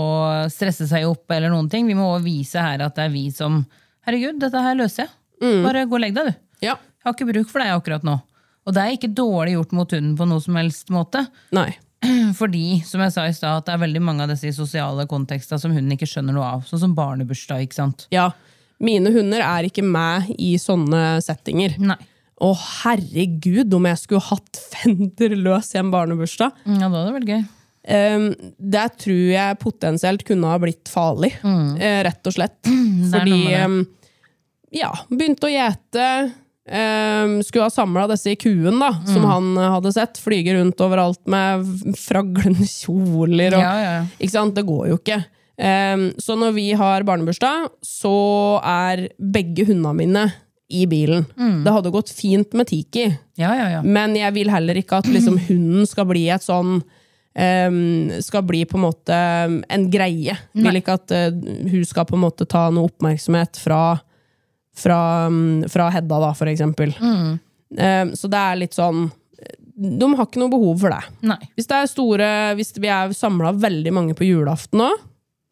stresse 0.53 0.89
seg 0.91 1.09
opp 1.09 1.33
eller 1.33 1.53
noen 1.53 1.71
ting. 1.73 1.89
Vi 1.89 1.97
må 1.97 2.11
òg 2.17 2.27
vise 2.27 2.61
her 2.61 2.85
at 2.85 2.99
det 2.99 3.09
er 3.09 3.15
vi 3.15 3.29
som 3.35 3.63
Herregud, 4.09 4.39
dette 4.41 4.61
her 4.65 4.79
løser 4.79 5.05
jeg. 5.05 5.11
Mm. 5.45 5.65
Bare 5.67 5.85
gå 5.89 5.97
og 5.99 6.01
legg 6.01 6.15
deg, 6.17 6.31
du. 6.31 6.65
Ja. 6.65 6.79
Jeg 6.81 7.07
har 7.07 7.15
ikke 7.17 7.29
bruk 7.29 7.51
for 7.53 7.61
deg 7.61 7.73
akkurat 7.75 8.05
nå. 8.05 8.15
Og 8.65 8.75
det 8.77 8.83
er 8.83 8.97
ikke 8.97 9.11
dårlig 9.17 9.55
gjort 9.59 9.75
mot 9.77 9.93
hunden 9.93 10.15
på 10.17 10.27
noe 10.29 10.41
som 10.45 10.57
helst 10.57 10.93
måte. 10.93 11.23
Nei. 11.57 11.69
Fordi, 12.41 12.81
som 12.89 13.03
jeg 13.05 13.13
sa 13.13 13.27
i 13.29 13.35
stad, 13.37 13.61
at 13.61 13.69
det 13.69 13.75
er 13.75 13.83
veldig 13.83 14.03
mange 14.05 14.25
av 14.25 14.33
disse 14.33 14.53
sosiale 14.57 15.05
kontekster 15.09 15.61
som 15.61 15.75
hunden 15.77 15.93
ikke 15.97 16.09
skjønner 16.09 16.37
noe 16.37 16.49
av. 16.57 16.65
Sånn 16.69 16.83
som 16.85 16.97
barnebursdag. 16.97 17.67
ikke 17.67 17.77
sant? 17.77 18.07
Ja, 18.15 18.31
mine 18.81 19.13
hunder 19.15 19.45
er 19.45 19.69
ikke 19.69 19.85
med 19.85 20.33
i 20.41 20.55
sånne 20.61 21.21
settinger. 21.25 21.77
Nei. 21.83 21.99
Å, 22.41 22.51
herregud, 22.57 23.69
om 23.77 23.87
jeg 23.91 24.01
skulle 24.01 24.25
hatt 24.31 24.61
Fender 24.73 25.35
løs 25.37 25.75
i 25.75 25.81
en 25.83 25.91
barnebursdag! 25.93 26.63
Ja, 26.65 26.87
det 26.87 26.95
hadde 26.95 27.17
vært 27.19 27.33
gøy. 27.35 27.43
Um, 27.91 28.27
det 28.61 28.85
tror 29.01 29.27
jeg 29.33 29.59
potensielt 29.61 30.25
kunne 30.29 30.49
ha 30.49 30.61
blitt 30.61 30.89
farlig, 30.93 31.33
mm. 31.41 31.75
uh, 31.81 31.99
rett 32.07 32.29
og 32.31 32.37
slett. 32.37 32.59
Fordi 33.13 33.41
um, 33.65 33.83
Ja, 34.73 34.93
begynte 35.11 35.49
å 35.49 35.53
gjete. 35.53 36.07
Um, 36.71 37.41
skulle 37.43 37.67
ha 37.67 37.73
samla 37.73 38.07
disse 38.13 38.33
i 38.33 38.39
kuen, 38.41 38.79
da, 38.79 38.93
mm. 38.95 39.09
som 39.11 39.27
han 39.29 39.53
hadde 39.77 39.93
sett. 39.97 40.21
Flyge 40.23 40.55
rundt 40.57 40.81
overalt 40.85 41.21
med 41.29 41.67
fraglende 41.99 42.69
kjoler 42.69 43.59
og 43.59 43.65
ja, 43.65 43.75
ja. 43.85 44.01
Ikke 44.17 44.37
sant? 44.37 44.57
Det 44.57 44.65
går 44.69 44.93
jo 44.93 45.01
ikke. 45.01 45.21
Um, 45.61 46.07
så 46.17 46.37
når 46.41 46.55
vi 46.57 46.71
har 46.73 47.05
barnebursdag, 47.05 47.69
så 47.85 48.15
er 48.65 49.11
begge 49.21 49.67
hundene 49.69 49.93
mine 49.99 50.23
i 50.73 50.87
bilen. 50.89 51.27
Mm. 51.37 51.65
Det 51.67 51.75
hadde 51.75 51.93
gått 51.93 52.13
fint 52.15 52.55
med 52.57 52.71
Tiki, 52.71 53.11
ja, 53.37 53.51
ja, 53.59 53.67
ja. 53.75 53.83
men 53.83 54.15
jeg 54.17 54.33
vil 54.39 54.53
heller 54.53 54.79
ikke 54.81 55.03
at 55.03 55.11
liksom, 55.11 55.37
hunden 55.49 55.89
skal 55.91 56.09
bli 56.09 56.29
et 56.33 56.47
sånn 56.47 56.79
um, 56.79 57.81
Skal 58.23 58.47
bli 58.47 58.63
på 58.71 58.79
en 58.79 58.87
måte 58.87 59.19
en 59.61 59.89
greie. 59.93 60.39
Nei. 60.55 60.65
Vil 60.65 60.81
ikke 60.81 60.97
at 60.97 61.13
uh, 61.13 61.29
hun 61.75 61.85
skal 61.89 62.09
på 62.09 62.17
en 62.17 62.25
måte 62.25 62.49
ta 62.49 62.69
noe 62.73 62.89
oppmerksomhet 62.89 63.61
fra, 63.61 63.83
fra, 64.73 65.01
um, 65.29 65.61
fra 65.69 65.91
Hedda, 65.93 66.25
da, 66.25 66.33
for 66.39 66.53
eksempel. 66.53 66.95
Mm. 66.97 67.37
Um, 67.77 68.15
så 68.17 68.31
det 68.31 68.45
er 68.47 68.63
litt 68.65 68.79
sånn 68.79 69.11
de 69.81 70.07
har 70.13 70.27
ikke 70.27 70.41
noe 70.43 70.53
behov 70.53 70.83
for 70.83 70.93
det. 70.93 71.15
Nei. 71.25 71.39
Hvis 71.57 71.69
det 71.71 71.77
er 71.79 71.87
store, 71.89 72.27
hvis 72.59 72.75
vi 72.77 72.91
er 72.93 73.15
samla 73.17 73.55
veldig 73.57 73.93
mange 73.97 74.17
på 74.17 74.27
julaften 74.29 74.83
òg, 74.85 75.07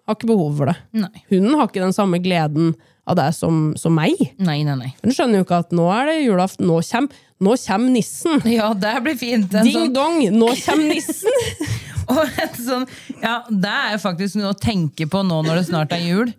har 0.08 0.16
ikke 0.16 0.30
behov 0.30 0.60
for 0.60 0.72
det. 0.72 0.78
Nei. 0.96 1.24
Hunden 1.30 1.58
har 1.58 1.68
ikke 1.68 1.84
den 1.84 1.96
samme 1.96 2.20
gleden 2.24 2.72
av 3.08 3.16
deg 3.20 3.34
som, 3.36 3.72
som 3.80 3.94
meg. 3.96 4.16
Nei, 4.40 4.60
nei, 4.66 4.76
nei. 4.80 4.92
Hun 5.04 5.14
skjønner 5.14 5.40
jo 5.40 5.46
ikke 5.46 5.62
at 5.64 5.74
nå 5.76 5.88
er 5.92 6.10
det 6.10 6.16
julaften, 6.22 6.68
nå 6.68 6.80
kommer, 6.90 7.20
nå 7.44 7.54
kommer 7.64 7.94
nissen! 7.94 8.42
Ja, 8.58 8.72
det 8.76 8.96
blir 9.04 9.20
fint. 9.20 9.52
Ding 9.52 9.76
sånn... 9.76 9.94
dong, 9.96 10.24
nå 10.34 10.50
kommer 10.64 10.96
nissen! 10.96 11.38
og 12.12 12.24
en 12.24 12.56
sånn, 12.56 12.86
ja, 13.20 13.42
Det 13.48 13.74
er 13.92 14.00
faktisk 14.00 14.38
noe 14.40 14.54
å 14.54 14.58
tenke 14.58 15.08
på 15.10 15.22
nå 15.26 15.42
når 15.44 15.60
det 15.60 15.68
snart 15.68 15.94
er 15.96 16.04
jul. 16.04 16.32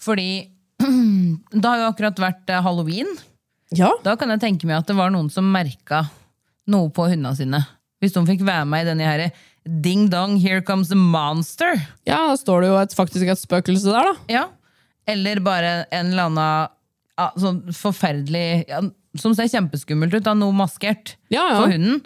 Fordi 0.00 0.30
det 0.82 1.64
har 1.64 1.82
jo 1.82 1.88
akkurat 1.88 2.22
vært 2.22 2.52
eh, 2.52 2.62
halloween. 2.64 3.10
Ja. 3.74 3.92
Da 4.04 4.16
kan 4.20 4.32
jeg 4.32 4.42
tenke 4.44 4.68
meg 4.68 4.82
at 4.82 4.88
det 4.88 4.96
var 4.98 5.12
noen 5.12 5.28
som 5.32 5.48
merka 5.52 6.06
noe 6.68 6.92
på 6.92 7.08
hundene 7.08 7.34
sine. 7.36 7.62
Hvis 7.98 8.14
de 8.14 8.22
fikk 8.28 8.44
være 8.46 8.66
med 8.68 8.84
i 8.84 8.90
denne 8.92 9.08
her 9.08 9.24
Ding 9.64 10.06
dong, 10.12 10.38
here 10.40 10.62
comes 10.64 10.88
the 10.88 10.96
monster. 10.98 11.76
Ja, 12.08 12.22
da 12.30 12.36
står 12.40 12.62
det 12.64 12.70
jo 12.70 12.78
et, 12.80 12.94
faktisk 12.96 13.28
et 13.28 13.40
spøkelse 13.40 13.90
der, 13.90 14.08
da. 14.08 14.14
Ja. 14.32 14.44
Eller 15.08 15.40
bare 15.44 15.72
en 15.94 16.12
eller 16.12 16.30
annen 16.30 16.72
ja, 17.18 17.28
sånn 17.40 17.60
forferdelig 17.74 18.68
ja, 18.68 18.82
Som 19.18 19.32
ser 19.34 19.48
kjempeskummelt 19.50 20.14
ut, 20.14 20.24
da, 20.24 20.34
noe 20.36 20.54
maskert 20.54 21.16
ja, 21.32 21.42
ja. 21.42 21.58
for 21.58 21.72
hunden. 21.72 22.02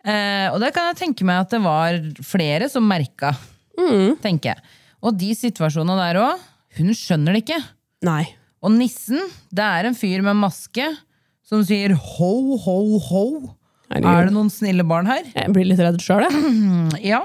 Eh, 0.00 0.46
og 0.48 0.60
det 0.62 0.70
kan 0.72 0.88
jeg 0.88 1.00
tenke 1.02 1.26
meg 1.28 1.42
at 1.42 1.52
det 1.52 1.60
var 1.64 1.98
flere 2.24 2.70
som 2.72 2.86
merka. 2.88 3.34
Mm. 3.80 4.16
tenker 4.20 4.54
jeg. 4.54 4.72
Og 5.04 5.16
de 5.16 5.30
situasjonene 5.36 5.98
der 6.00 6.20
òg. 6.20 6.48
Hun 6.78 6.92
skjønner 6.94 7.34
det 7.34 7.44
ikke. 7.44 7.60
Nei. 8.06 8.24
Og 8.62 8.72
nissen, 8.74 9.20
det 9.50 9.64
er 9.64 9.88
en 9.88 9.96
fyr 9.96 10.22
med 10.24 10.38
maske 10.38 10.86
som 11.46 11.64
sier 11.66 11.96
ho, 11.96 12.34
ho, 12.62 12.78
ho. 13.08 13.24
Er 13.90 14.28
det 14.28 14.34
noen 14.34 14.50
snille 14.52 14.84
barn 14.86 15.08
her? 15.10 15.26
Jeg 15.34 15.52
blir 15.54 15.66
litt 15.66 15.82
redd 15.82 16.00
sjøl, 16.02 16.26
jeg. 16.26 17.02
Ja. 17.12 17.24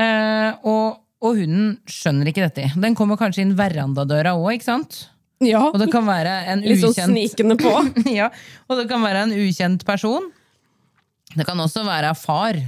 Eh, 0.00 0.50
og, 0.64 1.00
og, 1.20 1.36
hunden 1.36 1.74
skjønner 1.90 2.30
ikke 2.30 2.46
dette. 2.46 2.70
Den 2.80 2.96
kommer 2.96 3.18
kanskje 3.20 3.44
inn 3.44 3.56
verandadøra 3.58 4.32
òg, 4.38 4.54
ikke 4.56 4.70
sant? 4.70 5.02
Ja. 5.44 5.66
Og 5.68 5.78
det 5.80 5.90
kan 5.92 6.06
være 6.08 6.32
en 6.52 6.62
ukjent 6.64 6.70
Litt 6.70 6.84
sånn 6.84 7.12
snikende 7.12 7.56
på. 7.60 7.72
ja, 8.20 8.30
og 8.68 8.80
det 8.80 8.86
kan 8.88 9.04
være 9.04 9.26
en 9.26 9.36
ukjent 9.36 9.84
person. 9.88 10.30
Det 11.36 11.46
kan 11.48 11.60
også 11.60 11.84
være 11.86 12.14
far 12.18 12.58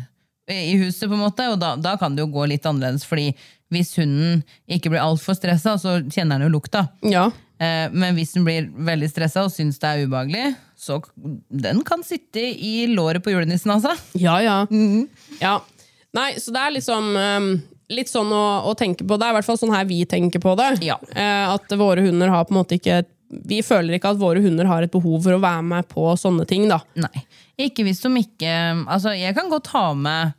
i 0.52 0.76
huset, 0.76 1.06
på 1.08 1.16
en 1.16 1.22
måte, 1.22 1.46
og 1.52 1.58
da, 1.62 1.74
da 1.80 1.96
kan 2.00 2.16
det 2.16 2.24
jo 2.24 2.32
gå 2.34 2.44
litt 2.50 2.66
annerledes. 2.68 3.06
fordi 3.08 3.30
hvis 3.72 3.94
hunden 3.96 4.42
ikke 4.68 4.92
blir 4.92 5.00
altfor 5.00 5.36
stressa, 5.38 5.78
så 5.80 5.96
kjenner 6.04 6.36
den 6.36 6.50
jo 6.50 6.58
lukta. 6.58 6.86
Ja. 7.08 7.30
Eh, 7.62 7.88
men 7.94 8.16
hvis 8.18 8.34
den 8.36 8.44
blir 8.44 8.68
veldig 8.68 9.08
stressa 9.08 9.46
og 9.46 9.54
syns 9.54 9.80
det 9.80 9.88
er 9.88 10.04
ubehagelig, 10.04 10.52
så 10.82 10.98
den 11.48 11.84
kan 11.86 12.02
sitte 12.04 12.40
i 12.40 12.86
låret 12.90 13.22
på 13.24 13.30
julenissen, 13.30 13.70
altså. 13.70 13.94
Ja, 14.18 14.40
ja. 14.42 14.66
Mm. 14.70 15.06
ja. 15.40 15.60
Nei, 16.12 16.32
så 16.42 16.52
det 16.52 16.62
er 16.62 16.74
liksom 16.74 17.12
um, 17.16 17.48
litt 17.92 18.10
sånn 18.10 18.32
å, 18.34 18.44
å, 18.66 18.74
tenke 18.78 19.06
på. 19.06 19.16
Det 19.16 19.28
er 19.28 19.32
i 19.32 19.36
hvert 19.38 19.46
fall 19.46 19.60
sånn 19.60 19.74
her 19.74 19.86
vi 19.88 20.02
tenker 20.10 20.42
på 20.42 20.56
det. 20.58 20.72
Ja. 20.84 20.98
Uh, 21.14 21.54
at 21.54 21.72
våre 21.78 22.02
hunder 22.04 22.32
har 22.34 22.48
på 22.48 22.54
en 22.54 22.60
måte 22.60 22.80
ikke 22.80 23.04
Vi 23.32 23.62
føler 23.64 23.96
ikke 23.96 24.10
at 24.12 24.20
våre 24.20 24.42
hunder 24.44 24.68
har 24.68 24.84
et 24.84 24.92
behov 24.92 25.22
for 25.24 25.38
å 25.38 25.40
være 25.40 25.62
med 25.70 25.88
på 25.88 26.10
sånne 26.20 26.44
ting, 26.50 26.66
da. 26.68 26.82
Nei. 27.00 27.24
Ikke 27.62 27.86
hvis 27.86 28.02
de 28.02 28.10
ikke 28.18 28.52
Altså, 28.82 29.14
jeg 29.16 29.36
kan 29.38 29.48
godt 29.52 29.70
ha 29.72 29.86
med 29.94 30.34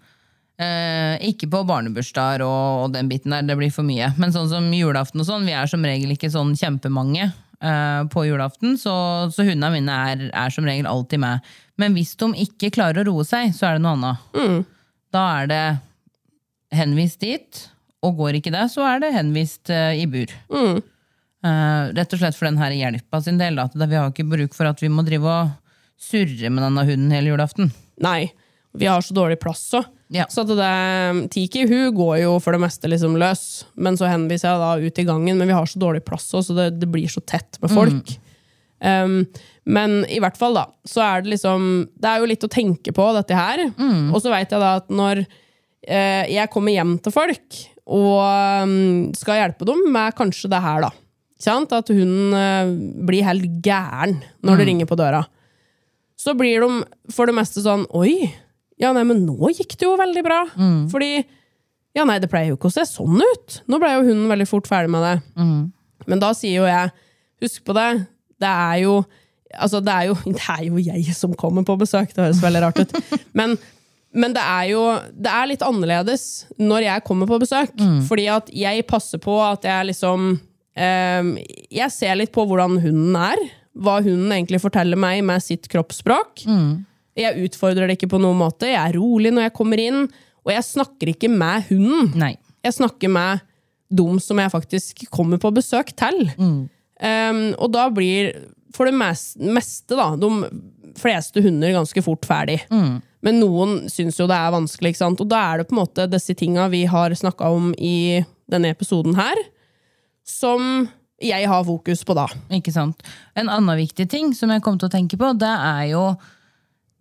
eh, 0.62 1.15
ikke 1.29 1.49
på 1.49 1.63
barnebursdager 1.69 2.43
og, 2.45 2.84
og, 2.84 2.91
den 2.93 3.10
biten 3.10 3.34
der, 3.34 3.47
det 3.47 3.58
blir 3.58 3.73
for 3.73 3.88
mye. 3.88 4.12
Men 4.19 4.36
sånn 4.36 4.51
som 4.51 4.69
julaften 4.75 5.23
og 5.23 5.29
sånn, 5.29 5.47
vi 5.47 5.56
er 5.58 5.71
som 5.71 5.86
regel 5.88 6.13
ikke 6.13 6.32
sånn 6.34 6.53
kjempemange. 6.60 7.32
Eh, 7.63 8.08
på 8.12 8.26
julaften, 8.26 8.78
så, 8.78 8.93
så 9.32 9.43
hundene 9.47 9.69
mine 9.78 9.97
er, 10.12 10.23
er, 10.36 10.52
som 10.52 10.65
regel 10.67 10.88
alltid 10.89 11.21
med. 11.23 11.52
Men 11.80 11.93
hvis 11.95 12.12
de 12.19 12.28
ikke 12.43 12.73
klarer 12.76 13.06
å 13.06 13.13
roe 13.13 13.23
seg, 13.23 13.54
så 13.56 13.69
er 13.69 13.78
det 13.78 13.86
noe 13.86 13.93
annet. 13.95 14.26
Mm. 14.36 14.58
Da 15.15 15.21
er 15.38 15.47
det 15.47 15.62
henvist 16.76 17.23
dit, 17.23 17.62
og 18.04 18.17
går 18.19 18.41
ikke 18.41 18.52
det, 18.52 18.65
så 18.73 18.84
er 18.89 18.99
det 18.99 19.13
henvist 19.15 19.71
uh, 19.71 19.93
i 19.95 20.04
bur. 20.12 20.34
Mm. 20.52 20.82
Uh, 21.43 21.93
rett 21.95 22.15
og 22.15 22.19
slett 22.19 22.36
for 22.36 22.49
den 22.49 22.60
her 22.60 22.76
hjelpa 22.76 23.21
sin 23.23 23.39
del. 23.39 23.62
At 23.63 23.78
vi 23.80 23.95
har 23.95 24.12
ikke 24.12 24.28
bruk 24.28 24.58
for 24.58 24.67
at 24.67 24.84
vi 24.84 24.91
må 24.91 25.06
drive 25.08 25.32
og 25.32 25.54
surre 26.04 26.52
med 26.52 26.65
denne 26.65 26.84
hunden 26.89 27.15
hele 27.15 27.32
julaften. 27.32 27.71
Nei, 28.04 28.34
vi 28.76 28.91
har 28.91 29.06
så 29.06 29.15
dårlig 29.15 29.39
plass 29.39 29.63
òg. 29.80 29.88
Ja. 30.13 30.28
Så 30.30 30.43
det, 30.45 30.73
Tiki 31.34 31.65
hun 31.65 31.88
går 31.97 32.19
jo 32.21 32.36
for 32.43 32.54
det 32.54 32.62
meste 32.62 32.89
liksom 32.91 33.15
løs, 33.17 33.63
men 33.73 33.97
så 33.97 34.12
henviser 34.12 34.52
jeg 34.52 34.62
da 34.62 34.73
ut 34.78 35.02
i 35.02 35.08
gangen. 35.08 35.40
Men 35.40 35.50
vi 35.50 35.56
har 35.58 35.69
så 35.69 35.81
dårlig 35.81 36.04
plass 36.06 36.27
også, 36.29 36.52
så 36.52 36.58
det, 36.60 36.67
det 36.83 36.90
blir 36.94 37.10
så 37.10 37.23
tett 37.25 37.58
med 37.63 37.73
folk. 37.73 38.13
Mm. 38.13 38.19
Um, 38.83 39.44
men 39.63 40.02
i 40.12 40.19
hvert 40.21 40.38
fall, 40.38 40.58
da, 40.58 40.65
så 40.83 41.00
er 41.06 41.21
det 41.23 41.31
liksom 41.38 41.67
Det 41.96 42.10
er 42.10 42.19
jo 42.19 42.27
litt 42.27 42.44
å 42.44 42.52
tenke 42.52 42.92
på, 42.96 43.06
dette 43.15 43.38
her. 43.38 43.63
Mm. 43.77 44.12
Og 44.12 44.19
så 44.21 44.33
veit 44.33 44.52
jeg 44.52 44.62
da 44.62 44.73
at 44.81 44.92
når 44.94 45.23
uh, 45.25 46.23
jeg 46.29 46.52
kommer 46.54 46.75
hjem 46.75 46.98
til 47.02 47.15
folk 47.15 47.62
og 47.83 48.19
um, 48.63 49.10
skal 49.17 49.42
hjelpe 49.42 49.67
dem 49.67 49.81
med 49.92 50.15
kanskje 50.15 50.52
det 50.52 50.62
her, 50.63 50.85
da. 50.85 50.92
At 51.44 51.90
hun 51.92 52.35
uh, 52.35 52.69
blir 53.04 53.25
helt 53.27 53.50
gæren 53.65 54.21
når 54.44 54.54
det 54.54 54.63
mm. 54.63 54.69
ringer 54.69 54.88
på 54.88 55.00
døra. 55.00 55.25
Så 56.19 56.38
blir 56.40 56.63
de 56.63 57.12
for 57.12 57.27
det 57.27 57.35
meste 57.35 57.63
sånn 57.65 57.83
Oi! 57.98 58.29
Ja, 58.84 58.92
nei, 58.96 59.06
men 59.08 59.23
nå 59.27 59.52
gikk 59.56 59.77
det 59.79 59.88
jo 59.88 59.96
veldig 60.00 60.25
bra. 60.25 60.44
Mm. 60.60 60.84
Fordi 60.92 61.13
Ja, 61.94 62.08
nei, 62.10 62.17
det 62.17 62.29
pleier 62.31 62.50
jo 62.52 62.58
ikke 62.58 62.71
å 62.71 62.73
se 62.73 62.88
sånn 62.90 63.21
ut. 63.21 63.60
Nå 63.69 63.77
ble 63.81 63.92
jo 63.94 64.06
hunden 64.08 64.31
veldig 64.31 64.48
fort 64.50 64.67
ferdig 64.69 64.90
med 64.96 65.04
det. 65.06 65.17
Mm. 65.38 65.60
Men 66.10 66.23
da 66.23 66.34
sier 66.38 66.63
jo 66.63 66.69
jeg 66.69 66.94
Husk 67.44 67.65
på 67.67 67.75
det. 67.75 67.90
Det 68.40 68.50
er 68.50 68.77
jo 68.86 69.04
Altså, 69.54 69.84
det 69.86 69.94
er 69.94 70.08
jo, 70.10 70.15
det 70.38 70.48
er 70.50 70.63
jo 70.65 70.81
jeg 70.81 71.13
som 71.13 71.36
kommer 71.38 71.65
på 71.67 71.75
besøk. 71.77 72.13
Det 72.15 72.23
høres 72.23 72.42
veldig 72.42 72.62
rart 72.63 72.79
ut. 72.81 72.96
Men, 73.40 73.58
men 74.13 74.34
det 74.34 74.42
er 74.46 74.67
jo 74.69 74.81
det 75.13 75.29
er 75.29 75.48
litt 75.50 75.63
annerledes 75.65 76.23
når 76.62 76.84
jeg 76.86 77.04
kommer 77.06 77.29
på 77.29 77.40
besøk. 77.42 77.71
Mm. 77.77 78.00
Fordi 78.06 78.25
at 78.29 78.50
jeg 78.54 78.86
passer 78.90 79.21
på 79.21 79.40
at 79.42 79.65
jeg 79.65 79.88
liksom 79.90 80.36
eh, 80.77 81.29
Jeg 81.73 81.94
ser 81.94 82.17
litt 82.19 82.34
på 82.34 82.46
hvordan 82.50 82.77
hunden 82.81 83.17
er, 83.17 83.42
hva 83.73 84.00
hunden 84.06 84.34
egentlig 84.36 84.62
forteller 84.62 84.98
meg 85.02 85.23
med 85.25 85.42
sitt 85.42 85.69
kroppsspråk. 85.69 86.46
Jeg 87.20 87.46
utfordrer 87.46 87.90
det 87.90 87.98
ikke 87.98 88.12
på 88.16 88.22
noen 88.22 88.40
måte. 88.40 88.70
Jeg 88.72 88.80
er 88.82 88.98
rolig 88.98 89.34
når 89.34 89.48
jeg 89.48 89.56
kommer 89.58 89.82
inn, 89.82 90.06
og 90.44 90.52
jeg 90.54 90.66
snakker 90.68 91.14
ikke 91.14 91.30
med 91.32 91.70
hunden. 91.70 92.12
Nei. 92.20 92.34
Jeg 92.66 92.78
snakker 92.80 93.12
med 93.12 93.44
dem 93.94 94.18
som 94.24 94.40
jeg 94.42 94.52
faktisk 94.54 95.06
kommer 95.14 95.42
på 95.42 95.52
besøk 95.54 95.94
til. 96.00 96.26
Um, 96.40 97.44
og 97.60 97.70
da 97.76 97.88
blir 97.94 98.32
for 98.74 98.90
det 98.90 98.96
meste, 98.98 99.94
da, 99.94 100.14
de 100.18 100.30
fleste 100.98 101.44
hunder 101.46 101.76
ganske 101.76 102.04
fort 102.06 102.26
ferdig. 102.26 102.60
Men 103.24 103.40
noen 103.40 103.84
syns 103.92 104.18
jo 104.20 104.28
det 104.30 104.36
er 104.36 104.54
vanskelig, 104.56 104.94
ikke 104.94 105.04
sant? 105.04 105.22
og 105.24 105.30
da 105.32 105.40
er 105.52 105.62
det 105.62 105.70
på 105.70 105.78
en 105.78 105.84
måte 105.84 106.10
disse 106.12 106.36
tinga 106.38 106.68
vi 106.74 106.84
har 106.90 107.14
snakka 107.16 107.52
om 107.54 107.72
i 107.78 108.24
denne 108.52 108.74
episoden 108.74 109.16
her, 109.16 109.40
som 110.28 110.88
jeg 111.24 111.48
har 111.48 111.64
fokus 111.64 112.02
på 112.04 112.16
da. 112.18 112.26
Ikke 112.52 112.74
sant? 112.76 113.00
En 113.40 113.52
annen 113.52 113.80
viktig 113.80 114.10
ting 114.12 114.34
som 114.36 114.52
jeg 114.52 114.64
kom 114.66 114.80
til 114.80 114.90
å 114.90 114.94
tenke 114.94 115.20
på, 115.20 115.30
det 115.40 115.54
er 115.54 115.86
jo 115.94 116.08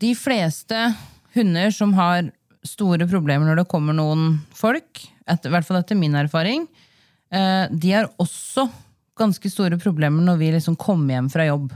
de 0.03 0.13
fleste 0.19 0.79
hunder 1.37 1.73
som 1.75 1.95
har 1.97 2.31
store 2.67 3.07
problemer 3.11 3.49
når 3.49 3.63
det 3.63 3.71
kommer 3.71 3.97
noen 3.97 4.41
folk, 4.55 5.03
etter, 5.27 5.51
i 5.51 5.55
hvert 5.55 5.67
fall 5.67 5.81
etter 5.81 5.99
min 5.99 6.17
erfaring, 6.19 6.67
eh, 7.33 7.67
de 7.71 7.95
har 7.95 8.11
også 8.23 8.69
ganske 9.19 9.51
store 9.53 9.79
problemer 9.83 10.25
når 10.25 10.41
vi 10.41 10.51
liksom 10.55 10.79
kommer 10.81 11.17
hjem 11.17 11.31
fra 11.33 11.47
jobb. 11.47 11.71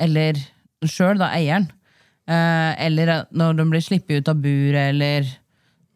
Eller 0.00 0.38
sjøl, 0.84 1.18
da, 1.20 1.30
eieren. 1.36 1.68
Eh, 2.28 2.72
eller 2.86 3.26
når 3.32 3.58
de 3.60 3.66
blir 3.72 3.84
sluppet 3.84 4.20
ut 4.20 4.30
av 4.32 4.40
buret, 4.44 4.90
eller 4.90 5.28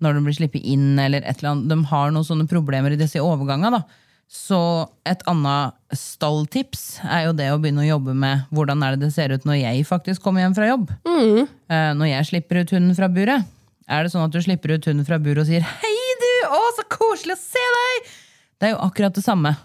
når 0.05 0.15
de 0.15 0.25
blir 0.27 0.37
sluppet 0.39 0.65
inn, 0.65 0.93
eller 1.01 1.25
et 1.25 1.41
eller 1.41 1.55
annet. 1.55 1.73
De 1.73 1.91
har 1.91 2.13
noen 2.15 2.27
sånne 2.27 2.49
problemer 2.51 2.95
i 2.95 3.01
disse 3.01 3.23
overgangene, 3.23 3.81
da. 3.81 4.08
Så 4.29 4.61
et 5.09 5.23
annet 5.31 5.97
stalltips 5.97 6.99
er 7.01 7.25
jo 7.27 7.37
det 7.37 7.47
å 7.49 7.61
begynne 7.61 7.81
å 7.81 7.89
jobbe 7.89 8.13
med 8.13 8.45
hvordan 8.53 8.83
er 8.85 8.97
det 8.97 9.07
det 9.07 9.15
ser 9.15 9.33
ut 9.33 9.47
når 9.49 9.57
jeg 9.63 9.87
faktisk 9.89 10.25
kommer 10.25 10.45
hjem 10.45 10.57
fra 10.59 10.69
jobb. 10.69 10.91
Mm. 11.09 11.49
når 11.97 12.11
jeg 12.11 12.29
slipper 12.33 12.61
ut 12.61 12.75
hunden 12.77 12.97
fra 12.97 13.09
buret. 13.09 13.49
Er 13.89 14.05
det 14.05 14.13
sånn 14.13 14.27
at 14.27 14.35
du 14.35 14.41
slipper 14.45 14.77
ut 14.77 14.85
hunden 14.85 15.07
fra 15.09 15.17
buret 15.17 15.47
og 15.47 15.49
sier 15.49 15.65
'hei, 15.65 15.97
du, 16.21 16.33
å, 16.53 16.61
så 16.77 16.85
koselig 16.93 17.39
å 17.39 17.41
se 17.41 17.65
deg'? 17.79 18.13
Det 18.61 18.69
er 18.69 18.75
jo 18.77 18.85
akkurat 18.85 19.15
det 19.17 19.25
samme 19.25 19.57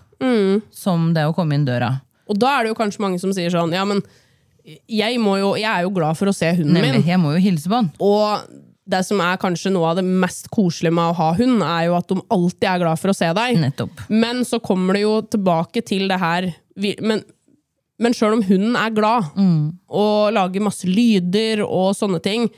som 0.72 1.14
det 1.14 1.26
å 1.28 1.34
komme 1.36 1.58
inn 1.58 1.66
døra. 1.68 1.98
Og 2.32 2.40
da 2.40 2.54
er 2.58 2.64
det 2.64 2.72
jo 2.72 2.80
kanskje 2.80 3.04
mange 3.04 3.20
som 3.20 3.34
sier 3.36 3.52
sånn, 3.52 3.74
ja, 3.76 3.84
men 3.84 4.00
jeg, 4.64 5.20
må 5.20 5.36
jo, 5.42 5.56
jeg 5.60 5.68
er 5.68 5.84
jo 5.84 5.92
glad 5.92 6.16
for 6.16 6.32
å 6.32 6.36
se 6.36 6.48
hunden 6.56 6.72
Nemlig, 6.78 7.02
min. 7.02 7.10
jeg 7.10 7.20
må 7.20 7.34
jo 7.36 7.42
hilse 7.44 7.68
på 7.68 7.82
han. 7.82 7.90
Og 8.00 8.46
det 8.86 9.00
som 9.08 9.22
er 9.24 9.38
kanskje 9.40 9.72
noe 9.72 9.92
av 9.94 9.96
det 10.02 10.04
mest 10.04 10.50
koselige 10.52 10.92
med 10.94 11.12
å 11.14 11.16
ha 11.16 11.30
hund, 11.38 11.62
er 11.64 11.86
jo 11.88 11.94
at 11.96 12.10
de 12.12 12.18
alltid 12.36 12.68
er 12.68 12.82
glad 12.84 13.00
for 13.00 13.14
å 13.14 13.16
se 13.16 13.30
deg. 13.38 13.60
Nettopp. 13.62 14.02
Men 14.12 14.44
så 14.48 14.60
kommer 14.60 14.98
det 14.98 15.06
jo 15.06 15.14
tilbake 15.24 15.84
til 15.88 16.08
det 16.12 16.20
her 16.20 16.50
Men, 16.76 17.22
men 18.02 18.14
sjøl 18.18 18.34
om 18.40 18.44
hunden 18.44 18.76
er 18.76 18.90
glad 18.92 19.30
Mm. 19.38 19.78
og 19.88 20.34
lager 20.34 20.62
masse 20.66 20.84
lyder 20.90 21.62
og 21.64 21.94
sånne 21.96 22.20
ting, 22.26 22.50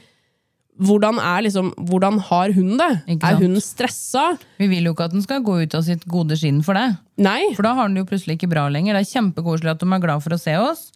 hvordan, 0.80 1.20
er 1.24 1.44
liksom, 1.46 1.70
hvordan 1.88 2.18
har 2.20 2.52
hunden 2.56 2.78
det? 2.80 3.18
Er 3.24 3.38
hunden 3.40 3.62
stressa? 3.64 4.38
Vi 4.60 4.68
vil 4.68 4.84
jo 4.90 4.94
ikke 4.96 5.06
at 5.06 5.14
den 5.16 5.22
skal 5.24 5.44
gå 5.44 5.62
ut 5.64 5.76
av 5.78 5.84
sitt 5.88 6.04
gode 6.10 6.36
skinn 6.36 6.62
for 6.66 6.74
det. 6.76 6.98
Nei. 7.18 7.54
For 7.56 7.64
da 7.64 7.74
har 7.78 7.88
den 7.88 7.98
jo 8.02 8.08
plutselig 8.10 8.36
ikke 8.40 8.50
bra 8.52 8.66
lenger. 8.68 8.98
Det 8.98 9.06
er 9.06 9.14
kjempekoselig 9.22 9.72
at 9.72 9.80
de 9.80 9.88
er 9.94 10.04
glad 10.04 10.24
for 10.26 10.36
å 10.36 10.40
se 10.42 10.56
oss. 10.60 10.92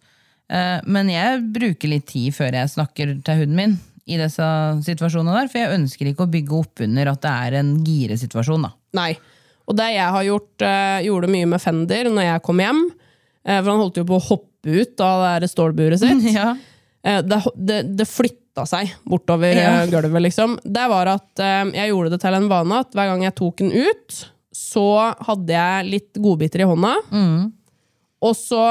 Eh, 0.50 0.80
Men 0.84 1.08
jeg 1.08 1.40
bruker 1.54 1.88
litt 1.88 2.06
tid 2.10 2.34
før 2.36 2.52
jeg 2.58 2.68
snakker 2.74 3.14
til 3.24 3.40
hunden 3.44 3.56
min 3.56 3.78
i 4.06 4.16
disse 4.20 4.46
situasjonene 4.86 5.34
der, 5.36 5.48
for 5.52 5.58
jeg 5.60 5.74
ønsker 5.78 6.08
ikke 6.10 6.24
å 6.26 6.30
bygge 6.32 6.56
opp 6.60 6.80
under 6.86 7.10
at 7.12 7.20
det 7.22 7.30
er 7.46 7.58
en 7.60 7.74
giresituasjon. 7.84 8.62
da. 8.68 8.72
Nei. 8.96 9.12
Og 9.70 9.76
det 9.78 9.90
jeg 9.94 10.10
har 10.16 10.24
gjort, 10.26 10.62
eh, 10.66 11.02
gjorde 11.06 11.28
mye 11.30 11.46
med 11.46 11.60
Fender 11.62 12.08
når 12.10 12.24
jeg 12.26 12.42
kom 12.42 12.58
hjem. 12.58 12.80
Eh, 13.44 13.60
for 13.62 13.70
han 13.70 13.78
holdt 13.84 14.00
jo 14.00 14.04
på 14.08 14.16
å 14.18 14.24
hoppe 14.30 14.80
ut 14.82 15.00
av 15.00 15.40
det 15.40 15.50
stålburet 15.52 16.00
sitt. 16.02 16.24
Ja. 16.34 16.56
Eh, 17.04 17.20
det, 17.22 17.38
det, 17.56 17.78
det 17.96 18.08
flytta 18.10 18.66
seg 18.66 18.90
bortover 19.08 19.54
Ja. 19.56 19.86
gulvet, 19.86 20.22
liksom. 20.26 20.58
Det 20.64 20.88
var 20.90 21.06
at 21.14 21.38
jeg 21.72 21.92
gjorde 21.92 22.10
det 22.16 22.20
til 22.20 22.34
en 22.34 22.48
vane 22.50 22.80
at 22.82 22.90
hver 22.98 23.12
gang 23.12 23.22
jeg 23.28 23.36
tok 23.38 23.56
den 23.62 23.70
ut, 23.72 24.18
så 24.52 25.14
hadde 25.22 25.54
jeg 25.54 25.86
litt 25.86 26.18
godbiter 26.20 26.64
i 26.64 26.66
hånda. 26.68 26.96
Og 28.20 28.34
så 28.36 28.64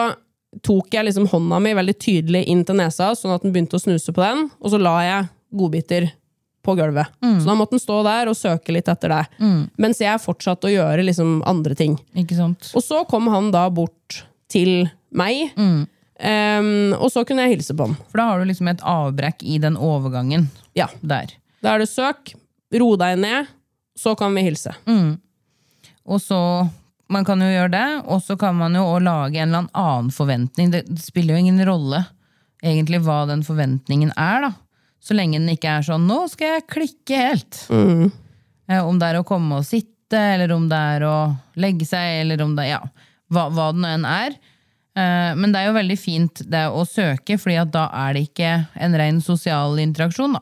tok 0.66 0.94
jeg 0.96 1.06
liksom 1.06 1.28
hånda 1.30 1.60
mi 1.62 1.74
veldig 1.78 1.94
tydelig 2.02 2.44
inn 2.50 2.64
til 2.66 2.80
nesa, 2.80 3.12
sånn 3.16 3.36
at 3.36 3.44
den 3.46 3.52
begynte 3.54 3.78
å 3.78 3.84
snuse 3.84 4.14
på 4.16 4.24
den, 4.24 4.48
og 4.60 4.72
så 4.74 4.80
la 4.82 4.96
jeg 5.06 5.28
godbiter 5.60 6.08
på 6.66 6.74
gulvet. 6.76 7.08
Så 7.24 7.46
da 7.48 7.54
måtte 7.56 7.78
den 7.78 7.82
stå 7.84 8.00
der 8.04 8.28
og 8.32 8.36
søke 8.38 8.74
litt 8.76 8.90
etter 8.92 9.14
det. 9.14 9.22
Mens 9.80 10.02
jeg 10.04 10.20
fortsatte 10.22 10.68
å 10.68 10.74
gjøre 10.74 11.06
liksom 11.06 11.38
andre 11.48 11.78
ting. 11.78 11.96
Ikke 12.20 12.36
sant? 12.38 12.72
Og 12.76 12.84
så 12.84 13.04
kom 13.10 13.30
han 13.32 13.52
da 13.56 13.68
bort 13.70 14.24
til 14.52 14.90
meg, 15.16 15.54
em, 15.58 16.94
og 16.98 17.08
så 17.14 17.24
kunne 17.26 17.46
jeg 17.48 17.56
hilse 17.60 17.76
på 17.78 17.86
han. 17.88 17.96
For 18.10 18.20
da 18.22 18.26
har 18.32 18.42
du 18.44 18.50
liksom 18.50 18.68
et 18.74 18.82
avbrekk 18.84 19.46
i 19.46 19.58
den 19.62 19.78
overgangen 19.78 20.50
Ja. 20.76 20.88
der. 21.02 21.32
Da 21.64 21.76
er 21.76 21.80
det 21.86 21.90
søk, 21.94 22.34
ro 22.74 22.96
deg 23.00 23.18
ned, 23.22 23.48
så 23.98 24.18
kan 24.18 24.34
vi 24.36 24.44
hilse. 24.50 24.74
Og 26.10 26.20
så 26.24 26.70
Man 27.10 27.26
kan 27.26 27.42
jo 27.42 27.48
gjøre 27.50 27.72
det, 27.74 27.88
og 28.06 28.22
så 28.22 28.36
kan 28.38 28.56
man 28.56 28.76
jo 28.78 28.86
lage 29.02 29.40
en 29.42 29.50
eller 29.50 29.70
annen 29.74 30.12
forventning. 30.14 30.70
Det 30.72 30.84
spiller 31.02 31.34
jo 31.36 31.44
ingen 31.44 31.64
rolle 31.66 32.04
egentlig 32.62 33.00
hva 33.06 33.24
den 33.30 33.42
forventningen 33.44 34.12
er, 34.20 34.42
da. 34.46 34.52
Så 35.02 35.16
lenge 35.16 35.40
den 35.40 35.50
ikke 35.54 35.78
er 35.80 35.86
sånn 35.88 36.06
'nå 36.08 36.28
skal 36.30 36.48
jeg 36.58 36.68
klikke 36.68 37.18
helt'. 37.18 37.60
Eh, 38.70 38.84
Om 38.86 39.00
det 39.00 39.08
er 39.08 39.20
å 39.22 39.26
komme 39.26 39.58
og 39.58 39.66
sitte, 39.66 40.18
eller 40.36 40.52
om 40.52 40.68
det 40.70 40.78
er 40.78 41.02
å 41.08 41.36
legge 41.56 41.86
seg, 41.88 42.22
eller 42.22 42.42
om 42.44 42.56
det 42.56 42.68
ja, 42.70 42.82
hva, 43.32 43.48
hva 43.50 43.72
det 43.74 43.80
nå 43.82 43.88
enn 43.88 44.06
er. 44.06 44.36
Eh, 44.96 45.34
Men 45.36 45.52
det 45.52 45.62
er 45.62 45.68
jo 45.70 45.78
veldig 45.80 45.98
fint 46.00 46.42
det 46.46 46.68
å 46.68 46.86
søke, 46.86 47.38
fordi 47.40 47.58
at 47.62 47.72
da 47.72 47.90
er 47.94 48.14
det 48.14 48.28
ikke 48.30 48.68
en 48.76 48.94
ren 48.94 49.22
sosial 49.22 49.80
interaksjon. 49.80 50.34
Da 50.34 50.42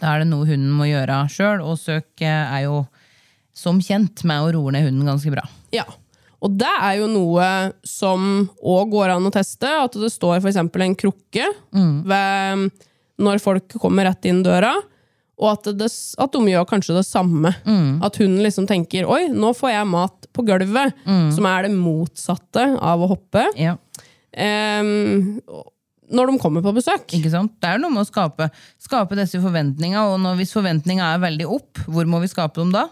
Da 0.00 0.14
er 0.14 0.18
det 0.20 0.28
noe 0.30 0.46
hunden 0.46 0.70
må 0.72 0.86
gjøre 0.88 1.28
sjøl, 1.28 1.60
og 1.60 1.76
søk 1.78 2.22
eh, 2.22 2.28
er 2.56 2.62
jo 2.64 2.86
som 3.54 3.80
kjent 3.84 4.24
med 4.28 4.40
å 4.46 4.52
roe 4.56 4.72
ned 4.72 4.86
hunden 4.88 5.06
ganske 5.08 5.30
bra. 5.34 5.44
Ja. 5.74 5.84
Og 6.42 6.56
det 6.58 6.70
er 6.82 6.96
jo 6.98 7.06
noe 7.06 7.48
som 7.86 8.48
òg 8.58 8.90
går 8.90 9.12
an 9.14 9.28
å 9.28 9.30
teste. 9.34 9.68
At 9.68 9.94
det 9.94 10.10
står 10.10 10.40
f.eks. 10.40 10.56
en 10.58 10.96
krukke 10.98 11.44
ved, 12.08 12.70
når 13.22 13.38
folk 13.44 13.76
kommer 13.78 14.08
rett 14.08 14.24
inn 14.26 14.42
døra. 14.42 14.72
Og 15.42 15.48
at, 15.52 15.68
det, 15.78 15.88
at 16.18 16.32
de 16.34 16.40
gjør 16.50 16.66
kanskje 16.70 16.96
det 16.98 17.04
samme. 17.06 17.50
At 18.02 18.16
hunden 18.20 18.42
liksom 18.42 18.66
tenker 18.66 19.06
'oi, 19.06 19.28
nå 19.30 19.52
får 19.54 19.70
jeg 19.70 19.86
mat 19.90 20.26
på 20.32 20.44
gulvet', 20.46 20.92
som 21.34 21.46
er 21.46 21.62
det 21.66 21.72
motsatte 21.76 22.66
av 22.80 23.02
å 23.02 23.08
hoppe. 23.14 23.46
Ja, 23.58 23.76
Um, 24.32 25.40
når 26.12 26.30
de 26.30 26.38
kommer 26.40 26.62
på 26.64 26.72
besøk. 26.72 27.04
ikke 27.12 27.30
sant? 27.32 27.52
Det 27.60 27.68
er 27.68 27.78
noe 27.80 27.92
med 27.92 28.00
å 28.04 28.08
skape, 28.08 28.46
skape 28.80 29.16
disse 29.18 29.40
forventningene, 29.40 30.06
og 30.08 30.20
når, 30.24 30.38
hvis 30.40 30.54
forventninga 30.56 31.10
er 31.14 31.20
veldig 31.20 31.48
opp, 31.52 31.82
hvor 31.86 32.08
må 32.08 32.20
vi 32.22 32.30
skape 32.32 32.60
dem 32.60 32.72
da? 32.72 32.86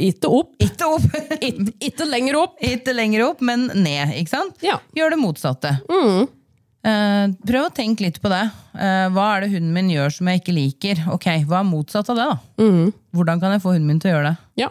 Ikke 0.00 0.30
opp, 0.32 0.54
Ikke 0.62 0.86
opp! 0.88 1.04
ikke, 1.84 2.06
lenger 2.08 2.38
opp. 2.40 2.54
Ikke 2.64 2.94
lenger 2.96 3.26
opp, 3.26 3.42
men 3.44 3.66
ned. 3.76 4.14
ikke 4.16 4.32
sant? 4.32 4.56
Ja. 4.64 4.78
Gjør 4.96 5.12
det 5.12 5.18
motsatte. 5.20 5.74
Eh, 6.86 7.26
prøv 7.48 7.66
å 7.66 7.72
tenke 7.74 8.06
litt 8.06 8.20
på 8.22 8.30
det. 8.30 8.44
Uh, 8.76 9.08
hva 9.12 9.26
er 9.34 9.44
det 9.44 9.50
hunden 9.56 9.72
min 9.74 9.88
gjør 9.90 10.12
som 10.14 10.28
jeg 10.30 10.40
ikke 10.42 10.54
liker? 10.56 11.00
Ok, 11.12 11.26
Hva 11.48 11.60
er 11.60 11.68
motsatt 11.68 12.08
av 12.12 12.18
det? 12.20 12.26
da? 12.30 12.66
Hvordan 13.16 13.40
kan 13.42 13.52
jeg 13.56 13.62
få 13.64 13.74
hunden 13.74 13.88
min 13.90 14.00
til 14.00 14.12
å 14.12 14.16
gjøre 14.16 14.30
det? 14.30 14.36
Ja. 14.62 14.68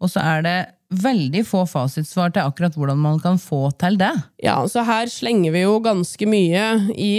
Og 0.00 0.08
så 0.10 0.22
er 0.24 0.42
det 0.46 0.56
veldig 1.04 1.42
få 1.46 1.66
fasitsvar 1.70 2.32
til 2.34 2.42
akkurat 2.48 2.74
hvordan 2.74 2.98
man 2.98 3.20
kan 3.22 3.36
få 3.38 3.68
til 3.78 3.98
det. 4.00 4.10
ja, 4.42 4.56
så 4.66 4.82
her 4.88 5.06
slenger 5.12 5.52
vi 5.54 5.60
jo 5.66 5.76
ganske 5.84 6.26
mye 6.26 6.64
i 6.98 7.12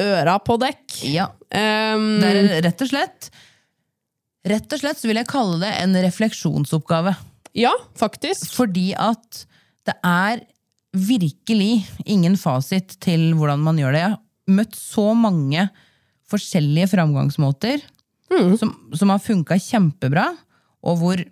øra 0.00 0.38
på 0.40 0.56
dekk. 0.64 1.02
Ja, 1.12 1.28
Um, 1.48 2.18
Det 2.20 2.28
er 2.28 2.58
rett 2.66 2.82
og 2.84 2.88
slett 2.90 3.30
Rett 4.46 4.72
og 4.72 4.80
slett 4.80 5.00
så 5.00 5.08
vil 5.10 5.18
jeg 5.18 5.28
kalle 5.30 5.58
det 5.62 5.72
en 5.82 5.96
refleksjonsoppgave. 6.04 7.16
ja, 7.58 7.72
faktisk. 7.98 8.52
Fordi 8.54 8.92
at 8.94 9.44
det 9.88 9.96
er 10.04 10.44
virkelig 10.92 11.86
ingen 12.06 12.36
fasit 12.36 12.96
til 13.02 13.32
hvordan 13.36 13.60
man 13.64 13.78
gjør 13.80 13.92
det. 13.96 14.02
Jeg 14.04 14.14
har 14.14 14.56
møtt 14.58 14.76
så 14.78 15.06
mange 15.16 15.68
forskjellige 16.28 16.90
framgangsmåter 16.92 17.82
som, 18.60 18.74
som 18.92 19.10
har 19.12 19.20
funka 19.24 19.56
kjempebra, 19.56 20.26
og 20.84 20.98
hvor 21.00 21.22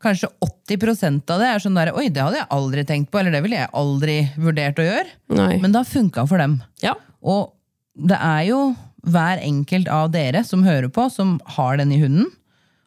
kanskje 0.00 0.30
80% 0.40 1.28
av 1.32 1.42
det 1.42 1.48
er 1.52 1.60
sånn 1.62 1.76
der 1.76 1.92
Oi, 1.92 2.06
det 2.08 2.22
hadde 2.24 2.40
jeg 2.40 2.48
aldri 2.56 2.84
tenkt 2.88 3.10
på, 3.12 3.20
eller 3.20 3.34
det 3.36 3.42
ville 3.44 3.58
jeg 3.60 3.72
aldri 3.76 4.16
vurdert 4.40 4.80
å 4.80 4.86
gjøre. 4.86 5.16
Nei. 5.36 5.50
Men 5.60 5.74
det 5.74 5.82
har 5.82 5.90
funka 5.90 6.24
for 6.30 6.40
dem. 6.40 6.56
Ja. 6.84 6.94
Og 7.20 7.52
det 8.00 8.16
er 8.16 8.44
jo 8.48 8.60
hver 9.04 9.40
enkelt 9.44 9.88
av 9.92 10.10
dere 10.12 10.42
som 10.44 10.64
hører 10.64 10.88
på, 10.92 11.06
som 11.12 11.36
har 11.56 11.76
den 11.80 11.92
i 11.92 12.00
hunden, 12.00 12.30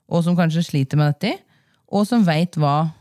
og 0.10 0.24
som 0.26 0.36
kanskje 0.38 0.66
sliter 0.66 1.00
med 1.00 1.14
dette, 1.14 1.38
og 1.94 2.08
som 2.10 2.26
veit 2.26 2.58
hva 2.60 2.92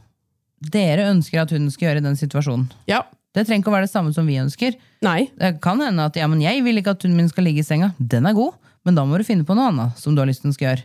dere 0.73 1.09
ønsker 1.11 1.43
at 1.43 1.53
hun 1.55 1.67
skal 1.73 1.89
gjøre 1.91 2.03
i 2.03 2.07
den 2.09 2.19
situasjonen. 2.21 2.71
ja. 2.91 3.05
Det 3.33 3.47
trenger 3.49 3.63
ikke 3.63 3.71
å 3.71 3.73
være 3.73 3.87
det 3.87 3.95
samme 3.95 4.11
som 4.13 4.27
vi 4.29 4.35
ønsker. 4.37 4.75
Nei. 5.01 5.31
Det 5.41 5.55
kan 5.65 5.81
hende 5.81 6.05
at 6.05 6.17
ja, 6.21 6.27
men 6.29 6.43
jeg 6.45 6.61
vil 6.67 6.77
ikke 6.77 6.93
at 6.93 7.07
hunden 7.07 7.17
min 7.17 7.31
skal 7.31 7.47
ligge 7.49 7.63
i 7.63 7.65
senga. 7.65 7.95
Den 7.97 8.27
er 8.29 8.37
god, 8.37 8.59
men 8.85 8.99
da 8.99 9.07
må 9.09 9.17
du 9.17 9.25
finne 9.25 9.47
på 9.49 9.57
noe 9.57 9.71
annet 9.71 9.97
som 9.97 10.13
du 10.13 10.21
har 10.21 10.29
lyst 10.29 10.43
til 10.45 10.51
den 10.51 10.57
skal 10.59 10.67
gjøre. 10.67 10.85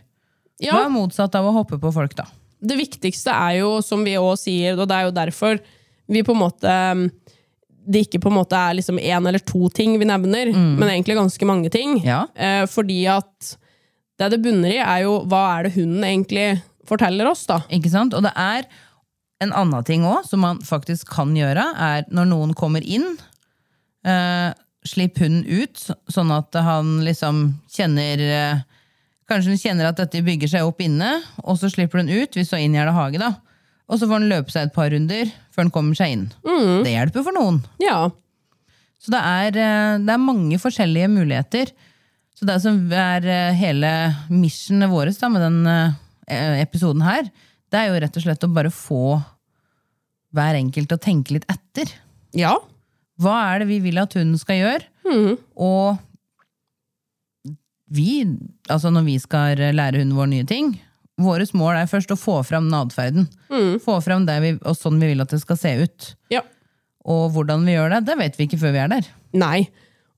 Ja. 0.64 0.72
Hva 0.72 0.86
er 0.86 0.94
motsatt 0.94 1.36
av 1.36 1.44
å 1.44 1.52
hoppe 1.52 1.76
på 1.82 1.92
folk, 1.92 2.16
da? 2.16 2.24
Det 2.58 2.78
viktigste 2.80 3.34
er 3.36 3.58
jo, 3.60 3.74
som 3.84 4.00
vi 4.06 4.16
òg 4.16 4.32
sier, 4.40 4.80
og 4.80 4.88
det 4.88 4.96
er 4.96 5.10
jo 5.10 5.14
derfor 5.20 5.60
vi 6.08 6.24
på 6.24 6.32
en 6.32 6.40
måte 6.40 6.72
det 7.88 8.06
ikke 8.06 8.20
på 8.24 8.32
en 8.32 8.36
måte 8.36 8.56
er 8.56 8.76
liksom 8.76 8.98
én 9.00 9.28
eller 9.28 9.44
to 9.44 9.68
ting 9.72 9.94
vi 10.00 10.08
nevner, 10.08 10.50
men 10.52 10.88
egentlig 10.88 11.16
ganske 11.16 11.46
mange 11.48 11.70
ting. 11.72 11.98
Ja. 12.04 12.26
Eh, 12.32 12.64
fordi 12.68 13.02
at 13.12 13.54
det 14.18 14.30
det 14.34 14.42
bunner 14.42 14.72
i, 14.74 14.78
er 14.82 15.04
jo 15.04 15.20
hva 15.30 15.42
er 15.56 15.66
det 15.68 15.74
hunden 15.76 16.04
egentlig 16.06 16.48
forteller 16.88 17.28
oss, 17.30 17.44
da. 17.48 17.60
Ikke 17.74 17.92
sant? 17.92 18.16
Og 18.16 18.24
det 18.24 18.32
er 18.34 18.66
en 19.44 19.52
annen 19.54 19.84
ting 19.86 20.06
òg, 20.08 20.24
som 20.26 20.42
man 20.42 20.62
faktisk 20.66 21.10
kan 21.14 21.34
gjøre, 21.36 21.64
er 21.78 22.08
når 22.10 22.30
noen 22.32 22.54
kommer 22.58 22.82
inn, 22.82 23.06
eh, 24.08 24.50
slipp 24.88 25.20
hunden 25.22 25.44
ut, 25.46 25.84
sånn 26.10 26.32
at 26.34 26.54
han 26.64 26.98
liksom 27.06 27.44
kjenner 27.74 28.24
eh, 28.24 28.66
Kanskje 29.28 29.52
hun 29.52 29.58
kjenner 29.60 29.90
at 29.90 29.98
dette 30.00 30.22
bygger 30.24 30.48
seg 30.48 30.64
opp 30.64 30.78
inne, 30.80 31.18
og 31.42 31.58
så 31.60 31.68
slipper 31.68 32.00
den 32.00 32.08
ut 32.08 32.32
hvis 32.32 32.48
inn 32.56 32.72
i 32.72 32.80
det 32.80 32.94
hage. 32.96 33.18
da. 33.20 33.34
Og 33.84 33.98
så 34.00 34.06
får 34.06 34.22
han 34.22 34.30
løpe 34.30 34.54
seg 34.54 34.62
et 34.64 34.72
par 34.72 34.88
runder 34.88 35.28
før 35.52 35.66
han 35.66 35.72
kommer 35.74 35.98
seg 35.98 36.14
inn. 36.14 36.22
Det 36.86 36.94
hjelper 36.94 37.26
for 37.26 37.36
noen. 37.36 37.58
Ja. 37.76 38.06
Så 38.96 39.12
det 39.12 39.20
er, 39.20 39.58
eh, 39.60 39.98
det 40.00 40.14
er 40.14 40.24
mange 40.24 40.56
forskjellige 40.56 41.10
muligheter. 41.12 41.74
Så 42.38 42.46
det 42.46 42.60
som 42.62 42.76
er 42.94 43.24
eh, 43.26 43.56
hele 43.58 43.90
missionet 44.30 44.90
vårt 44.92 45.22
med 45.32 45.42
den 45.42 45.60
eh, 45.66 46.60
episoden 46.62 47.02
her, 47.02 47.26
det 47.68 47.80
er 47.80 47.90
jo 47.90 48.00
rett 48.04 48.18
og 48.20 48.24
slett 48.24 48.46
å 48.46 48.52
bare 48.54 48.70
få 48.72 49.18
hver 50.36 50.58
enkelt 50.58 50.92
å 50.94 51.00
tenke 51.02 51.34
litt 51.34 51.48
etter. 51.50 51.90
Ja. 52.36 52.54
Hva 53.18 53.34
er 53.50 53.62
det 53.64 53.70
vi 53.72 53.80
vil 53.82 53.98
at 53.98 54.14
hun 54.14 54.36
skal 54.38 54.60
gjøre? 54.60 54.86
Og 55.58 55.98
vi, 57.88 58.20
altså 58.68 58.92
når 58.92 59.06
vi 59.08 59.16
skal 59.22 59.62
lære 59.74 60.02
hunden 60.02 60.18
vår 60.18 60.30
nye 60.30 60.46
ting, 60.46 60.74
vårt 61.18 61.54
mål 61.58 61.80
er 61.80 61.90
først 61.90 62.12
å 62.14 62.18
få 62.20 62.36
fram 62.46 62.68
den 62.68 62.78
atferden. 62.78 63.26
Få 63.82 63.98
fram 64.04 64.28
det 64.28 64.36
vi, 64.44 64.52
og 64.62 64.76
sånn 64.78 65.00
vi 65.02 65.10
vil 65.10 65.24
at 65.24 65.32
det 65.34 65.40
skal 65.42 65.58
se 65.58 65.74
ut. 65.82 66.12
ja. 66.34 66.44
Og 67.08 67.30
hvordan 67.32 67.62
vi 67.64 67.72
gjør 67.72 67.94
det, 67.94 68.02
det 68.04 68.14
vet 68.20 68.34
vi 68.36 68.44
ikke 68.44 68.58
før 68.60 68.72
vi 68.74 68.80
er 68.82 68.90
der. 68.92 69.06
Nei. 69.40 69.62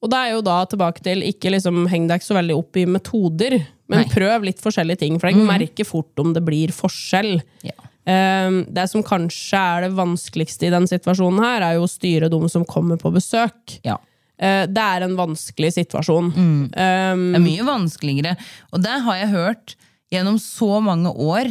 Og 0.01 0.09
da 0.13 0.23
er 0.25 0.35
jo 0.35 0.45
da 0.45 0.63
tilbake 0.69 1.03
til 1.05 1.25
ikke 1.27 1.53
liksom 1.53 1.85
heng 1.93 2.07
deg 2.09 2.21
ikke 2.21 2.31
så 2.31 2.39
veldig 2.39 2.57
opp 2.57 2.79
i 2.81 2.87
metoder, 2.89 3.59
men 3.91 4.05
Nei. 4.05 4.09
prøv 4.13 4.47
litt 4.49 4.63
forskjellige 4.63 5.03
ting, 5.03 5.19
for 5.21 5.29
jeg 5.29 5.45
merker 5.45 5.89
fort 5.89 6.23
om 6.23 6.33
det 6.37 6.43
blir 6.47 6.73
forskjell. 6.73 7.41
Ja. 7.67 7.77
Um, 8.09 8.63
det 8.73 8.87
som 8.89 9.05
kanskje 9.05 9.61
er 9.61 9.85
det 9.85 9.91
vanskeligste 9.99 10.71
i 10.71 10.73
den 10.73 10.89
situasjonen 10.89 11.43
her, 11.45 11.67
er 11.67 11.77
jo 11.77 11.85
å 11.85 11.91
styre 11.91 12.31
de 12.33 12.41
som 12.49 12.65
kommer 12.65 13.01
på 13.03 13.13
besøk. 13.13 13.77
Ja. 13.85 13.99
Uh, 14.41 14.65
det 14.71 14.87
er 14.87 15.05
en 15.05 15.19
vanskelig 15.19 15.75
situasjon. 15.77 16.33
Um, 16.33 16.63
Det 16.73 16.87
er 17.43 17.45
mye 17.45 17.67
vanskeligere. 17.69 18.39
Og 18.73 18.81
det 18.87 18.97
har 19.05 19.21
jeg 19.21 19.35
hørt 19.35 19.77
gjennom 20.11 20.41
så 20.41 20.81
mange 20.83 21.13
år. 21.13 21.51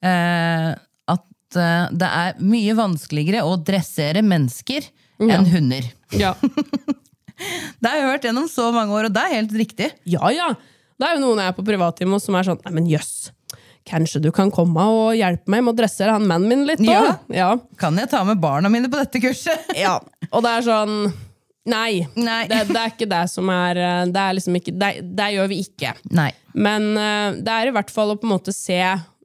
Eh, 0.00 0.70
at 1.12 1.58
eh, 1.60 1.90
det 1.92 2.08
er 2.08 2.38
mye 2.40 2.76
vanskeligere 2.78 3.44
å 3.44 3.58
dressere 3.60 4.22
mennesker 4.24 4.86
enn 5.20 5.50
hunder. 5.52 5.90
ja. 6.16 6.34
Det 7.80 7.90
har 7.90 7.98
jeg 7.98 8.08
hørt 8.10 8.28
gjennom 8.28 8.48
så 8.50 8.70
mange 8.74 8.94
år, 8.96 9.08
og 9.08 9.14
det 9.16 9.24
er 9.26 9.36
helt 9.38 9.56
riktig. 9.56 9.90
ja, 10.04 10.32
ja. 10.34 10.52
Det 11.00 11.08
er 11.08 11.16
jo 11.16 11.22
noen 11.22 11.40
jeg 11.40 11.48
er 11.48 11.56
på 11.56 11.64
privattime 11.64 12.12
hos 12.12 12.26
som 12.28 12.36
er 12.36 12.44
sånn 12.44 12.58
Nei, 12.66 12.74
men 12.76 12.88
jøss. 12.90 13.30
Kanskje 13.88 14.20
du 14.20 14.28
kan 14.36 14.50
komme 14.52 14.84
og 14.92 15.14
hjelpe 15.16 15.48
meg 15.48 15.64
med 15.64 15.72
å 15.72 15.78
dressere 15.78 16.12
han 16.12 16.26
mannen 16.28 16.50
min 16.50 16.66
litt? 16.68 16.82
da?» 16.84 16.92
Ja. 16.92 17.14
ja. 17.32 17.48
Kan 17.80 17.96
jeg 17.96 18.10
ta 18.12 18.20
med 18.28 18.40
barna 18.42 18.68
mine 18.72 18.90
på 18.92 19.00
dette 19.00 19.22
kurset? 19.22 19.70
Ja, 19.80 19.96
og 20.28 20.44
det 20.44 20.56
er 20.58 20.66
sånn 20.68 20.96
Nei, 21.70 22.02
Nei. 22.16 22.42
Det, 22.48 22.62
det 22.70 22.80
er 22.80 22.92
ikke 22.92 23.08
det 23.08 23.22
som 23.28 23.48
er 23.52 23.78
eh, 23.78 24.02
Det 24.08 24.20
er 24.20 24.36
liksom 24.38 24.54
ikke 24.56 24.72
Det, 24.80 24.88
det 25.16 25.26
gjør 25.34 25.50
vi 25.50 25.58
ikke. 25.66 25.92
Nei. 26.16 26.30
Men 26.56 26.88
eh, 26.96 27.38
det 27.44 27.54
er 27.54 27.70
i 27.70 27.74
hvert 27.76 27.92
fall 27.92 28.14
å 28.14 28.18
på 28.18 28.26
en 28.28 28.32
måte 28.32 28.54
se, 28.56 28.78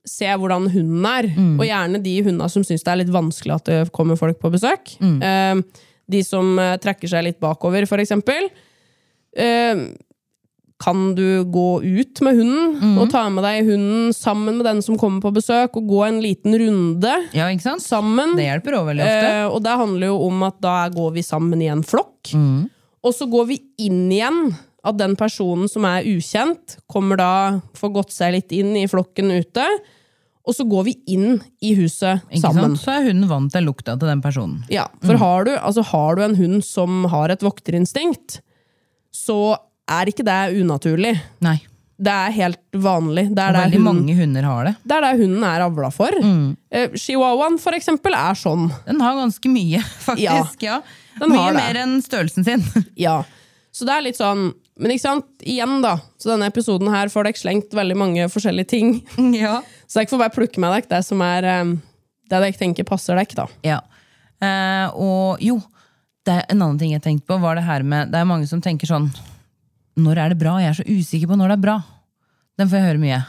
se 0.08 0.28
hvordan 0.28 0.68
hunden 0.74 1.08
er. 1.10 1.30
Mm. 1.32 1.54
Og 1.56 1.64
gjerne 1.68 2.02
de 2.04 2.16
hundene 2.26 2.52
som 2.52 2.66
syns 2.68 2.84
det 2.84 2.92
er 2.92 3.02
litt 3.04 3.14
vanskelig 3.16 3.56
at 3.56 3.72
det 3.72 3.80
kommer 3.96 4.20
folk 4.20 4.40
på 4.44 4.52
besøk. 4.54 4.98
Mm. 5.00 5.16
Eh, 5.24 5.86
de 6.12 6.24
som 6.24 6.58
eh, 6.60 6.76
trekker 6.82 7.10
seg 7.12 7.24
litt 7.30 7.40
bakover, 7.44 7.88
for 7.90 8.02
eksempel. 8.04 8.50
Eh, 9.36 9.86
kan 10.84 11.16
du 11.16 11.44
gå 11.48 11.82
ut 11.84 12.20
med 12.22 12.36
hunden 12.36 12.74
Mm. 12.82 12.98
og 13.00 13.10
ta 13.10 13.30
med 13.30 13.44
deg 13.46 13.64
hunden 13.66 14.12
sammen 14.14 14.58
med 14.58 14.66
den 14.66 14.82
som 14.84 14.98
kommer 15.00 15.22
på 15.24 15.32
besøk, 15.34 15.78
og 15.80 15.88
gå 15.88 16.02
en 16.08 16.20
liten 16.22 16.54
runde 16.60 17.14
Ja, 17.34 17.48
sammen? 17.80 18.36
Det 18.36 18.44
hjelper 18.44 18.76
også 18.76 18.90
veldig 18.92 19.06
ofte. 19.06 19.32
Eh, 19.32 19.48
og 19.48 19.64
det 19.64 19.78
handler 19.80 20.08
jo 20.08 20.18
om 20.28 20.44
at 20.44 20.60
da 20.62 20.90
går 20.90 21.14
vi 21.14 21.22
sammen 21.22 21.62
i 21.62 21.68
en 21.72 21.82
flokk. 21.84 22.34
Mm. 22.34 22.70
Og 23.04 23.14
så 23.14 23.30
går 23.30 23.48
vi 23.48 23.62
inn 23.80 24.10
igjen. 24.12 24.56
At 24.84 24.98
den 24.98 25.16
personen 25.16 25.68
som 25.68 25.84
er 25.86 26.04
ukjent, 26.04 26.78
kommer 26.88 27.18
da 27.18 27.62
får 27.74 27.94
gått 27.94 28.12
seg 28.12 28.34
litt 28.34 28.52
inn 28.52 28.76
i 28.78 28.86
flokken 28.86 29.32
ute. 29.34 29.66
Og 30.46 30.54
så 30.54 30.66
går 30.70 30.84
vi 30.86 30.94
inn 31.10 31.40
i 31.66 31.72
huset 31.78 32.22
Ikke 32.30 32.44
sammen. 32.44 32.76
sant? 32.76 32.82
Så 32.84 32.92
er 32.94 33.08
hunden 33.08 33.30
vant 33.30 33.52
til 33.54 33.66
lukta 33.66 33.96
til 33.98 34.12
den 34.12 34.22
personen. 34.22 34.60
Ja, 34.70 34.86
for 35.02 35.18
har, 35.18 35.48
du, 35.48 35.56
altså 35.58 35.82
har 35.90 36.20
du 36.20 36.22
en 36.26 36.36
hund 36.38 36.60
som 36.66 37.06
har 37.10 37.34
et 37.34 37.42
vokterinstinkt, 37.46 38.40
så 39.16 39.56
er 39.90 40.12
ikke 40.12 40.26
det 40.28 40.60
unaturlig. 40.62 41.16
Nei. 41.46 41.58
Det 41.96 42.12
er 42.12 42.34
helt 42.36 42.60
vanlig. 42.84 43.30
Det 43.32 43.40
er 43.40 43.56
veldig 43.56 43.80
hunden, 43.80 43.86
mange 44.04 44.16
hunder 44.18 44.44
har 44.50 44.66
det. 44.68 44.74
det 44.84 44.96
er 44.98 45.04
det 45.06 45.12
hunden 45.22 45.44
er 45.48 45.64
avla 45.64 45.90
for. 45.96 46.18
Eh, 46.76 46.92
Chihuahuaen, 47.00 47.56
for 47.64 47.78
eksempel, 47.78 48.14
er 48.20 48.36
sånn. 48.36 48.68
Den 48.84 49.00
har 49.02 49.16
ganske 49.16 49.52
mye, 49.52 49.80
faktisk. 50.10 50.66
Ja. 50.68 50.82
den 51.22 51.32
Mye 51.32 51.54
mer 51.56 51.80
enn 51.86 51.98
størrelsen 52.04 52.46
sin. 52.48 52.66
Ja. 53.08 53.22
Så 53.76 53.88
det 53.88 53.96
er 53.96 54.04
litt 54.06 54.20
sånn 54.20 54.50
Men 54.76 54.92
ikke 54.92 55.06
sant, 55.06 55.28
igjen, 55.48 55.78
da. 55.84 55.96
Så 56.20 56.34
denne 56.34 56.50
episoden 56.52 56.90
her 56.92 57.12
får 57.12 57.30
dere 57.30 57.40
slengt 57.40 57.76
veldig 57.76 57.96
mange 57.96 58.26
forskjellige 58.32 58.72
ting. 58.74 58.98
ja. 59.38 59.62
Så 59.88 60.02
dere 60.02 60.12
får 60.12 60.24
bare 60.26 60.36
plukke 60.36 60.62
med 60.64 60.74
dere 60.76 60.90
det 60.98 61.04
som 61.08 61.22
er 61.24 61.48
eh, 61.48 61.76
det 62.26 62.42
dere 62.42 62.60
tenker 62.60 62.88
passer 62.88 63.16
dere, 63.16 63.38
da. 63.38 63.48
Ja. 63.66 63.80
Eh, 64.44 64.98
og 65.00 65.44
jo, 65.44 65.62
det 66.28 66.36
er 66.36 66.52
en 66.52 66.60
annen 66.66 66.82
ting 66.82 66.92
jeg 66.96 67.06
tenkte 67.06 67.30
på, 67.30 67.40
var 67.40 67.56
det 67.56 67.64
her 67.64 67.86
med 67.88 68.12
Det 68.12 68.20
er 68.20 68.28
mange 68.28 68.50
som 68.50 68.60
tenker 68.60 68.90
sånn 68.90 69.06
Når 69.96 70.20
er 70.20 70.34
det 70.34 70.40
bra? 70.42 70.58
Jeg 70.60 70.74
er 70.74 70.78
så 70.82 70.86
usikker 70.90 71.30
på 71.32 71.38
når 71.40 71.54
det 71.54 71.56
er 71.56 71.66
bra. 71.70 71.76
Den 72.60 72.68
får 72.72 72.82
jeg 72.82 72.88
høre 72.90 73.04
mye. 73.04 73.22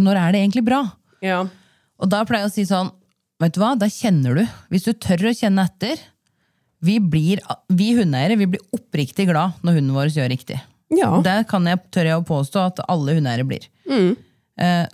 Når 0.00 0.20
er 0.20 0.32
det 0.32 0.40
egentlig 0.40 0.64
bra? 0.64 0.80
Ja. 1.24 1.42
Og 2.00 2.10
da 2.10 2.22
pleier 2.24 2.46
jeg 2.46 2.52
å 2.52 2.54
si 2.54 2.68
sånn 2.68 2.92
Vet 3.42 3.56
du 3.56 3.60
hva, 3.60 3.74
da 3.76 3.90
kjenner 3.90 4.38
du. 4.38 4.44
Hvis 4.72 4.86
du 4.86 4.94
tør 4.94 5.26
å 5.28 5.34
kjenne 5.34 5.66
etter. 5.66 5.98
Vi, 6.84 7.00
blir, 7.02 7.42
vi 7.72 7.90
hundeeiere 7.98 8.38
vi 8.38 8.46
blir 8.54 8.62
oppriktig 8.76 9.26
glad 9.28 9.58
når 9.66 9.80
hunden 9.80 9.96
vår 9.96 10.12
gjør 10.14 10.30
riktig. 10.30 10.60
Ja. 10.98 11.10
Det 11.24 11.48
kan 11.50 11.66
jeg, 11.66 11.80
tør 11.94 12.08
jeg 12.10 12.20
å 12.20 12.26
påstå 12.28 12.62
at 12.68 12.80
alle 12.88 13.16
hundeeiere 13.16 13.46
blir. 13.48 13.66
Mm. 13.90 14.14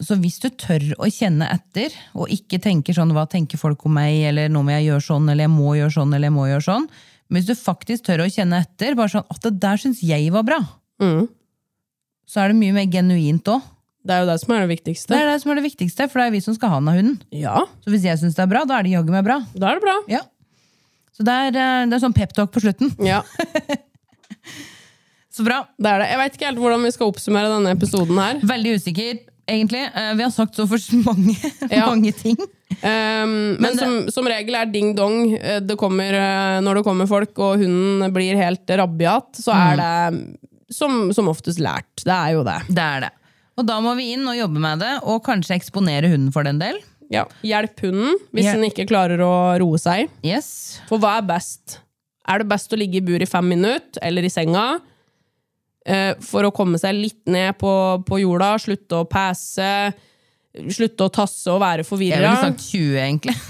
Så 0.01 0.17
hvis 0.17 0.39
du 0.41 0.49
tør 0.57 0.81
å 1.05 1.09
kjenne 1.13 1.45
etter, 1.53 1.93
og 2.17 2.31
ikke 2.33 2.57
tenker 2.65 2.97
sånn 2.97 3.13
'hva 3.13 3.27
tenker 3.29 3.61
folk 3.61 3.85
om 3.85 3.93
meg', 3.99 4.23
eller 4.31 4.49
'nå 4.49 4.63
må 4.65 4.73
jeg 4.73 4.87
gjøre 4.89 5.05
sånn', 5.05 5.29
eller 5.29 5.45
'jeg 5.45 5.53
må 5.53 5.75
gjøre 5.77 5.93
sånn', 5.99 6.15
eller 6.17 6.27
'jeg 6.31 6.33
må 6.33 6.47
gjøre 6.49 6.65
sånn', 6.65 6.87
men 7.29 7.43
hvis 7.43 7.47
du 7.51 7.55
faktisk 7.55 8.05
tør 8.09 8.25
å 8.25 8.31
kjenne 8.33 8.61
etter, 8.65 8.95
bare 8.97 9.13
sånn 9.13 9.27
'at 9.29 9.43
det 9.43 9.61
der 9.61 9.77
syns 9.77 10.01
jeg 10.01 10.33
var 10.33 10.43
bra', 10.49 10.65
så 12.27 12.41
er 12.41 12.49
det 12.49 12.57
mye 12.57 12.73
mer 12.73 12.87
genuint 12.87 13.45
òg. 13.45 13.61
Det 14.07 14.15
er 14.17 14.21
jo 14.25 14.31
det 14.33 14.41
som 14.41 14.55
er 14.55 14.67
det 14.67 14.79
viktigste. 14.81 15.09
Det 15.13 15.21
er 15.21 15.29
det 15.29 15.43
som 15.43 15.51
er 15.53 15.55
det 15.61 15.67
viktigste, 15.69 16.09
for 16.09 16.21
det 16.21 16.27
er 16.29 16.31
vi 16.31 16.41
som 16.41 16.55
skal 16.57 16.71
ha 16.71 16.79
den 16.81 16.89
av 16.89 16.95
hunden. 16.97 17.21
Ja, 17.31 17.67
Så 17.85 17.91
hvis 17.93 18.03
jeg 18.09 18.17
syns 18.19 18.35
det 18.35 18.45
er 18.47 18.47
bra, 18.49 18.65
da 18.65 18.79
er 18.79 18.83
det 18.85 18.93
jaggu 18.93 19.11
meg 19.13 19.25
bra. 19.25 19.45
da 19.53 19.69
er 19.69 19.75
det 19.75 19.83
bra. 19.83 19.97
Ja. 20.09 20.21
Så 21.13 21.21
det 21.23 21.29
er, 21.29 21.49
eh, 21.49 21.87
det 21.87 21.93
er 21.93 22.01
sånn 22.09 22.17
peptalk 22.17 22.51
på 22.51 22.63
slutten. 22.65 22.95
Ja, 23.05 23.21
Så 25.31 25.45
bra. 25.47 25.61
det 25.79 25.87
er 25.91 25.99
det. 26.03 26.09
Jeg 26.11 26.19
veit 26.19 26.35
ikke 26.39 26.47
helt 26.51 26.59
hvordan 26.59 26.83
vi 26.87 26.91
skal 26.95 27.11
oppsummere 27.13 27.51
denne 27.53 27.75
episoden 27.77 28.19
her. 28.19 28.41
Veldig 28.51 28.73
usikker, 28.81 29.21
egentlig. 29.49 29.85
Eh, 29.95 30.15
Vi 30.19 30.23
har 30.27 30.31
sagt 30.35 30.57
så 30.59 30.67
for 30.67 30.79
mange, 31.09 31.37
Ja. 31.71 31.87
mange 31.87 32.13
ting. 32.19 32.37
Um, 32.83 33.57
men 33.61 33.61
Men 33.61 33.79
som, 33.79 33.95
som 34.11 34.27
regel 34.31 34.55
er 34.57 34.67
ding 34.73 34.95
dong. 34.97 35.35
eh, 35.37 35.61
Det 35.61 35.77
kommer, 35.79 36.15
eh, 36.15 36.61
når 36.65 36.81
det 36.81 36.85
kommer 36.85 37.07
folk, 37.07 37.39
og 37.39 37.59
hunden 37.63 38.13
blir 38.13 38.35
helt 38.37 38.67
rabiat, 38.67 39.35
så 39.39 39.53
er 39.55 39.77
det 39.77 40.37
som, 40.75 41.13
som 41.13 41.29
oftest 41.29 41.59
lært. 41.61 42.03
Det 42.05 42.15
er 42.15 42.33
jo 42.37 42.45
det. 42.47 42.59
Det 42.71 42.79
er 42.85 43.01
det. 43.07 43.11
Og 43.59 43.67
da 43.67 43.81
må 43.85 43.95
vi 43.99 44.13
inn 44.15 44.27
og 44.31 44.37
jobbe 44.39 44.59
med 44.63 44.79
det, 44.81 44.93
og 45.05 45.23
kanskje 45.27 45.59
eksponere 45.59 46.09
hunden 46.11 46.33
for 46.33 46.43
den 46.47 46.59
del. 46.63 46.79
Ja. 47.11 47.25
Hjelp 47.43 47.81
hunden 47.83 48.17
hvis 48.33 48.47
Ja. 48.47 48.53
den 48.55 48.65
ikke 48.71 48.87
klarer 48.89 49.19
å 49.19 49.59
roe 49.61 49.79
seg. 49.83 50.09
Yes. 50.25 50.81
For 50.89 50.99
hva 51.03 51.19
er 51.19 51.27
best? 51.27 51.81
Er 52.27 52.39
det 52.39 52.49
best 52.49 52.71
å 52.73 52.79
ligge 52.79 52.99
i 52.99 53.05
bur 53.05 53.21
i 53.21 53.27
fem 53.27 53.49
minutter, 53.51 53.99
eller 54.03 54.23
i 54.23 54.31
senga? 54.31 54.79
Eh, 55.87 56.13
for 56.21 56.45
å 56.45 56.53
komme 56.53 56.77
seg 56.79 56.93
litt 56.99 57.23
ned 57.33 57.57
på, 57.59 57.71
på 58.05 58.19
jorda, 58.21 58.53
slutte 58.61 58.99
å 59.01 59.07
passe, 59.09 59.69
slutte 60.75 61.07
å 61.07 61.13
tasse 61.15 61.49
og 61.55 61.61
være 61.63 61.85
Jeg 61.85 61.89
forvirra. 61.89 62.21
ville 62.21 62.41
sagt 62.51 62.67
20, 62.71 62.97
egentlig. 63.01 63.37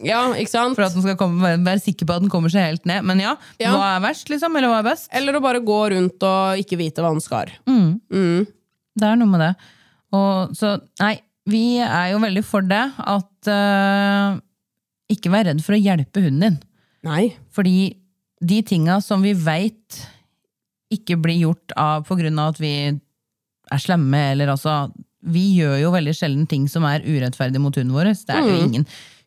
Ja, 0.00 0.22
ikke 0.32 0.48
sant? 0.48 0.72
For 0.78 0.86
at 0.86 0.94
den 0.96 1.02
skal 1.04 1.16
komme, 1.20 1.44
være- 1.60 1.82
sikker 1.84 2.06
på 2.08 2.14
at 2.16 2.22
den 2.24 2.30
kommer 2.32 2.48
seg 2.48 2.62
helt 2.70 2.86
ned. 2.88 3.04
Men 3.04 3.18
ja, 3.20 3.34
Ja. 3.60 3.74
hva 3.76 3.88
er 3.98 4.00
verst, 4.06 4.30
liksom? 4.32 4.54
Eller 4.56 4.70
hva 4.72 4.78
er 4.80 4.86
best? 4.86 5.10
Eller 5.12 5.36
å 5.36 5.42
bare 5.44 5.60
gå 5.60 5.76
rundt 5.92 6.22
og 6.24 6.56
ikke 6.62 6.78
vite 6.80 7.02
hva 7.04 7.10
den 7.12 7.20
skal. 7.20 7.50
Det 7.68 9.04
er 9.10 9.18
noe 9.20 9.28
med 9.28 9.42
det. 9.44 9.50
Og, 10.16 10.54
så 10.56 10.70
nei, 11.02 11.18
vi 11.52 11.76
er 11.84 12.14
jo 12.14 12.22
veldig 12.24 12.44
for 12.48 12.64
det 12.64 12.80
at 12.96 13.50
uh, 13.52 14.40
Ikke 15.12 15.30
vær 15.32 15.44
redd 15.50 15.60
for 15.66 15.76
å 15.76 15.80
hjelpe 15.84 16.24
hunden 16.24 16.40
din. 16.48 16.56
Nei. 17.04 17.34
Fordi 17.52 17.76
de 18.40 18.62
tinga 18.64 19.02
som 19.04 19.20
vi 19.20 19.34
veit 19.36 20.00
ikke 20.90 21.18
blir 21.22 21.38
gjort 21.46 21.74
av 21.78 22.04
på 22.08 22.16
grunn 22.18 22.38
av 22.42 22.54
at 22.54 22.60
vi 22.62 22.74
er 22.90 23.82
slemme, 23.82 24.18
eller 24.32 24.50
altså 24.50 24.90
Vi 25.20 25.42
gjør 25.58 25.76
jo 25.82 25.90
veldig 25.92 26.14
sjelden 26.16 26.46
ting 26.48 26.62
som 26.72 26.86
er 26.88 27.04
urettferdig 27.04 27.60
mot 27.60 27.76
hunden 27.76 27.92
vår. 27.92 28.08
Det 28.24 28.32
er 28.32 28.46
jo 28.48 28.62
ingen 28.64 28.86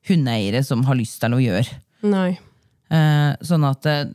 hundeeiere 0.10 0.64
som 0.66 0.82
har 0.88 0.98
lyst 0.98 1.20
til 1.22 1.36
å 1.36 1.42
gjøre. 1.42 1.78
Nei. 2.10 2.32
Eh, 2.90 3.36
sånn 3.46 3.68
at 3.68 3.86
eh, 3.86 4.08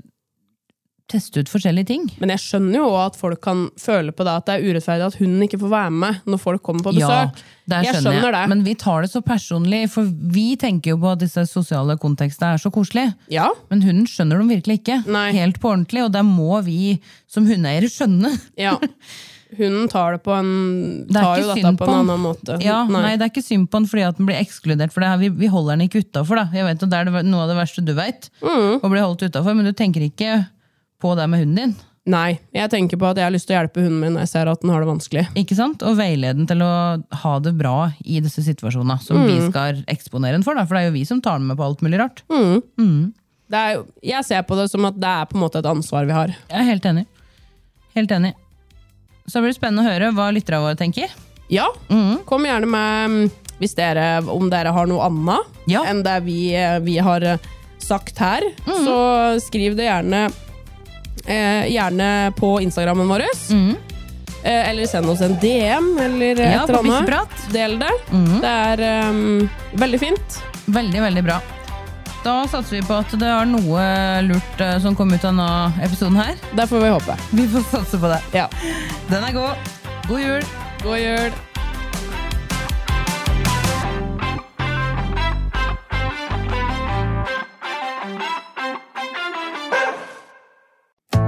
Teste 1.08 1.40
ut 1.40 1.48
forskjellige 1.48 1.88
ting. 1.88 2.02
Men 2.20 2.28
jeg 2.34 2.42
skjønner 2.42 2.82
jo 2.82 2.88
at 3.00 3.14
folk 3.16 3.40
kan 3.40 3.62
føle 3.80 4.12
på 4.12 4.26
det 4.28 4.32
at 4.42 4.44
det 4.48 4.56
er 4.58 4.66
urettferdig 4.68 5.06
at 5.06 5.14
hunden 5.16 5.46
ikke 5.46 5.60
får 5.62 5.70
være 5.72 5.92
med 6.02 6.18
når 6.28 6.40
folk 6.42 6.62
kommer 6.66 6.84
på 6.84 6.92
Ja, 6.98 7.08
besøk. 7.08 7.38
der 7.72 7.86
jeg 7.86 7.94
skjønner 7.96 8.18
skjønner 8.18 8.36
det. 8.36 8.42
Men 8.52 8.64
vi 8.66 8.74
tar 8.82 9.06
det 9.06 9.10
så 9.14 9.22
personlig, 9.24 9.80
for 9.94 10.04
vi 10.04 10.44
tenker 10.60 10.92
jo 10.92 10.98
på 11.00 11.14
at 11.14 11.22
disse 11.24 11.46
sosiale 11.48 11.96
kontekstene 12.02 12.52
er 12.58 12.60
så 12.60 12.68
koselige. 12.74 13.14
Ja, 13.32 13.48
Men 13.72 13.86
hunden 13.86 14.04
skjønner 14.04 14.36
dem 14.42 14.52
virkelig 14.52 14.82
ikke. 14.82 14.98
Nei. 15.08 15.30
Helt 15.32 15.56
på 15.62 15.72
ordentlig, 15.72 16.04
og 16.04 16.12
det 16.12 16.26
må 16.28 16.60
vi 16.68 17.00
som 17.26 17.48
hundeeiere 17.48 17.88
skjønne. 17.88 18.34
ja. 18.60 18.76
Hunden 19.56 19.88
tar 19.88 20.12
det 20.12 20.20
på 20.26 20.32
en 20.36 21.06
Det 21.08 21.16
tar 21.16 21.38
jo 21.40 21.54
dette 21.54 21.70
på 21.80 21.86
en 21.88 21.94
annen 22.02 22.20
måte. 22.20 22.58
Ja, 22.60 22.82
nei. 22.84 23.14
det 23.16 23.24
er 23.24 23.30
ikke 23.32 23.40
synd 23.46 23.70
på 23.72 23.80
den 23.80 23.88
fordi 23.88 24.04
at 24.04 24.18
den 24.20 24.28
blir 24.28 24.36
ekskludert. 24.36 24.92
For 24.92 25.00
vi, 25.22 25.30
vi 25.32 25.48
holder 25.48 25.78
den 25.78 25.86
ikke 25.88 26.02
utafor. 26.04 26.42
Jeg 26.52 26.76
det 26.82 26.92
er 26.92 27.08
noe 27.24 27.46
av 27.46 27.48
det 27.48 27.56
verste 27.56 27.80
du 27.80 27.94
veit. 27.96 28.28
Mm. 28.44 28.76
Å 28.84 28.90
bli 28.92 29.00
holdt 29.00 29.24
utenfor, 29.24 29.56
Men 29.56 29.64
du 29.64 29.72
tenker 29.72 30.04
ikke 30.04 30.34
på 31.00 31.14
det 31.18 31.28
med 31.30 31.40
hunden 31.44 31.56
din. 31.56 31.76
Nei, 32.08 32.38
jeg 32.56 32.70
tenker 32.72 32.96
på 32.96 33.04
at 33.10 33.18
jeg 33.20 33.26
har 33.26 33.32
lyst 33.34 33.46
til 33.50 33.52
å 33.56 33.58
hjelpe 33.60 33.82
hunden 33.84 34.00
min 34.00 34.14
når 34.16 34.22
jeg 34.24 34.30
ser 34.30 34.48
at 34.48 34.62
den 34.62 34.70
har 34.72 34.80
det 34.80 34.88
vanskelig. 34.88 35.24
Ikke 35.36 35.56
sant? 35.58 35.82
Og 35.84 35.98
veilede 35.98 36.38
den 36.38 36.46
til 36.48 36.62
å 36.64 36.70
ha 37.22 37.32
det 37.44 37.52
bra 37.58 37.90
i 38.08 38.22
disse 38.24 38.40
situasjonene 38.46 38.96
som 39.04 39.20
vi 39.26 39.34
Mm. 39.38 39.50
skal 39.50 39.82
eksponere 39.92 40.32
den 40.38 40.42
for. 40.46 40.54
Da. 40.56 40.64
For 40.64 40.74
det 40.78 40.82
er 40.84 40.88
jo 40.88 40.96
vi 40.96 41.04
som 41.04 41.20
tar 41.20 41.36
den 41.38 41.46
med 41.50 41.58
på 41.58 41.64
alt 41.66 41.82
mulig 41.84 41.98
rart. 42.00 42.22
Det 43.48 43.56
er, 43.58 43.74
jo- 43.76 43.86
jeg 44.02 44.24
ser 44.24 44.42
på 44.42 44.56
det 44.56 44.70
som 44.70 44.84
at 44.88 44.96
det 44.98 45.08
er 45.08 45.26
på 45.26 45.36
en 45.36 45.42
måte 45.44 45.58
et 45.60 45.68
ansvar 45.68 46.06
vi 46.06 46.12
har. 46.16 46.28
Jeg 46.48 46.58
er 46.60 46.68
helt 46.70 46.82
enig. 46.84 47.06
Helt 47.94 48.10
enig. 48.10 48.32
Så 49.28 49.40
blir 49.42 49.52
det 49.52 49.60
spennende 49.60 49.84
å 49.84 49.92
høre 49.92 50.12
hva 50.16 50.32
lytterne 50.32 50.62
våre 50.64 50.76
tenker. 50.80 51.08
Ja, 51.50 51.66
kom 52.26 52.44
gjerne 52.44 52.66
med 52.68 53.10
mm, 53.10 53.30
hvis 53.60 53.74
dere, 53.74 54.22
om 54.28 54.48
dere 54.50 54.72
har 54.72 54.86
noe 54.86 55.04
annet 55.04 55.44
Ja. 55.66 55.82
enn 55.84 56.02
det 56.02 56.22
vi, 56.24 56.54
eh, 56.54 56.78
vi 56.80 56.96
har 56.98 57.20
eh, 57.22 57.38
sagt 57.78 58.16
her. 58.18 58.40
Så 58.64 59.40
skriv 59.44 59.76
det 59.76 59.88
gjerne, 59.88 60.30
gjerne 61.28 62.32
på 62.36 62.54
Instagrammen 62.64 63.08
vår. 63.10 63.26
Eh, 64.42 64.70
eller 64.70 64.86
send 64.86 65.10
oss 65.10 65.20
en 65.20 65.38
DM, 65.40 65.98
eller 65.98 66.40
Ja, 66.40 66.62
et 66.64 66.70
eller 66.70 66.78
annet. 66.78 67.52
Del 67.52 67.78
det. 67.78 67.90
Det 68.40 68.48
er 68.48 69.08
um, 69.10 69.48
veldig 69.72 70.00
fint. 70.00 70.42
Veldig, 70.66 71.02
veldig 71.02 71.24
bra. 71.24 71.40
Da 72.24 72.42
satser 72.50 72.76
vi 72.76 72.82
på 72.82 72.96
at 72.98 73.12
det 73.18 73.28
er 73.30 73.48
noe 73.48 73.82
lurt 74.26 74.62
eh, 74.62 74.78
som 74.82 74.96
kom 74.98 75.12
ut 75.12 75.22
av 75.24 75.32
denne 75.32 75.84
episoden 75.86 76.18
her. 76.20 76.34
Det 76.52 76.68
får 76.70 76.86
vi 76.86 76.94
håpe. 76.94 77.18
Vi 77.30 77.48
får 77.48 77.68
satse 77.72 77.98
på 77.98 78.14
det. 78.14 78.22
Ja. 78.36 78.48
Den 79.10 79.24
er 79.24 79.36
god. 79.36 79.76
God 80.08 80.24
jul. 80.24 80.50
God 80.82 80.98
jul. 80.98 81.47